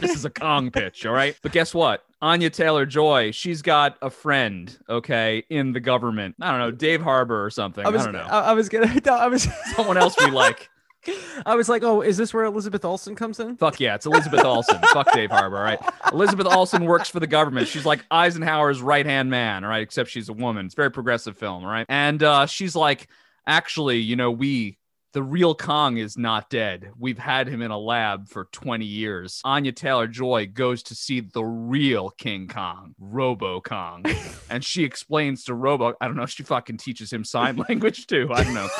This 0.00 0.14
is 0.14 0.24
a 0.24 0.30
Kong 0.30 0.70
pitch, 0.70 1.04
all 1.04 1.12
right? 1.12 1.36
But 1.42 1.52
guess 1.52 1.74
what? 1.74 2.04
Anya 2.20 2.50
Taylor 2.50 2.86
Joy, 2.86 3.30
she's 3.30 3.62
got 3.62 3.96
a 4.02 4.10
friend, 4.10 4.76
okay, 4.88 5.44
in 5.50 5.72
the 5.72 5.80
government. 5.80 6.36
I 6.40 6.50
don't 6.50 6.60
know, 6.60 6.70
Dave 6.70 7.02
Harbour 7.02 7.44
or 7.44 7.50
something. 7.50 7.84
I, 7.84 7.88
I 7.88 7.92
was, 7.92 8.04
don't 8.04 8.12
know. 8.12 8.26
I, 8.28 8.40
I 8.40 8.52
was 8.54 8.68
gonna. 8.68 8.92
I 9.10 9.28
was. 9.28 9.46
Someone 9.76 9.96
else 9.96 10.16
we 10.18 10.30
like. 10.30 10.68
I 11.46 11.54
was 11.54 11.68
like, 11.68 11.82
oh, 11.82 12.00
is 12.00 12.16
this 12.16 12.34
where 12.34 12.44
Elizabeth 12.44 12.84
Olsen 12.84 13.14
comes 13.14 13.40
in? 13.40 13.56
Fuck 13.56 13.80
yeah, 13.80 13.94
it's 13.94 14.06
Elizabeth 14.06 14.44
Olsen. 14.44 14.78
Fuck 14.92 15.12
Dave 15.12 15.30
Harbour, 15.30 15.58
all 15.58 15.62
right? 15.62 15.80
Elizabeth 16.12 16.46
Olsen 16.46 16.84
works 16.84 17.08
for 17.08 17.20
the 17.20 17.26
government. 17.26 17.68
She's 17.68 17.86
like 17.86 18.04
Eisenhower's 18.10 18.82
right 18.82 19.06
hand 19.06 19.30
man, 19.30 19.64
all 19.64 19.70
right? 19.70 19.82
Except 19.82 20.10
she's 20.10 20.28
a 20.28 20.32
woman. 20.32 20.66
It's 20.66 20.74
a 20.74 20.76
very 20.76 20.90
progressive 20.90 21.36
film, 21.36 21.64
all 21.64 21.70
right? 21.70 21.86
And 21.88 22.22
uh, 22.22 22.46
she's 22.46 22.74
like, 22.74 23.08
actually, 23.46 23.98
you 23.98 24.16
know, 24.16 24.30
we, 24.30 24.78
the 25.12 25.22
real 25.22 25.54
Kong 25.54 25.96
is 25.96 26.18
not 26.18 26.50
dead. 26.50 26.90
We've 26.98 27.18
had 27.18 27.48
him 27.48 27.62
in 27.62 27.70
a 27.70 27.78
lab 27.78 28.28
for 28.28 28.48
20 28.52 28.84
years. 28.84 29.40
Anya 29.44 29.72
Taylor 29.72 30.06
Joy 30.06 30.46
goes 30.46 30.82
to 30.84 30.94
see 30.94 31.20
the 31.20 31.42
real 31.42 32.10
King 32.10 32.46
Kong, 32.46 32.94
Robo 32.98 33.60
Kong. 33.60 34.04
and 34.50 34.62
she 34.64 34.84
explains 34.84 35.44
to 35.44 35.54
Robo, 35.54 35.94
I 36.00 36.06
don't 36.06 36.16
know, 36.16 36.26
she 36.26 36.42
fucking 36.42 36.76
teaches 36.76 37.12
him 37.12 37.24
sign 37.24 37.56
language 37.68 38.06
too. 38.06 38.28
I 38.32 38.44
don't 38.44 38.54
know. 38.54 38.68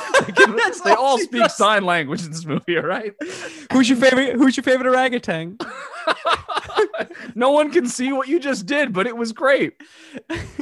They, 0.85 0.93
all 0.93 1.19
speak 1.19 1.51
sign 1.51 1.85
language 1.85 2.25
in 2.25 2.31
this 2.31 2.45
movie, 2.45 2.77
all 2.77 2.85
right? 2.85 3.13
Who's 3.73 3.89
your 3.89 3.99
favorite? 3.99 4.37
Who's 4.37 4.57
your 4.57 4.65
favorite 4.65 4.89
orangutan? 4.89 5.59
No 7.35 7.51
one 7.51 7.71
can 7.71 7.87
see 7.87 8.13
what 8.13 8.29
you 8.29 8.41
just 8.41 8.67
did, 8.67 8.93
but 8.93 9.07
it 9.07 9.17
was 9.17 9.33
great. 9.33 9.81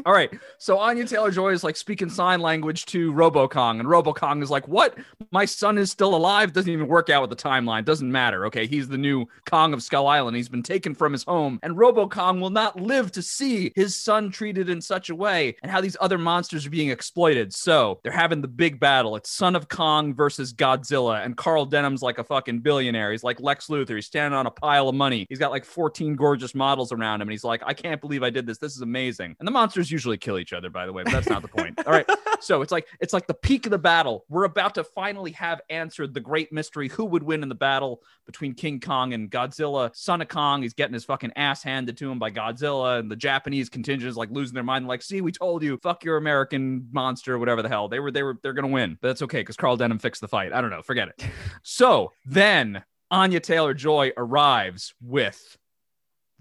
All 0.04 0.12
right. 0.12 0.30
So 0.58 0.78
Anya 0.78 1.06
Taylor 1.06 1.30
Joy 1.30 1.52
is 1.52 1.64
like 1.64 1.76
speaking 1.76 2.08
sign 2.08 2.40
language 2.40 2.86
to 2.86 3.12
Robo 3.12 3.48
Kong, 3.48 3.80
and 3.80 3.88
Robo 3.88 4.12
Kong 4.12 4.42
is 4.42 4.50
like, 4.50 4.66
What? 4.68 4.98
My 5.30 5.44
son 5.44 5.78
is 5.78 5.90
still 5.90 6.14
alive? 6.14 6.52
Doesn't 6.52 6.70
even 6.70 6.88
work 6.88 7.10
out 7.10 7.22
with 7.22 7.30
the 7.30 7.36
timeline. 7.36 7.84
Doesn't 7.84 8.10
matter. 8.10 8.46
Okay. 8.46 8.66
He's 8.66 8.88
the 8.88 8.98
new 8.98 9.26
Kong 9.46 9.72
of 9.72 9.82
Skull 9.82 10.06
Island. 10.06 10.36
He's 10.36 10.48
been 10.48 10.62
taken 10.62 10.94
from 10.94 11.12
his 11.12 11.24
home, 11.24 11.58
and 11.62 11.76
Robo 11.78 12.08
Kong 12.08 12.40
will 12.40 12.50
not 12.50 12.80
live 12.80 13.12
to 13.12 13.22
see 13.22 13.72
his 13.74 13.96
son 13.96 14.30
treated 14.30 14.68
in 14.68 14.80
such 14.80 15.10
a 15.10 15.14
way 15.14 15.56
and 15.62 15.70
how 15.70 15.80
these 15.80 15.96
other 16.00 16.18
monsters 16.18 16.66
are 16.66 16.70
being 16.70 16.90
exploited. 16.90 17.54
So 17.54 18.00
they're 18.02 18.12
having 18.12 18.40
the 18.40 18.48
big 18.48 18.78
battle. 18.80 19.16
It's 19.16 19.30
Son 19.30 19.56
of 19.56 19.68
Kong 19.68 20.14
versus 20.14 20.52
Godzilla, 20.52 21.24
and 21.24 21.36
Carl 21.36 21.66
Denham's 21.66 22.02
like 22.02 22.18
a 22.18 22.24
fucking 22.24 22.60
billionaire. 22.60 23.12
He's 23.12 23.24
like 23.24 23.40
Lex 23.40 23.68
Luthor. 23.68 23.96
He's 23.96 24.06
standing 24.06 24.36
on 24.36 24.46
a 24.46 24.50
pile 24.50 24.88
of 24.88 24.94
money. 24.94 25.26
He's 25.28 25.38
got 25.38 25.50
like 25.50 25.64
14 25.64 26.16
gorgeous 26.26 26.56
models 26.56 26.90
around 26.90 27.20
him, 27.20 27.28
and 27.28 27.30
he's 27.30 27.44
like, 27.44 27.62
I 27.64 27.72
can't 27.72 28.00
believe 28.00 28.24
I 28.24 28.30
did 28.30 28.46
this. 28.46 28.58
This 28.58 28.74
is 28.74 28.82
amazing. 28.82 29.36
And 29.38 29.46
the 29.46 29.52
monsters 29.52 29.92
usually 29.92 30.16
kill 30.16 30.40
each 30.40 30.52
other, 30.52 30.70
by 30.70 30.84
the 30.84 30.92
way, 30.92 31.04
but 31.04 31.12
that's 31.12 31.28
not 31.28 31.40
the 31.40 31.46
point. 31.46 31.78
All 31.86 31.92
right. 31.92 32.08
So 32.38 32.60
it's 32.60 32.70
like 32.70 32.86
it's 33.00 33.14
like 33.14 33.26
the 33.26 33.34
peak 33.34 33.64
of 33.64 33.70
the 33.70 33.78
battle. 33.78 34.26
We're 34.28 34.44
about 34.44 34.74
to 34.74 34.84
finally 34.84 35.32
have 35.32 35.62
answered 35.70 36.12
the 36.12 36.20
great 36.20 36.52
mystery: 36.52 36.88
who 36.88 37.06
would 37.06 37.22
win 37.22 37.42
in 37.42 37.48
the 37.48 37.54
battle 37.54 38.02
between 38.26 38.52
King 38.52 38.78
Kong 38.78 39.14
and 39.14 39.30
Godzilla? 39.30 39.96
Son 39.96 40.20
of 40.20 40.28
Kong, 40.28 40.60
he's 40.60 40.74
getting 40.74 40.92
his 40.92 41.06
fucking 41.06 41.32
ass 41.34 41.62
handed 41.62 41.96
to 41.96 42.10
him 42.10 42.18
by 42.18 42.30
Godzilla, 42.30 42.98
and 43.00 43.10
the 43.10 43.16
Japanese 43.16 43.70
contingent 43.70 44.10
is 44.10 44.18
like 44.18 44.30
losing 44.30 44.54
their 44.54 44.62
mind. 44.62 44.86
Like, 44.86 45.00
see, 45.00 45.22
we 45.22 45.32
told 45.32 45.62
you, 45.62 45.78
fuck 45.78 46.04
your 46.04 46.18
American 46.18 46.86
monster, 46.92 47.38
whatever 47.38 47.62
the 47.62 47.70
hell. 47.70 47.88
They 47.88 48.00
were, 48.00 48.10
they 48.10 48.22
were, 48.22 48.38
they're 48.42 48.52
gonna 48.52 48.68
win, 48.68 48.98
but 49.00 49.08
that's 49.08 49.22
okay 49.22 49.40
because 49.40 49.56
Carl 49.56 49.78
Denham 49.78 49.98
fixed 49.98 50.20
the 50.20 50.28
fight. 50.28 50.52
I 50.52 50.60
don't 50.60 50.70
know, 50.70 50.82
forget 50.82 51.08
it. 51.08 51.24
so 51.62 52.12
then 52.26 52.84
Anya 53.10 53.40
Taylor 53.40 53.72
Joy 53.72 54.12
arrives 54.16 54.94
with 55.00 55.56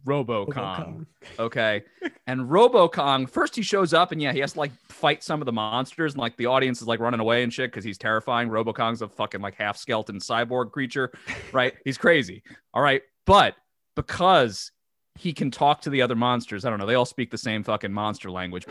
Robo 0.05 0.45
Kong. 0.45 1.05
Okay. 1.39 1.83
and 2.27 2.49
Robo 2.49 2.87
Kong, 2.87 3.25
first 3.25 3.55
he 3.55 3.61
shows 3.61 3.93
up 3.93 4.11
and 4.11 4.21
yeah, 4.21 4.31
he 4.31 4.39
has 4.39 4.53
to 4.53 4.59
like 4.59 4.71
fight 4.87 5.23
some 5.23 5.41
of 5.41 5.45
the 5.45 5.51
monsters 5.51 6.13
and 6.13 6.21
like 6.21 6.37
the 6.37 6.45
audience 6.45 6.81
is 6.81 6.87
like 6.87 6.99
running 6.99 7.19
away 7.19 7.43
and 7.43 7.51
shit 7.51 7.71
because 7.71 7.83
he's 7.83 7.97
terrifying. 7.97 8.49
Robo 8.49 8.71
Kong's 8.71 9.01
a 9.01 9.07
fucking 9.07 9.41
like 9.41 9.55
half 9.55 9.77
skeleton 9.77 10.19
cyborg 10.19 10.71
creature, 10.71 11.11
right? 11.51 11.73
he's 11.83 11.97
crazy. 11.97 12.43
All 12.73 12.81
right. 12.81 13.01
But 13.25 13.55
because 13.95 14.71
he 15.15 15.33
can 15.33 15.49
talk 15.49 15.81
to 15.81 15.89
the 15.89 16.01
other 16.01 16.15
monsters, 16.15 16.65
I 16.65 16.69
don't 16.69 16.79
know, 16.79 16.85
they 16.85 16.95
all 16.95 17.05
speak 17.05 17.31
the 17.31 17.37
same 17.37 17.63
fucking 17.63 17.91
monster 17.91 18.29
language. 18.29 18.65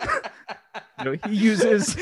you 0.98 1.04
know, 1.04 1.16
he 1.26 1.34
uses 1.34 1.96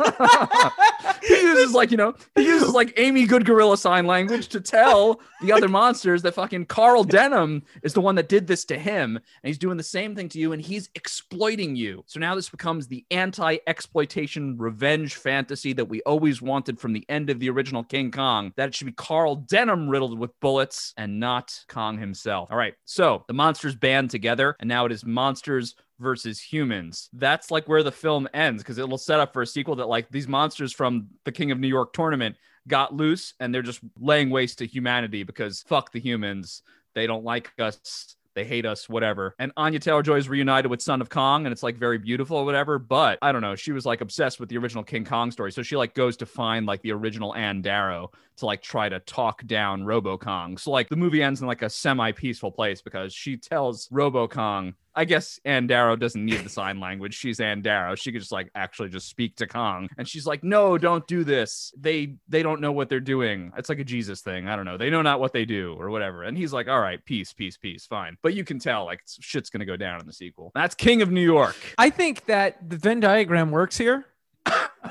he 1.22 1.34
uses 1.34 1.74
like 1.74 1.90
you 1.90 1.96
know 1.96 2.14
he 2.34 2.44
uses 2.44 2.70
like 2.70 2.92
Amy 2.96 3.26
Good 3.26 3.44
Gorilla 3.44 3.76
sign 3.76 4.06
language 4.06 4.48
to 4.48 4.60
tell 4.60 5.20
the 5.40 5.52
other 5.52 5.68
monsters 5.68 6.22
that 6.22 6.34
fucking 6.34 6.66
Carl 6.66 7.04
Denham 7.04 7.62
is 7.82 7.92
the 7.92 8.00
one 8.00 8.14
that 8.16 8.28
did 8.28 8.46
this 8.46 8.64
to 8.66 8.78
him, 8.78 9.16
and 9.16 9.48
he's 9.48 9.58
doing 9.58 9.76
the 9.76 9.82
same 9.82 10.14
thing 10.14 10.28
to 10.30 10.38
you, 10.38 10.52
and 10.52 10.62
he's 10.62 10.88
exploiting 10.94 11.76
you. 11.76 12.02
So 12.06 12.20
now 12.20 12.34
this 12.34 12.48
becomes 12.48 12.86
the 12.86 13.04
anti-exploitation 13.10 14.56
revenge 14.58 15.14
fantasy 15.14 15.72
that 15.74 15.84
we 15.84 16.02
always 16.02 16.42
wanted 16.42 16.78
from 16.78 16.92
the 16.92 17.04
end 17.08 17.30
of 17.30 17.38
the 17.38 17.50
original 17.50 17.84
King 17.84 18.10
Kong. 18.10 18.52
That 18.56 18.68
it 18.68 18.74
should 18.74 18.86
be 18.86 18.92
Carl 18.92 19.36
Denham 19.36 19.88
riddled 19.88 20.18
with 20.18 20.38
bullets 20.40 20.94
and 20.96 21.20
not 21.20 21.58
Kong 21.68 21.98
himself. 21.98 22.50
All 22.50 22.56
right, 22.58 22.74
so 22.84 23.24
the 23.28 23.34
monsters 23.34 23.74
band 23.74 24.10
together, 24.10 24.56
and 24.60 24.68
now 24.68 24.86
it 24.86 24.92
is 24.92 25.04
monsters 25.04 25.74
versus 26.00 26.40
humans. 26.40 27.08
That's 27.12 27.50
like 27.50 27.68
where 27.68 27.82
the 27.82 27.92
film 27.92 28.28
ends 28.34 28.62
because 28.62 28.78
it'll 28.78 28.98
set 28.98 29.20
up 29.20 29.32
for 29.32 29.42
a 29.42 29.46
sequel 29.46 29.76
that 29.76 29.88
like 29.88 30.10
these 30.10 30.26
monsters 30.26 30.72
from 30.72 31.08
the 31.24 31.32
King 31.32 31.50
of 31.50 31.60
New 31.60 31.68
York 31.68 31.92
tournament 31.92 32.36
got 32.66 32.94
loose 32.94 33.34
and 33.38 33.54
they're 33.54 33.62
just 33.62 33.80
laying 33.98 34.30
waste 34.30 34.58
to 34.58 34.66
humanity 34.66 35.22
because 35.22 35.62
fuck 35.62 35.92
the 35.92 36.00
humans. 36.00 36.62
They 36.94 37.06
don't 37.06 37.24
like 37.24 37.52
us. 37.58 38.16
They 38.34 38.44
hate 38.44 38.64
us, 38.64 38.88
whatever. 38.88 39.34
And 39.38 39.52
Anya 39.56 39.80
Taylor 39.80 40.02
Joy 40.02 40.16
is 40.16 40.28
reunited 40.28 40.70
with 40.70 40.80
Son 40.80 41.00
of 41.00 41.10
Kong, 41.10 41.46
and 41.46 41.52
it's 41.52 41.64
like 41.64 41.76
very 41.76 41.98
beautiful 41.98 42.36
or 42.36 42.44
whatever. 42.44 42.78
But 42.78 43.18
I 43.22 43.32
don't 43.32 43.42
know. 43.42 43.56
She 43.56 43.72
was 43.72 43.84
like 43.84 44.00
obsessed 44.00 44.38
with 44.38 44.48
the 44.48 44.56
original 44.56 44.84
King 44.84 45.04
Kong 45.04 45.30
story. 45.30 45.50
So 45.52 45.62
she 45.62 45.76
like 45.76 45.94
goes 45.94 46.16
to 46.18 46.26
find 46.26 46.64
like 46.64 46.80
the 46.82 46.92
original 46.92 47.34
Ann 47.34 47.60
Darrow 47.60 48.12
to 48.40 48.46
like 48.46 48.62
try 48.62 48.88
to 48.88 49.00
talk 49.00 49.44
down 49.46 49.84
Robo 49.84 50.18
Kong. 50.18 50.56
So 50.56 50.70
like 50.70 50.88
the 50.88 50.96
movie 50.96 51.22
ends 51.22 51.40
in 51.40 51.46
like 51.46 51.62
a 51.62 51.70
semi 51.70 52.12
peaceful 52.12 52.50
place 52.50 52.82
because 52.82 53.14
she 53.14 53.36
tells 53.36 53.88
Robo 53.90 54.28
Kong 54.28 54.74
I 54.94 55.04
guess 55.04 55.38
Ann 55.44 55.66
Darrow 55.66 55.96
doesn't 55.96 56.24
need 56.24 56.40
the 56.44 56.48
sign 56.48 56.80
language. 56.80 57.14
She's 57.14 57.40
Ann 57.40 57.62
Darrow. 57.62 57.94
She 57.94 58.12
could 58.12 58.20
just 58.20 58.32
like 58.32 58.50
actually 58.54 58.88
just 58.88 59.08
speak 59.08 59.36
to 59.36 59.46
Kong. 59.46 59.88
And 59.98 60.08
she's 60.08 60.26
like, 60.26 60.42
no, 60.42 60.78
don't 60.78 61.06
do 61.06 61.24
this. 61.24 61.72
They 61.78 62.16
they 62.28 62.42
don't 62.42 62.60
know 62.60 62.72
what 62.72 62.88
they're 62.88 63.00
doing. 63.00 63.52
It's 63.56 63.68
like 63.68 63.78
a 63.78 63.84
Jesus 63.84 64.20
thing. 64.20 64.48
I 64.48 64.56
don't 64.56 64.64
know. 64.64 64.76
They 64.76 64.90
know 64.90 65.02
not 65.02 65.20
what 65.20 65.32
they 65.32 65.44
do 65.44 65.76
or 65.78 65.90
whatever. 65.90 66.24
And 66.24 66.36
he's 66.36 66.52
like, 66.52 66.68
all 66.68 66.80
right, 66.80 67.04
peace, 67.04 67.32
peace, 67.32 67.56
peace, 67.56 67.86
fine. 67.86 68.16
But 68.22 68.34
you 68.34 68.44
can 68.44 68.58
tell 68.58 68.84
like 68.84 69.00
shit's 69.20 69.50
gonna 69.50 69.64
go 69.64 69.76
down 69.76 70.00
in 70.00 70.06
the 70.06 70.12
sequel. 70.12 70.50
That's 70.54 70.74
King 70.74 71.02
of 71.02 71.10
New 71.10 71.20
York. 71.20 71.56
I 71.78 71.90
think 71.90 72.26
that 72.26 72.68
the 72.68 72.76
Venn 72.76 73.00
diagram 73.00 73.50
works 73.50 73.78
here. 73.78 74.06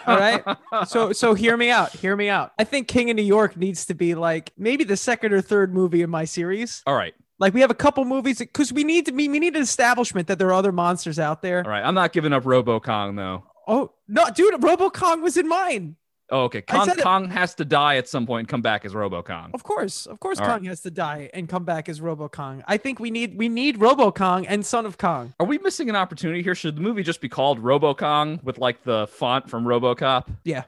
All 0.07 0.18
right. 0.18 0.43
So 0.88 1.12
so 1.14 1.34
hear 1.34 1.55
me 1.57 1.70
out. 1.70 1.91
Hear 1.91 2.16
me 2.16 2.30
out. 2.30 2.53
I 2.57 2.64
think 2.64 2.88
King 2.88 3.10
of 3.10 3.16
New 3.16 3.24
York 3.24 3.57
needs 3.57 3.86
to 3.88 3.93
be 3.93 4.16
like 4.16 4.51
maybe 4.57 4.84
the 4.84 4.97
second 4.97 5.34
or 5.34 5.41
third 5.41 5.74
movie 5.74 6.01
in 6.01 6.10
my 6.10 6.26
series. 6.26 6.82
All 6.86 6.95
right. 6.95 7.14
Like 7.39 7.53
we 7.53 7.62
have 7.62 7.72
a 7.72 7.76
couple 7.76 8.03
movies 8.05 8.39
because 8.39 8.74
we 8.74 8.84
need 8.84 9.05
to 9.05 9.12
be 9.12 9.28
we 9.28 9.39
need 9.39 9.55
an 9.55 9.62
establishment 9.62 10.28
that 10.28 10.39
there 10.39 10.47
are 10.47 10.53
other 10.53 10.72
monsters 10.72 11.20
out 11.20 11.41
there. 11.41 11.64
All 11.64 11.72
right. 11.72 11.84
I'm 11.84 11.95
not 11.95 12.14
giving 12.14 12.34
up 12.34 12.45
Robo 12.45 12.80
Kong 12.80 13.16
though. 13.16 13.43
Oh 13.68 13.91
no, 14.07 14.26
dude, 14.32 14.64
Robo 14.64 14.89
Kong 14.89 15.22
was 15.22 15.38
in 15.38 15.47
mine. 15.47 15.95
Oh, 16.32 16.41
okay. 16.43 16.61
Kong, 16.61 16.89
it- 16.89 16.99
Kong 17.01 17.30
has 17.30 17.55
to 17.55 17.65
die 17.65 17.95
at 17.97 18.07
some 18.07 18.25
point 18.27 18.41
and 18.41 18.47
come 18.47 18.61
back 18.61 18.86
as 18.86 18.93
Robo 18.93 19.21
Kong. 19.23 19.51
Of 19.53 19.63
course, 19.63 20.05
of 20.05 20.19
course, 20.19 20.39
All 20.39 20.45
Kong 20.47 20.63
has 20.65 20.82
to 20.82 20.91
die 20.91 21.30
and 21.34 21.49
come 21.49 21.63
back 21.63 21.89
as 21.89 22.01
Robo 22.01 22.27
Kong. 22.30 22.63
I 22.67 22.77
think 22.77 22.99
we 22.99 23.09
need 23.11 23.38
we 23.38 23.49
need 23.49 23.80
Robo 23.80 24.11
Kong 24.11 24.45
and 24.45 24.65
Son 24.65 24.86
of 24.86 24.97
Kong. 24.97 25.34
Are 25.39 25.45
we 25.45 25.57
missing 25.57 25.89
an 25.89 25.95
opportunity 25.95 26.41
here? 26.43 26.55
Should 26.55 26.75
the 26.75 26.82
movie 26.82 27.03
just 27.03 27.21
be 27.21 27.30
called 27.30 27.59
Robo 27.59 27.93
Kong 27.93 28.39
with 28.43 28.57
like 28.57 28.84
the 28.84 29.07
font 29.07 29.49
from 29.49 29.65
RoboCop? 29.65 30.27
Yeah, 30.43 30.63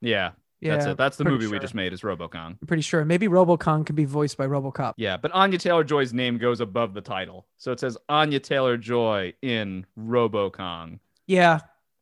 Yeah. 0.00 0.30
yeah. 0.60 0.72
That's 0.76 0.86
it. 0.86 0.96
That's 0.96 1.16
the 1.16 1.24
movie 1.24 1.46
we 1.46 1.58
just 1.58 1.74
made 1.74 1.92
is 1.92 2.04
Robo 2.04 2.28
Kong. 2.28 2.56
I'm 2.60 2.66
pretty 2.66 2.82
sure. 2.82 3.04
Maybe 3.04 3.26
Robo 3.28 3.56
Kong 3.56 3.84
could 3.84 3.96
be 3.96 4.04
voiced 4.04 4.36
by 4.36 4.46
RoboCop. 4.46 4.94
Yeah, 4.96 5.16
but 5.16 5.32
Anya 5.32 5.58
Taylor 5.58 5.82
Joy's 5.84 6.12
name 6.12 6.38
goes 6.38 6.60
above 6.60 6.94
the 6.94 7.00
title. 7.00 7.46
So 7.58 7.72
it 7.72 7.80
says 7.80 7.96
Anya 8.08 8.38
Taylor 8.40 8.76
Joy 8.76 9.32
in 9.42 9.86
Robo 9.96 10.50
Kong. 10.50 11.00
Yeah, 11.26 11.60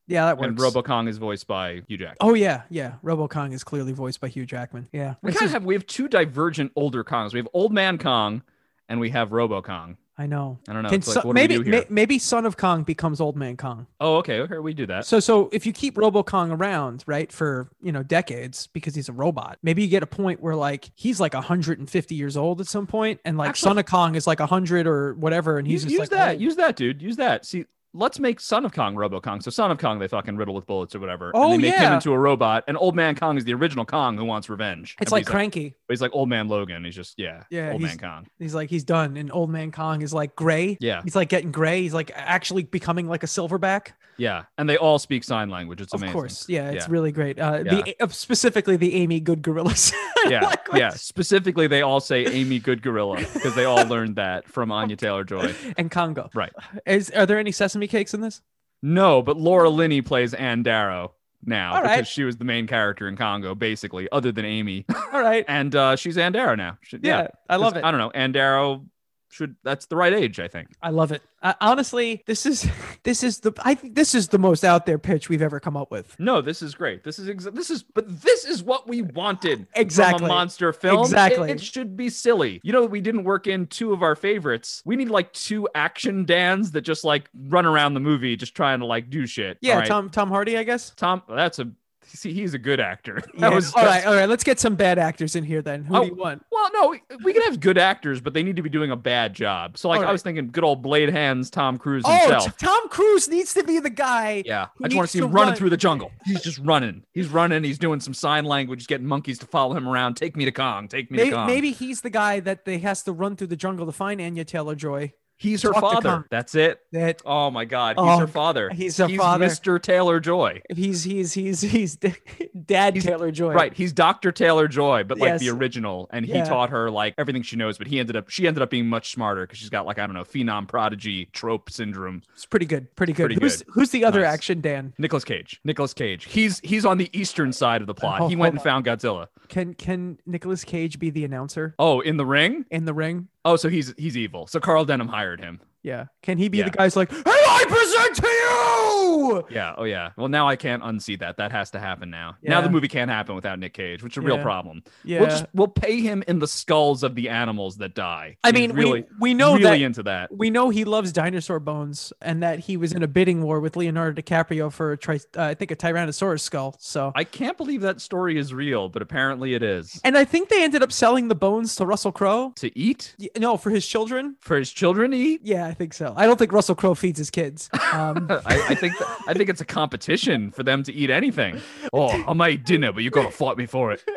yeah, 0.08 0.24
that 0.26 0.38
works. 0.38 0.48
And 0.48 0.60
Robo 0.60 0.82
Kong 0.82 1.06
is 1.06 1.18
voiced 1.18 1.46
by 1.46 1.82
Hugh 1.86 1.98
Jackman. 1.98 2.16
Oh 2.20 2.34
yeah, 2.34 2.62
yeah. 2.70 2.94
Robo 3.02 3.28
Kong 3.28 3.52
is 3.52 3.62
clearly 3.62 3.92
voiced 3.92 4.20
by 4.20 4.28
Hugh 4.28 4.46
Jackman. 4.46 4.88
Yeah, 4.92 5.14
we 5.22 5.32
kind 5.32 5.46
of 5.46 5.52
have 5.52 5.64
we 5.64 5.74
have 5.74 5.86
two 5.86 6.08
divergent 6.08 6.72
older 6.74 7.04
Kongs. 7.04 7.32
We 7.32 7.38
have 7.38 7.48
Old 7.52 7.72
Man 7.72 7.98
Kong 7.98 8.42
and 8.88 8.98
we 8.98 9.10
have 9.10 9.32
Robo 9.32 9.62
Kong. 9.62 9.96
I 10.20 10.26
know. 10.26 10.58
I 10.68 10.72
don't 10.72 10.82
know. 10.82 10.88
Like, 10.90 11.24
maybe 11.26 11.54
do 11.54 11.60
we 11.60 11.64
do 11.66 11.70
here? 11.70 11.80
may- 11.82 11.86
maybe 11.90 12.18
Son 12.18 12.44
of 12.44 12.56
Kong 12.56 12.82
becomes 12.82 13.20
Old 13.20 13.36
Man 13.36 13.56
Kong. 13.56 13.86
oh, 14.00 14.16
okay. 14.16 14.40
Okay, 14.40 14.58
we 14.58 14.74
do 14.74 14.84
that. 14.86 15.06
So 15.06 15.20
so 15.20 15.48
if 15.52 15.64
you 15.64 15.72
keep 15.72 15.96
Robo 15.96 16.24
Kong 16.24 16.50
around, 16.50 17.04
right, 17.06 17.30
for 17.30 17.68
you 17.80 17.92
know 17.92 18.02
decades 18.02 18.66
because 18.66 18.96
he's 18.96 19.08
a 19.08 19.12
robot, 19.12 19.58
maybe 19.62 19.82
you 19.82 19.88
get 19.88 20.02
a 20.02 20.08
point 20.08 20.40
where 20.40 20.56
like 20.56 20.90
he's 20.96 21.20
like 21.20 21.34
150 21.34 22.14
years 22.16 22.36
old 22.36 22.60
at 22.60 22.66
some 22.66 22.88
point, 22.88 23.20
and 23.24 23.38
like 23.38 23.50
Actually- 23.50 23.68
Son 23.68 23.78
of 23.78 23.86
Kong 23.86 24.16
is 24.16 24.26
like 24.26 24.40
100 24.40 24.88
or 24.88 25.14
whatever, 25.14 25.56
and 25.58 25.68
he's 25.68 25.84
use 25.84 25.92
just 25.92 25.92
use 25.92 26.00
like 26.00 26.10
that. 26.10 26.40
Use 26.40 26.56
that, 26.56 26.74
dude. 26.74 27.00
Use 27.00 27.16
that. 27.18 27.46
See, 27.46 27.66
let's 27.94 28.18
make 28.18 28.38
Son 28.40 28.64
of 28.64 28.72
Kong 28.72 28.94
Robo 28.94 29.20
Kong. 29.20 29.40
So 29.40 29.50
Son 29.50 29.70
of 29.70 29.78
Kong, 29.78 29.98
they 29.98 30.08
fucking 30.08 30.36
riddle 30.36 30.54
with 30.54 30.66
bullets 30.66 30.94
or 30.94 31.00
whatever. 31.00 31.32
Oh, 31.34 31.52
and 31.52 31.62
they 31.64 31.70
make 31.70 31.78
him 31.80 31.92
into 31.94 32.12
a 32.12 32.18
robot. 32.18 32.64
And 32.68 32.76
Old 32.76 32.94
Man 32.94 33.14
Kong 33.14 33.36
is 33.36 33.44
the 33.44 33.54
original 33.54 33.84
Kong 33.84 34.16
who 34.16 34.24
wants 34.24 34.48
revenge. 34.48 34.96
It's 35.00 35.12
like 35.12 35.26
cranky. 35.26 35.74
he's 35.88 36.00
like 36.02 36.10
Old 36.14 36.28
Man 36.28 36.48
Logan. 36.48 36.84
He's 36.84 36.94
just 36.94 37.14
yeah, 37.18 37.44
Yeah, 37.50 37.72
Old 37.72 37.82
Man 37.82 37.98
Kong. 37.98 38.26
He's 38.38 38.54
like 38.54 38.70
he's 38.70 38.84
done, 38.84 39.16
and 39.16 39.32
Old 39.32 39.50
Man 39.50 39.72
Kong 39.72 40.02
is 40.02 40.12
like 40.12 40.36
gray. 40.36 40.76
Yeah, 40.80 41.02
He's 41.02 41.16
like 41.16 41.28
getting 41.28 41.50
gray. 41.52 41.82
He's 41.82 41.94
like 41.94 42.10
actually 42.14 42.64
becoming 42.64 43.08
like 43.08 43.22
a 43.22 43.26
silverback. 43.26 43.88
yeah. 44.16 44.44
And 44.58 44.68
they 44.68 44.76
all 44.76 44.98
speak 44.98 45.24
sign 45.24 45.48
language. 45.50 45.80
It's 45.80 45.92
amazing. 45.94 46.08
of 46.08 46.12
course, 46.12 46.48
yeah, 46.48 46.70
it's 46.70 46.86
Yeah. 46.86 46.92
really 46.92 47.12
great. 47.12 47.38
Uh, 47.38 47.62
the 47.62 47.96
uh, 48.00 48.08
specifically 48.08 48.76
the 48.76 48.94
Amy 48.94 49.20
Good 49.20 49.42
Gorillas. 49.42 49.92
Yeah, 50.28 50.40
language. 50.40 50.78
yeah. 50.80 50.90
Specifically, 50.90 51.68
they 51.68 51.80
all 51.80 52.00
say 52.00 52.26
Amy 52.26 52.58
Good 52.58 52.82
Gorilla 52.82 53.16
because 53.32 53.54
they 53.54 53.64
all 53.64 53.86
learned 53.86 54.16
that 54.16 54.46
from 54.48 54.70
Anya 54.72 54.96
Taylor 54.96 55.22
Joy. 55.24 55.54
and 55.78 55.90
Congo. 55.90 56.28
Right. 56.34 56.52
Is 56.84 57.08
are 57.10 57.24
there 57.24 57.38
any 57.38 57.52
sesame 57.52 57.77
cakes 57.86 58.14
in 58.14 58.20
this? 58.20 58.40
No, 58.82 59.22
but 59.22 59.36
Laura 59.36 59.68
Linney 59.70 60.02
plays 60.02 60.34
Ann 60.34 60.62
Darrow 60.62 61.12
now 61.44 61.74
All 61.76 61.82
right. 61.82 61.96
because 61.98 62.08
she 62.08 62.24
was 62.24 62.36
the 62.36 62.44
main 62.44 62.66
character 62.66 63.06
in 63.08 63.16
Congo, 63.16 63.54
basically, 63.54 64.08
other 64.10 64.32
than 64.32 64.44
Amy. 64.44 64.84
All 65.12 65.20
right. 65.22 65.44
and 65.48 65.74
uh, 65.74 65.94
she's 65.96 66.18
Ann 66.18 66.32
Darrow 66.32 66.54
now. 66.56 66.78
She- 66.82 66.98
Yeah, 67.02 67.28
I 67.48 67.56
love 67.56 67.76
it. 67.76 67.84
I 67.84 67.90
don't 67.90 67.98
know. 68.00 68.10
Ann 68.10 68.32
Darrow 68.32 68.84
should 69.30 69.56
that's 69.62 69.86
the 69.86 69.96
right 69.96 70.12
age, 70.12 70.40
I 70.40 70.48
think. 70.48 70.68
I 70.82 70.90
love 70.90 71.12
it. 71.12 71.22
Uh, 71.42 71.54
honestly, 71.60 72.22
this 72.26 72.46
is 72.46 72.68
this 73.02 73.22
is 73.22 73.40
the 73.40 73.52
I 73.64 73.74
think 73.74 73.94
this 73.94 74.14
is 74.14 74.28
the 74.28 74.38
most 74.38 74.64
out 74.64 74.86
there 74.86 74.98
pitch 74.98 75.28
we've 75.28 75.42
ever 75.42 75.60
come 75.60 75.76
up 75.76 75.90
with. 75.90 76.18
No, 76.18 76.40
this 76.40 76.62
is 76.62 76.74
great. 76.74 77.04
This 77.04 77.18
is 77.18 77.28
exa- 77.28 77.54
this 77.54 77.70
is 77.70 77.82
but 77.82 78.06
this 78.22 78.44
is 78.44 78.62
what 78.62 78.88
we 78.88 79.02
wanted 79.02 79.66
Exactly. 79.74 80.18
from 80.18 80.24
a 80.26 80.28
monster 80.28 80.72
film. 80.72 81.00
Exactly. 81.00 81.50
It, 81.50 81.60
should 81.60 81.96
be 81.96 82.08
silly. 82.08 82.60
You 82.62 82.72
know, 82.72 82.86
we 82.86 83.00
didn't 83.00 83.24
work 83.24 83.46
in 83.46 83.66
two 83.66 83.92
of 83.92 84.02
our 84.02 84.16
favorites. 84.16 84.82
We 84.84 84.96
need 84.96 85.10
like 85.10 85.32
two 85.32 85.68
action 85.74 86.24
Dans 86.24 86.70
that 86.72 86.80
just 86.82 87.04
like 87.04 87.28
run 87.34 87.66
around 87.66 87.94
the 87.94 88.00
movie 88.00 88.36
just 88.36 88.54
trying 88.54 88.80
to 88.80 88.86
like 88.86 89.10
do 89.10 89.26
shit. 89.26 89.58
Yeah, 89.60 89.78
right. 89.78 89.86
Tom 89.86 90.10
Tom 90.10 90.28
Hardy, 90.28 90.56
I 90.56 90.62
guess. 90.62 90.90
Tom 90.90 91.22
that's 91.28 91.58
a 91.58 91.70
see 92.16 92.32
he's 92.32 92.54
a 92.54 92.58
good 92.58 92.80
actor. 92.80 93.20
Yeah. 93.38 93.46
All 93.46 93.50
that's- 93.60 93.74
right, 93.76 94.06
all 94.06 94.14
right. 94.14 94.28
Let's 94.28 94.42
get 94.44 94.58
some 94.58 94.74
bad 94.74 94.98
actors 94.98 95.36
in 95.36 95.44
here 95.44 95.62
then. 95.62 95.84
Who 95.84 95.96
Oh, 95.96 96.00
do 96.02 96.06
you 96.08 96.14
want? 96.16 96.42
Well, 96.50 96.68
no, 96.72 96.88
we, 96.88 97.00
we 97.24 97.32
can 97.32 97.42
have 97.42 97.60
good 97.60 97.78
actors, 97.78 98.20
but 98.20 98.34
they 98.34 98.42
need 98.42 98.56
to 98.56 98.62
be 98.62 98.68
doing 98.68 98.90
a 98.90 98.96
bad 98.96 99.34
job. 99.34 99.78
So, 99.78 99.88
like, 99.88 100.00
All 100.00 100.08
I 100.08 100.12
was 100.12 100.22
thinking, 100.22 100.50
good 100.50 100.64
old 100.64 100.82
Blade 100.82 101.08
Hands, 101.10 101.48
Tom 101.50 101.78
Cruise 101.78 102.02
Oh. 102.06 102.38
T- 102.44 102.50
Tom 102.58 102.88
Cruise 102.88 103.28
needs 103.28 103.54
to 103.54 103.62
be 103.62 103.78
the 103.78 103.90
guy. 103.90 104.42
yeah, 104.46 104.66
I 104.82 104.88
just 104.88 104.96
want 104.96 105.08
to 105.08 105.12
see 105.12 105.18
to 105.20 105.26
him 105.26 105.32
running 105.32 105.50
run. 105.50 105.56
through 105.58 105.70
the 105.70 105.76
jungle. 105.76 106.10
He's 106.24 106.40
just 106.42 106.58
running. 106.58 107.04
He's 107.12 107.28
running. 107.28 107.62
He's 107.64 107.78
doing 107.78 108.00
some 108.00 108.14
sign 108.14 108.44
language, 108.44 108.86
getting 108.86 109.06
monkeys 109.06 109.38
to 109.40 109.46
follow 109.46 109.76
him 109.76 109.86
around. 109.88 110.14
Take 110.14 110.36
me 110.36 110.44
to 110.46 110.52
Kong. 110.52 110.88
Take 110.88 111.10
me 111.10 111.18
to 111.18 111.30
Kong. 111.30 111.46
maybe 111.46 111.70
he's 111.72 112.00
the 112.00 112.10
guy 112.10 112.40
that 112.40 112.64
they 112.64 112.78
has 112.78 113.02
to 113.04 113.12
run 113.12 113.36
through 113.36 113.48
the 113.48 113.56
jungle 113.56 113.86
to 113.86 113.92
find 113.92 114.20
Anya 114.20 114.44
Taylor 114.44 114.74
Joy. 114.74 115.12
He's 115.40 115.62
her 115.62 115.72
Talk 115.72 115.80
father. 116.02 116.26
That's 116.30 116.54
it. 116.56 116.80
That 116.92 117.22
Oh 117.24 117.50
my 117.50 117.64
God. 117.64 117.96
He's 117.96 118.04
Oh, 118.04 118.18
her 118.18 118.26
father. 118.26 118.70
he's 118.70 118.96
her 118.96 119.08
father. 119.08 119.46
Mr. 119.46 119.80
Taylor 119.80 120.18
Joy. 120.20 120.60
he's 120.74 121.04
he's 121.04 121.32
he's 121.32 121.60
he's 121.60 121.96
Dad 122.66 122.94
He's- 122.94 123.04
Taylor 123.04 123.30
Joy. 123.30 123.52
Right. 123.54 123.72
He's 123.72 123.92
Dr. 123.92 124.32
Taylor 124.32 124.68
Joy, 124.68 125.04
but 125.04 125.18
like 125.18 125.38
the 125.38 125.50
original. 125.50 126.08
And 126.12 126.26
he 126.26 126.32
Yeah. 126.32 126.44
taught 126.44 126.70
her 126.70 126.90
like 126.90 127.14
everything 127.18 127.42
she 127.42 127.56
knows, 127.56 127.78
but 127.78 127.86
he 127.86 128.00
ended 128.00 128.16
up 128.16 128.28
she 128.30 128.46
ended 128.46 128.62
up 128.62 128.70
being 128.70 128.88
much 128.88 129.12
smarter 129.12 129.42
because 129.46 129.58
she's 129.58 129.70
got 129.70 129.86
like, 129.86 129.98
I 129.98 130.06
don't 130.06 130.14
know, 130.14 130.24
phenom 130.24 130.66
prodigy 130.66 131.26
trope 131.26 131.70
syndrome. 131.70 132.22
It's 132.34 132.46
pretty 132.46 132.66
good. 132.66 132.94
Pretty 132.96 133.12
good. 133.12 133.26
Pretty 133.26 133.40
who's 133.40 133.58
good. 133.62 133.72
who's 133.74 133.90
the 133.90 134.04
other 134.04 134.22
Nice. 134.22 134.34
action 134.34 134.60
Dan? 134.60 134.92
Nicolas 134.98 135.24
Cage. 135.24 135.60
Nicolas 135.64 135.94
Cage. 135.94 136.24
He's 136.24 136.58
he's 136.60 136.84
on 136.84 136.98
the 136.98 137.10
eastern 137.18 137.52
side 137.52 137.80
of 137.80 137.86
the 137.86 137.94
plot. 137.94 138.20
Oh, 138.22 138.28
he 138.28 138.36
went 138.36 138.54
and 138.54 138.58
hold 138.58 138.64
found 138.64 138.84
Godzilla. 138.84 139.28
Can 139.48 139.74
can 139.74 140.18
Nicolas 140.26 140.64
Cage 140.64 140.98
be 140.98 141.10
the 141.10 141.24
announcer 141.24 141.74
Oh, 141.78 142.00
in 142.00 142.16
the 142.16 142.26
ring? 142.26 142.64
in 142.70 142.84
the 142.84 142.92
ring? 142.94 143.28
Oh, 143.48 143.56
so 143.56 143.70
he's 143.70 143.94
he's 143.96 144.14
evil. 144.14 144.46
So 144.46 144.60
Carl 144.60 144.84
Denham 144.84 145.08
hired 145.08 145.40
him. 145.40 145.58
Yeah. 145.88 146.04
Can 146.22 146.36
he 146.38 146.48
be 146.48 146.58
Yeah. 146.58 146.64
the 146.64 146.70
guy's 146.76 146.96
like, 146.96 147.10
"Hey, 147.10 147.22
I 147.26 147.64
present 147.66 148.16
to 148.16 148.28
you"? 148.28 149.46
Yeah. 149.50 149.74
Oh, 149.76 149.84
yeah. 149.84 150.10
Well, 150.16 150.28
now 150.28 150.48
I 150.48 150.56
can't 150.56 150.82
unsee 150.82 151.18
that. 151.20 151.36
That 151.38 151.52
has 151.52 151.70
to 151.72 151.78
happen 151.78 152.10
now. 152.10 152.36
Now 152.42 152.60
the 152.60 152.68
movie 152.70 152.88
can't 152.88 153.10
happen 153.10 153.34
without 153.34 153.58
Nick 153.58 153.74
Cage, 153.74 154.02
which 154.02 154.14
is 154.16 154.18
a 154.24 154.26
real 154.26 154.38
problem. 154.38 154.82
Yeah. 155.04 155.20
We'll 155.20 155.28
just 155.30 155.46
we'll 155.54 155.68
pay 155.68 156.00
him 156.00 156.22
in 156.28 156.38
the 156.38 156.46
skulls 156.48 157.02
of 157.02 157.14
the 157.14 157.28
animals 157.28 157.76
that 157.78 157.94
die. 157.94 158.36
I 158.44 158.48
He's 158.48 158.54
mean, 158.54 158.72
really, 158.72 159.02
we 159.20 159.28
we 159.30 159.34
know 159.34 159.52
really 159.54 159.62
that 159.78 159.80
into 159.80 160.02
that. 160.04 160.30
we 160.36 160.50
know 160.50 160.70
he 160.70 160.84
loves 160.84 161.12
dinosaur 161.12 161.60
bones 161.60 162.12
and 162.22 162.42
that 162.42 162.58
he 162.60 162.76
was 162.76 162.92
in 162.92 163.02
a 163.02 163.08
bidding 163.08 163.42
war 163.42 163.60
with 163.60 163.76
Leonardo 163.76 164.20
DiCaprio 164.20 164.70
for 164.72 164.92
a 164.92 164.96
tri- 164.98 165.20
uh, 165.36 165.42
I 165.42 165.54
think 165.54 165.70
a 165.70 165.76
Tyrannosaurus 165.76 166.40
skull. 166.40 166.74
So 166.78 167.12
I 167.14 167.24
can't 167.24 167.56
believe 167.56 167.80
that 167.82 168.00
story 168.00 168.38
is 168.38 168.52
real, 168.54 168.88
but 168.88 169.02
apparently 169.02 169.54
it 169.54 169.62
is. 169.62 170.00
and 170.04 170.16
I 170.18 170.24
think 170.24 170.48
they 170.48 170.62
ended 170.62 170.82
up 170.82 170.92
selling 170.92 171.28
the 171.28 171.34
bones 171.34 171.74
to 171.76 171.86
Russell 171.86 172.12
Crowe. 172.12 172.52
To 172.56 172.76
eat 172.78 173.14
No, 173.38 173.56
for 173.56 173.70
his 173.70 173.86
children. 173.86 174.36
for 174.40 174.56
his 174.56 174.70
children 174.72 175.10
to 175.12 175.16
eat. 175.16 175.40
Yeah, 175.44 175.72
think 175.78 175.94
so. 175.94 176.12
I 176.16 176.26
don't 176.26 176.38
think 176.38 176.52
Russell 176.52 176.74
Crowe 176.74 176.94
feeds 176.94 177.18
his 177.18 177.30
kids. 177.30 177.70
Um, 177.92 178.26
I, 178.30 178.66
I 178.68 178.74
think 178.74 178.98
that, 178.98 179.18
I 179.28 179.32
think 179.34 179.48
it's 179.48 179.60
a 179.60 179.64
competition 179.64 180.50
for 180.50 180.62
them 180.62 180.82
to 180.82 180.92
eat 180.92 181.08
anything. 181.10 181.60
Oh, 181.92 182.08
I 182.28 182.32
might 182.34 182.50
eat 182.52 182.64
dinner, 182.66 182.92
but 182.92 183.02
you 183.02 183.10
gotta 183.10 183.30
fight 183.30 183.56
me 183.56 183.66
for 183.66 183.92
it. 183.92 184.02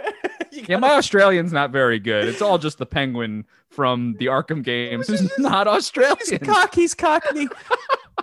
Yeah, 0.54 0.78
my 0.78 0.96
Australian's 0.96 1.54
not 1.54 1.72
very 1.72 1.98
good. 1.98 2.28
It's 2.28 2.42
all 2.42 2.58
just 2.58 2.78
the 2.78 2.86
penguin 2.86 3.46
from 3.70 4.16
the 4.20 4.26
Arkham 4.26 4.62
games 4.62 5.08
who's 5.08 5.32
not 5.40 5.66
he's 5.66 5.76
Australian. 5.78 6.40
cock. 6.44 6.76
He's 6.76 6.94
cockney. 6.94 7.48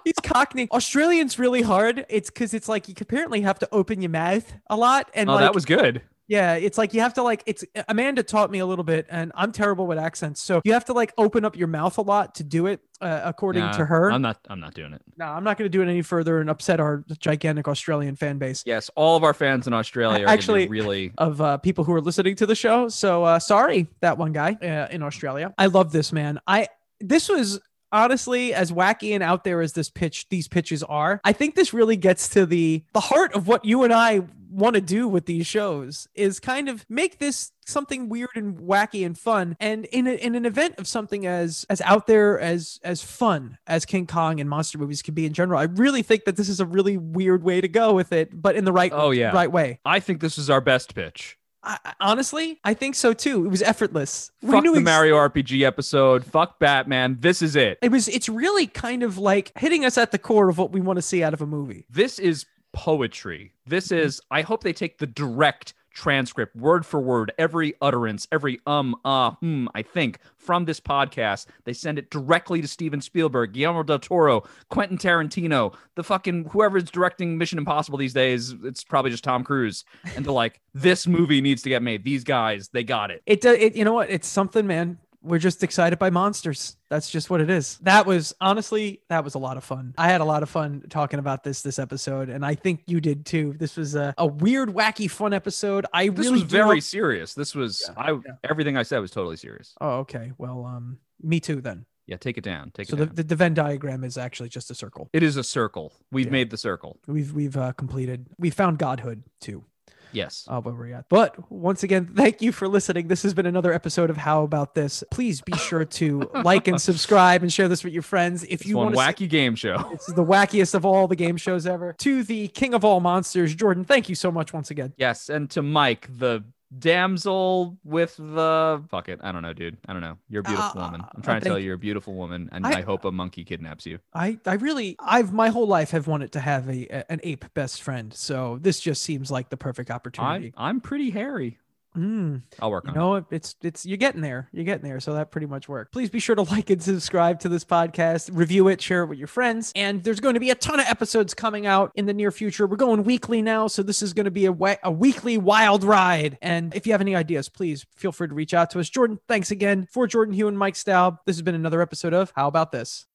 He's 0.05 0.13
cockney. 0.23 0.69
Australian's 0.71 1.39
really 1.39 1.63
hard. 1.63 2.05
It's 2.11 2.29
because 2.29 2.53
it's 2.53 2.69
like 2.69 2.87
you 2.87 2.95
apparently 3.01 3.41
have 3.41 3.59
to 3.61 3.69
open 3.73 4.03
your 4.03 4.11
mouth 4.11 4.53
a 4.69 4.77
lot, 4.77 5.11
and 5.15 5.31
Oh, 5.31 5.35
like 5.37 5.41
that 5.41 5.55
was 5.55 5.65
good. 5.65 6.03
Yeah, 6.29 6.57
it's 6.57 6.77
like 6.77 6.93
you 6.93 7.01
have 7.01 7.15
to 7.15 7.23
like 7.23 7.43
it's 7.47 7.65
Amanda 7.89 8.23
taught 8.23 8.51
me 8.51 8.59
a 8.59 8.67
little 8.67 8.85
bit, 8.85 9.07
and 9.09 9.33
I'm 9.35 9.51
terrible 9.51 9.87
with 9.87 9.97
accents, 9.99 10.43
so 10.43 10.61
you 10.63 10.75
have 10.75 10.85
to 10.85 10.93
like 10.93 11.15
open 11.17 11.45
up 11.47 11.57
your 11.57 11.69
mouth 11.69 11.97
a 11.97 12.03
lot 12.03 12.35
to 12.35 12.45
do 12.45 12.67
it, 12.67 12.81
uh, 13.01 13.23
according 13.25 13.63
Nah, 13.65 13.73
to 13.73 13.87
her. 13.87 14.13
I'm 14.13 14.21
not. 14.21 14.39
I'm 14.51 14.61
not 14.61 14.75
doing 14.75 14.93
it. 14.93 15.01
no, 15.17 15.25
I'm 15.25 15.43
not 15.43 15.57
going 15.57 15.65
to 15.65 15.71
do 15.71 15.81
it 15.81 15.89
any 15.89 16.03
further 16.03 16.41
and 16.41 16.51
upset 16.51 16.81
our 16.81 17.03
gigantic 17.19 17.67
Australian 17.67 18.15
fan 18.15 18.37
base 18.37 18.63
Yes, 18.67 18.91
all 18.95 19.17
of 19.17 19.25
our 19.25 19.33
fans 19.33 19.67
in 19.67 19.73
Australia 19.73 20.27
are 20.27 20.29
Actually- 20.29 20.65
actually 20.65 20.69
really. 20.69 21.13
of 21.17 21.41
uh, 21.41 21.57
people 21.57 21.85
who 21.85 21.95
are 21.95 22.01
listening 22.03 22.37
to 22.37 22.47
the 22.47 22.55
show. 22.55 22.89
So 22.89 23.25
uh, 23.25 23.39
sorry, 23.39 23.89
that 24.01 24.19
one 24.19 24.33
guy 24.33 24.53
uh, 24.63 24.89
in 24.95 25.03
Australia. 25.03 25.55
I 25.57 25.67
love 25.67 25.93
this 25.93 26.13
man. 26.13 26.41
I 26.47 26.69
this 27.01 27.29
was 27.31 27.59
honestly 27.93 28.53
as 28.55 28.71
wacky 28.73 29.13
and 29.15 29.23
out 29.23 29.45
there 29.45 29.61
as 29.61 29.73
this 29.73 29.91
pitch 29.91 30.27
these 30.29 30.49
pitches 30.49 30.83
are. 30.83 31.21
I 31.25 31.33
think 31.33 31.55
this 31.55 31.73
really 31.73 31.97
gets 31.97 32.29
to 32.31 32.47
the 32.47 32.85
the 32.93 33.01
heart 33.01 33.33
of 33.35 33.47
what 33.47 33.65
you 33.65 33.83
and 33.85 33.93
I 33.93 34.23
want 34.51 34.75
to 34.75 34.81
do 34.81 35.07
with 35.07 35.27
these 35.27 35.47
shows 35.47 36.09
is 36.15 36.41
kind 36.41 36.71
of 36.71 36.87
make 36.89 37.19
this 37.19 37.53
something 37.67 38.09
weird 38.09 38.31
and 38.35 38.57
wacky 38.59 39.05
and 39.05 39.19
fun 39.19 39.55
and 39.61 39.85
in, 39.87 40.07
a, 40.07 40.13
in 40.13 40.35
an 40.35 40.47
event 40.47 40.75
of 40.79 40.89
something 40.89 41.27
as 41.27 41.67
as 41.69 41.83
out 41.83 42.07
there 42.07 42.41
as 42.41 42.81
as 42.83 43.03
fun 43.03 43.59
as 43.67 43.85
king 43.85 44.07
kong 44.07 44.41
and 44.41 44.49
monster 44.49 44.79
movies 44.79 45.03
can 45.03 45.13
be 45.13 45.27
in 45.27 45.35
general 45.35 45.61
i 45.61 45.65
really 45.65 46.01
think 46.01 46.25
that 46.25 46.37
this 46.37 46.49
is 46.49 46.61
a 46.61 46.65
really 46.67 46.97
weird 46.97 47.43
way 47.43 47.61
to 47.61 47.69
go 47.69 47.93
with 47.93 48.11
it 48.11 48.31
but 48.41 48.57
in 48.57 48.65
the 48.65 48.73
right 48.73 48.91
Oh, 48.95 49.11
yeah. 49.11 49.33
right 49.33 49.53
way 49.53 49.81
I 49.85 50.01
think 50.01 50.21
this 50.23 50.39
is 50.39 50.49
our 50.49 50.63
best 50.63 50.95
pitch. 50.95 51.37
I, 51.63 51.95
honestly, 52.01 52.61
I 52.65 52.75
think 52.75 52.95
so 52.95 53.13
too. 53.13 53.45
It 53.45 53.49
was 53.49 53.63
effortless. 53.63 54.31
we 54.43 54.53
Fuck 54.53 54.65
knew 54.65 54.73
the 54.73 54.81
ex- 54.81 54.85
Mario 54.85 55.17
RPG 55.17 55.67
episode. 55.67 56.25
Fuck 56.25 56.59
Batman. 56.59 57.19
This 57.21 57.43
is 57.43 57.57
it. 57.57 57.79
It 57.83 57.91
was. 57.91 58.09
It's 58.09 58.29
really 58.29 58.67
kind 58.67 59.03
of 59.03 59.19
like 59.19 59.53
hitting 59.57 59.85
us 59.85 59.99
at 59.99 60.13
the 60.13 60.19
core 60.19 60.49
of 60.49 60.59
what 60.59 60.73
we 60.73 60.81
want 60.81 60.99
to 60.99 61.03
see 61.03 61.23
out 61.23 61.35
of 61.35 61.43
a 61.43 61.47
movie. 61.47 61.87
This 61.91 62.19
is 62.19 62.47
poetry. 62.73 63.53
This 63.67 63.89
mm-hmm. 63.89 64.07
is. 64.07 64.21
I 64.31 64.43
hope 64.43 64.63
they 64.63 64.73
take 64.73 64.99
the 64.99 65.07
direct 65.07 65.75
transcript, 65.99 66.55
word 66.55 66.87
for 66.87 67.01
word, 67.01 67.33
every 67.39 67.75
utterance, 67.83 68.29
every 68.31 68.61
um, 68.67 68.95
uh, 69.05 69.33
hmm. 69.33 69.67
I 69.75 69.83
think 69.83 70.21
from 70.37 70.65
this 70.65 70.79
podcast, 70.79 71.47
they 71.65 71.73
send 71.73 71.99
it 71.99 72.09
directly 72.09 72.63
to 72.63 72.69
Steven 72.69 73.01
Spielberg, 73.01 73.53
Guillermo 73.53 73.83
del 73.83 73.99
Toro, 73.99 74.45
Quentin 74.69 74.97
Tarantino, 74.97 75.75
the 75.97 76.05
fucking 76.05 76.45
whoever's 76.51 76.85
directing 76.85 77.37
Mission 77.37 77.59
Impossible 77.59 77.99
these 77.99 78.15
days. 78.15 78.55
It's 78.63 78.85
probably 78.85 79.11
just 79.11 79.25
Tom 79.25 79.43
Cruise, 79.43 79.85
and 80.15 80.25
they're 80.25 80.33
like, 80.33 80.61
this 80.73 81.09
movie 81.09 81.41
needs 81.41 81.63
to 81.63 81.69
get 81.69 81.83
made. 81.83 82.05
These 82.05 82.23
guys, 82.23 82.69
they 82.69 82.85
got 82.85 83.11
it. 83.11 83.23
It. 83.27 83.45
It. 83.45 83.75
You 83.75 83.85
know 83.85 83.95
what? 83.95 84.09
It's 84.09 84.29
something, 84.29 84.69
man. 84.69 84.99
We're 85.21 85.39
just 85.39 85.65
excited 85.65 85.99
by 85.99 86.11
monsters. 86.11 86.77
That's 86.91 87.11
just 87.11 87.29
what 87.29 87.41
it 87.41 87.51
is. 87.51 87.77
That 87.83 88.07
was 88.07 88.35
honestly, 88.41 89.03
that 89.09 89.25
was 89.25 89.35
a 89.35 89.39
lot 89.39 89.57
of 89.57 89.65
fun. 89.65 89.95
I 89.99 90.09
had 90.09 90.21
a 90.21 90.25
lot 90.25 90.43
of 90.45 90.49
fun 90.49 90.85
talking 90.89 91.19
about 91.19 91.43
this 91.43 91.61
this 91.63 91.79
episode, 91.79 92.29
and 92.29 92.47
I 92.47 92.55
think 92.55 92.83
you 92.87 93.01
did 93.01 93.27
too. 93.27 93.55
This 93.59 93.77
was 93.77 93.95
a, 93.97 94.15
a 94.17 94.27
weird, 94.27 94.69
wacky, 94.69 95.11
fun 95.11 95.33
episode. 95.35 95.87
I 95.93 96.09
This 96.09 96.27
really 96.27 96.43
was 96.43 96.51
very 96.51 96.77
hope- 96.79 96.83
serious. 96.85 97.35
This 97.35 97.55
was 97.55 97.85
Yeah, 97.89 98.03
I. 98.03 98.11
yeah. 98.13 98.19
Everything 98.49 98.77
I 98.77 98.85
said 98.85 98.99
was 99.01 99.11
totally 99.11 99.37
serious. 99.37 99.75
Oh, 99.81 99.99
okay. 99.99 100.33
Well, 100.39 100.65
um, 100.65 100.99
me 101.21 101.41
too 101.41 101.61
then. 101.61 101.85
Yeah, 102.07 102.17
take 102.17 102.39
it 102.39 102.45
down. 102.45 102.71
Take 102.71 102.89
So 102.89 102.95
it 102.95 102.99
the, 103.01 103.07
down. 103.07 103.15
the 103.17 103.23
the 103.25 103.37
Venn 103.37 103.55
diagram 103.55 104.05
is 104.05 104.17
actually 104.17 104.49
just 104.51 104.71
a 104.71 104.75
circle. 104.75 105.11
it 105.13 105.23
is 105.23 105.37
a 105.37 105.45
circle. 105.45 105.93
We've 106.13 106.27
Yeah. 106.27 106.33
made 106.33 106.51
the 106.51 106.57
circle. 106.57 107.01
We've 107.09 107.33
we've 107.33 107.57
uh, 107.57 107.73
completed. 107.73 108.29
We 108.39 108.51
found 108.51 108.79
godhood 108.79 109.25
too. 109.41 109.65
Yes. 110.13 110.45
uh, 110.49 110.61
where 110.61 110.75
we're 110.75 110.95
at. 110.95 111.09
But 111.09 111.51
once 111.51 111.83
again, 111.83 112.11
thank 112.15 112.43
you 112.43 112.53
for 112.53 112.69
listening. 112.69 113.09
This 113.09 113.23
has 113.23 113.35
been 113.35 113.47
another 113.47 113.73
episode 113.73 114.11
of 114.11 114.17
How 114.17 114.43
About 114.43 114.75
This. 114.75 115.05
Please 115.11 115.41
be 115.41 115.57
sure 115.57 115.85
to 115.85 116.31
like 116.45 116.69
and 116.69 116.81
subscribe 116.81 117.43
and 117.43 117.53
share 117.53 117.69
this 117.69 117.85
with 117.85 117.93
your 117.93 118.03
friends. 118.03 118.45
If 118.45 118.53
It's 118.61 118.67
you 118.67 118.77
want 118.77 118.95
wacky 118.95 119.29
game 119.29 119.55
show. 119.55 119.79
this 119.93 120.09
is 120.09 120.15
the 120.15 120.25
wackiest 120.25 120.75
of 120.75 120.85
all 120.85 121.09
the 121.09 121.17
game 121.17 121.37
shows 121.37 121.67
ever. 121.67 121.95
To 121.99 122.23
the 122.23 122.49
king 122.49 122.75
of 122.75 122.85
all 122.85 123.01
monsters, 123.01 123.55
Jordan. 123.55 123.85
Thank 123.85 124.09
you 124.09 124.15
so 124.15 124.31
much 124.31 124.53
once 124.53 124.71
again. 124.71 124.93
Yes, 124.97 125.29
and 125.29 125.51
to 125.51 125.63
Mike, 125.63 126.09
the 126.19 126.45
damsel 126.77 127.79
with 127.85 128.17
the 128.17 128.83
fuck 128.91 129.09
it. 129.09 129.21
I 129.23 129.33
don't 129.33 129.43
know, 129.43 129.53
dude. 129.53 129.79
I 129.89 129.93
don't 129.93 130.03
know. 130.03 130.19
You're 130.29 130.41
a 130.41 130.45
beautiful 130.45 130.81
Uh, 130.81 130.85
woman. 130.87 131.01
I'm 131.03 131.21
uh, 131.21 131.23
trying 131.23 131.41
to 131.41 131.47
tell 131.47 131.59
you 131.59 131.67
you're 131.67 131.75
a 131.75 131.79
beautiful 131.79 132.15
woman, 132.15 132.49
and 132.53 132.67
I- 132.67 132.79
I, 132.79 132.83
hope 132.83 133.05
a 133.05 133.13
monkey 133.13 133.45
kidnaps 133.45 133.87
you. 133.87 133.99
I 134.15 134.39
I 134.47 134.55
really 134.55 134.97
I've 135.01 135.33
my 135.33 135.49
whole 135.49 135.67
life 135.67 135.91
have 135.93 136.07
wanted 136.07 136.33
to 136.33 136.41
have 136.41 136.69
a, 136.69 136.87
a- 136.89 137.13
an 137.13 137.21
ape 137.23 137.45
best 137.55 137.83
friend. 137.83 138.13
So 138.15 138.59
this 138.61 138.81
just 138.81 139.03
seems 139.03 139.31
like 139.31 139.49
the 139.51 139.57
perfect 139.57 139.91
I, 139.91 139.95
opportunity. 139.95 140.53
I'm 140.57 140.81
pretty 140.81 141.11
hairy. 141.11 141.59
Mm. 141.97 142.43
I'll 142.61 142.71
work 142.71 142.85
You 142.85 142.91
on 142.91 142.97
it. 142.97 142.99
know, 142.99 143.27
it's 143.31 143.57
it's 143.63 143.85
you're 143.87 143.97
getting 143.97 144.21
there. 144.21 144.49
You're 144.53 144.65
getting 144.65 144.89
there. 144.89 145.01
So 145.01 145.15
that 145.15 145.31
pretty 145.31 145.47
much 145.47 145.69
worked. 145.69 145.93
Please 145.93 146.11
be 146.11 146.21
sure 146.21 146.37
to 146.37 146.43
like 146.51 146.71
and 146.71 146.83
subscribe 146.83 147.41
to 147.41 147.49
this 147.49 147.65
podcast, 147.65 148.31
review 148.33 148.69
it, 148.69 148.81
share 148.81 149.03
it 149.03 149.07
with 149.07 149.19
your 149.19 149.27
friends. 149.27 149.73
And 149.75 150.05
there's 150.05 150.21
going 150.21 150.35
to 150.35 150.41
be 150.41 150.51
a 150.51 150.55
ton 150.55 150.79
of 150.81 150.87
episodes 150.87 151.35
coming 151.35 151.67
out 151.67 151.91
in 151.95 152.07
the 152.07 152.15
near 152.15 152.31
future. 152.31 152.67
We're 152.67 152.77
going 152.77 153.05
weekly 153.05 153.43
now, 153.43 153.67
so 153.67 153.83
this 153.83 154.03
is 154.03 154.13
going 154.13 154.27
to 154.27 154.31
be 154.31 154.45
a 154.47 154.53
wa- 154.53 154.77
a 154.85 154.91
weekly 154.93 155.39
wild 155.39 155.83
ride. 155.83 156.39
And 156.43 156.75
if 156.75 156.87
you 156.87 156.93
have 156.93 157.01
any 157.01 157.17
ideas, 157.17 157.49
please 157.49 157.85
feel 157.97 158.13
free 158.13 158.29
to 158.29 158.35
reach 158.35 158.55
out 158.55 158.71
to 158.71 158.81
us. 158.81 158.89
Jordan, 158.89 159.19
thanks 159.27 159.51
again 159.51 159.89
for 159.91 160.07
Jordan 160.07 160.35
Hugh 160.35 160.49
and 160.49 160.59
Mike 160.59 160.77
Staub. 160.77 161.19
This 161.27 161.37
has 161.37 161.43
been 161.43 161.55
another 161.55 161.83
episode 161.83 162.15
of 162.15 162.33
How 162.37 162.47
About 162.49 162.71
This. 162.71 163.07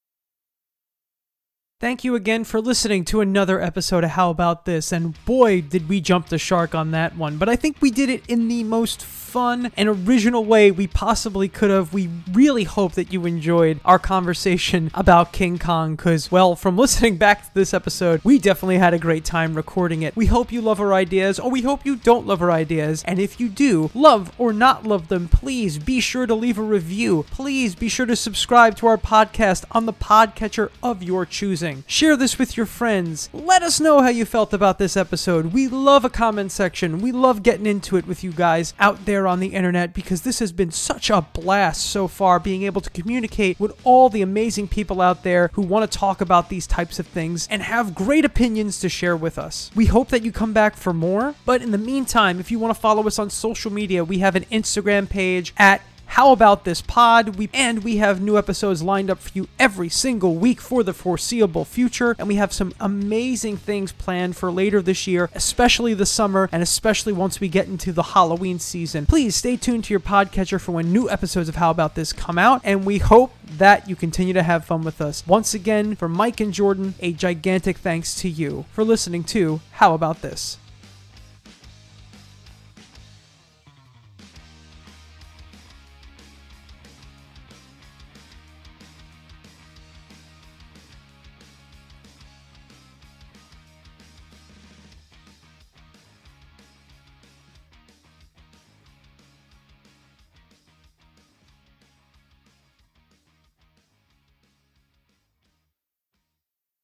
Thank 1.80 2.06
you 2.06 2.16
again 2.16 2.46
for 2.46 2.62
listening 2.62 3.04
to 3.06 3.20
another 3.20 3.60
episode 3.60 4.06
of 4.06 4.12
How 4.12 4.30
About 4.30 4.64
This. 4.64 4.94
And 4.94 5.22
boy, 5.26 5.60
did 5.60 5.90
we 5.90 6.00
jump 6.00 6.30
the 6.30 6.38
shark 6.38 6.74
on 6.74 6.92
that 6.92 7.18
one. 7.18 7.38
But 7.38 7.50
I 7.50 7.58
think 7.58 7.82
we 7.82 7.92
did 7.92 8.10
it 8.10 8.24
in 8.30 8.48
the 8.48 8.64
most 8.64 9.04
fun 9.04 9.72
and 9.76 9.90
original 9.90 10.46
way 10.46 10.70
we 10.70 10.86
possibly 10.86 11.50
could 11.50 11.72
have. 11.72 11.92
We 11.92 12.08
really 12.32 12.64
hope 12.66 12.94
that 12.94 13.12
you 13.12 13.26
enjoyed 13.26 13.80
our 13.84 13.98
conversation 13.98 14.92
about 14.94 15.34
King 15.34 15.58
Kong 15.58 15.96
because, 15.96 16.32
well, 16.32 16.56
from 16.56 16.78
listening 16.78 17.18
back 17.18 17.44
to 17.44 17.54
this 17.54 17.74
episode, 17.74 18.22
we 18.24 18.38
definitely 18.38 18.78
had 18.78 18.94
a 18.94 19.00
great 19.00 19.26
time 19.26 19.56
recording 19.56 20.04
it. 20.04 20.16
We 20.16 20.28
hope 20.28 20.52
you 20.52 20.62
love 20.62 20.80
our 20.80 20.94
ideas, 20.94 21.40
or 21.40 21.50
we 21.50 21.64
hope 21.64 21.84
you 21.84 21.96
don't 21.96 22.28
love 22.28 22.44
our 22.44 22.52
ideas. 22.52 23.04
And 23.08 23.18
if 23.18 23.40
you 23.40 23.50
do, 23.50 23.90
love 23.96 24.32
or 24.38 24.54
not 24.54 24.86
love 24.86 25.08
them, 25.08 25.28
please 25.28 25.80
be 25.80 26.00
sure 26.00 26.28
to 26.28 26.36
leave 26.36 26.60
a 26.60 26.62
review. 26.62 27.26
Please 27.32 27.74
be 27.74 27.90
sure 27.90 28.06
to 28.06 28.16
subscribe 28.16 28.78
to 28.78 28.88
our 28.88 29.00
podcast 29.00 29.66
on 29.72 29.88
the 29.88 29.94
podcatcher 29.94 30.70
of 30.84 31.02
your 31.02 31.26
choosing. 31.26 31.73
Share 31.88 32.16
this 32.16 32.38
with 32.38 32.56
your 32.58 32.66
friends. 32.66 33.30
Let 33.34 33.64
us 33.64 33.80
know 33.80 34.02
how 34.02 34.10
you 34.10 34.26
felt 34.26 34.54
about 34.54 34.78
this 34.78 34.96
episode. 34.96 35.48
We 35.48 35.68
love 35.68 36.06
a 36.06 36.10
comment 36.10 36.52
section. 36.52 37.02
We 37.02 37.12
love 37.12 37.44
getting 37.44 37.66
into 37.66 37.98
it 37.98 38.06
with 38.06 38.24
you 38.24 38.32
guys 38.32 38.74
out 38.80 39.06
there 39.06 39.28
on 39.28 39.40
the 39.40 39.54
internet 39.56 39.94
because 39.94 40.22
this 40.22 40.40
has 40.40 40.52
been 40.52 40.72
such 40.72 41.10
a 41.10 41.22
blast 41.22 41.86
so 41.86 42.08
far 42.08 42.40
being 42.40 42.64
able 42.64 42.82
to 42.82 42.90
communicate 42.90 43.60
with 43.60 43.80
all 43.84 44.10
the 44.10 44.22
amazing 44.22 44.68
people 44.68 45.02
out 45.02 45.24
there 45.24 45.50
who 45.54 45.62
want 45.62 45.90
to 45.90 45.98
talk 45.98 46.22
about 46.22 46.50
these 46.50 46.68
types 46.68 47.00
of 47.00 47.08
things 47.08 47.48
and 47.50 47.62
have 47.62 47.96
great 47.96 48.26
opinions 48.26 48.80
to 48.80 48.90
share 48.90 49.18
with 49.18 49.38
us. 49.38 49.72
We 49.76 49.86
hope 49.86 50.10
that 50.10 50.24
you 50.24 50.32
come 50.32 50.54
back 50.54 50.76
for 50.76 50.94
more, 50.94 51.36
but 51.46 51.62
in 51.62 51.72
the 51.72 51.78
meantime, 51.78 52.40
if 52.40 52.52
you 52.52 52.60
want 52.60 52.74
to 52.74 52.80
follow 52.80 53.08
us 53.08 53.20
on 53.20 53.30
social 53.30 53.72
media, 53.72 54.04
we 54.04 54.20
have 54.20 54.36
an 54.36 54.46
Instagram 54.46 55.10
page 55.10 55.54
at 55.58 55.82
How 56.14 56.32
About 56.32 56.64
This 56.64 56.80
Pod. 56.80 57.38
We 57.38 57.50
and 57.56 57.84
we 57.84 57.98
have 57.98 58.22
new 58.22 58.38
episodes 58.38 58.84
lined 58.84 59.10
up 59.10 59.18
for 59.18 59.32
you 59.34 59.48
every 59.58 59.90
single 59.90 60.36
week 60.36 60.62
for 60.62 60.84
the 60.84 60.94
foreseeable 60.94 61.66
future, 61.66 62.16
and 62.20 62.28
we 62.28 62.36
have 62.36 62.54
some 62.54 62.72
amazing 62.80 63.58
things 63.58 63.92
planned 63.92 64.38
for 64.38 64.52
later 64.52 64.80
this 64.80 65.08
year, 65.08 65.32
especially 65.34 65.96
the 65.96 66.06
summer 66.06 66.50
and 66.52 66.62
especially 66.62 67.14
once 67.14 67.40
we 67.40 67.48
get 67.48 67.66
into 67.66 67.92
the 67.92 68.04
Halloween 68.04 68.60
season. 68.60 69.08
Please 69.08 69.36
stay 69.36 69.58
tuned 69.58 69.86
to 69.86 69.92
your 69.92 70.00
podcatcher 70.00 70.62
for 70.62 70.74
when 70.74 70.94
new 70.94 71.10
episodes 71.10 71.50
of 71.50 71.56
How 71.56 71.72
About 71.72 71.96
This 71.96 72.14
come 72.14 72.38
out, 72.38 72.62
and 72.64 72.86
we 72.86 73.00
hope 73.00 73.34
that 73.44 73.90
you 73.90 73.96
continue 73.96 74.34
to 74.34 74.44
have 74.44 74.66
fun 74.66 74.84
with 74.84 75.02
us. 75.02 75.26
Once 75.26 75.56
again, 75.56 75.96
for 75.96 76.08
Mike 76.08 76.40
and 76.40 76.54
Jordan, 76.54 76.94
a 77.00 77.14
gigantic 77.14 77.80
thanks 77.80 78.14
to 78.22 78.30
you 78.30 78.66
for 78.72 78.84
listening 78.84 79.24
to 79.24 79.62
How 79.72 79.96
About 79.96 80.22
This. 80.22 80.60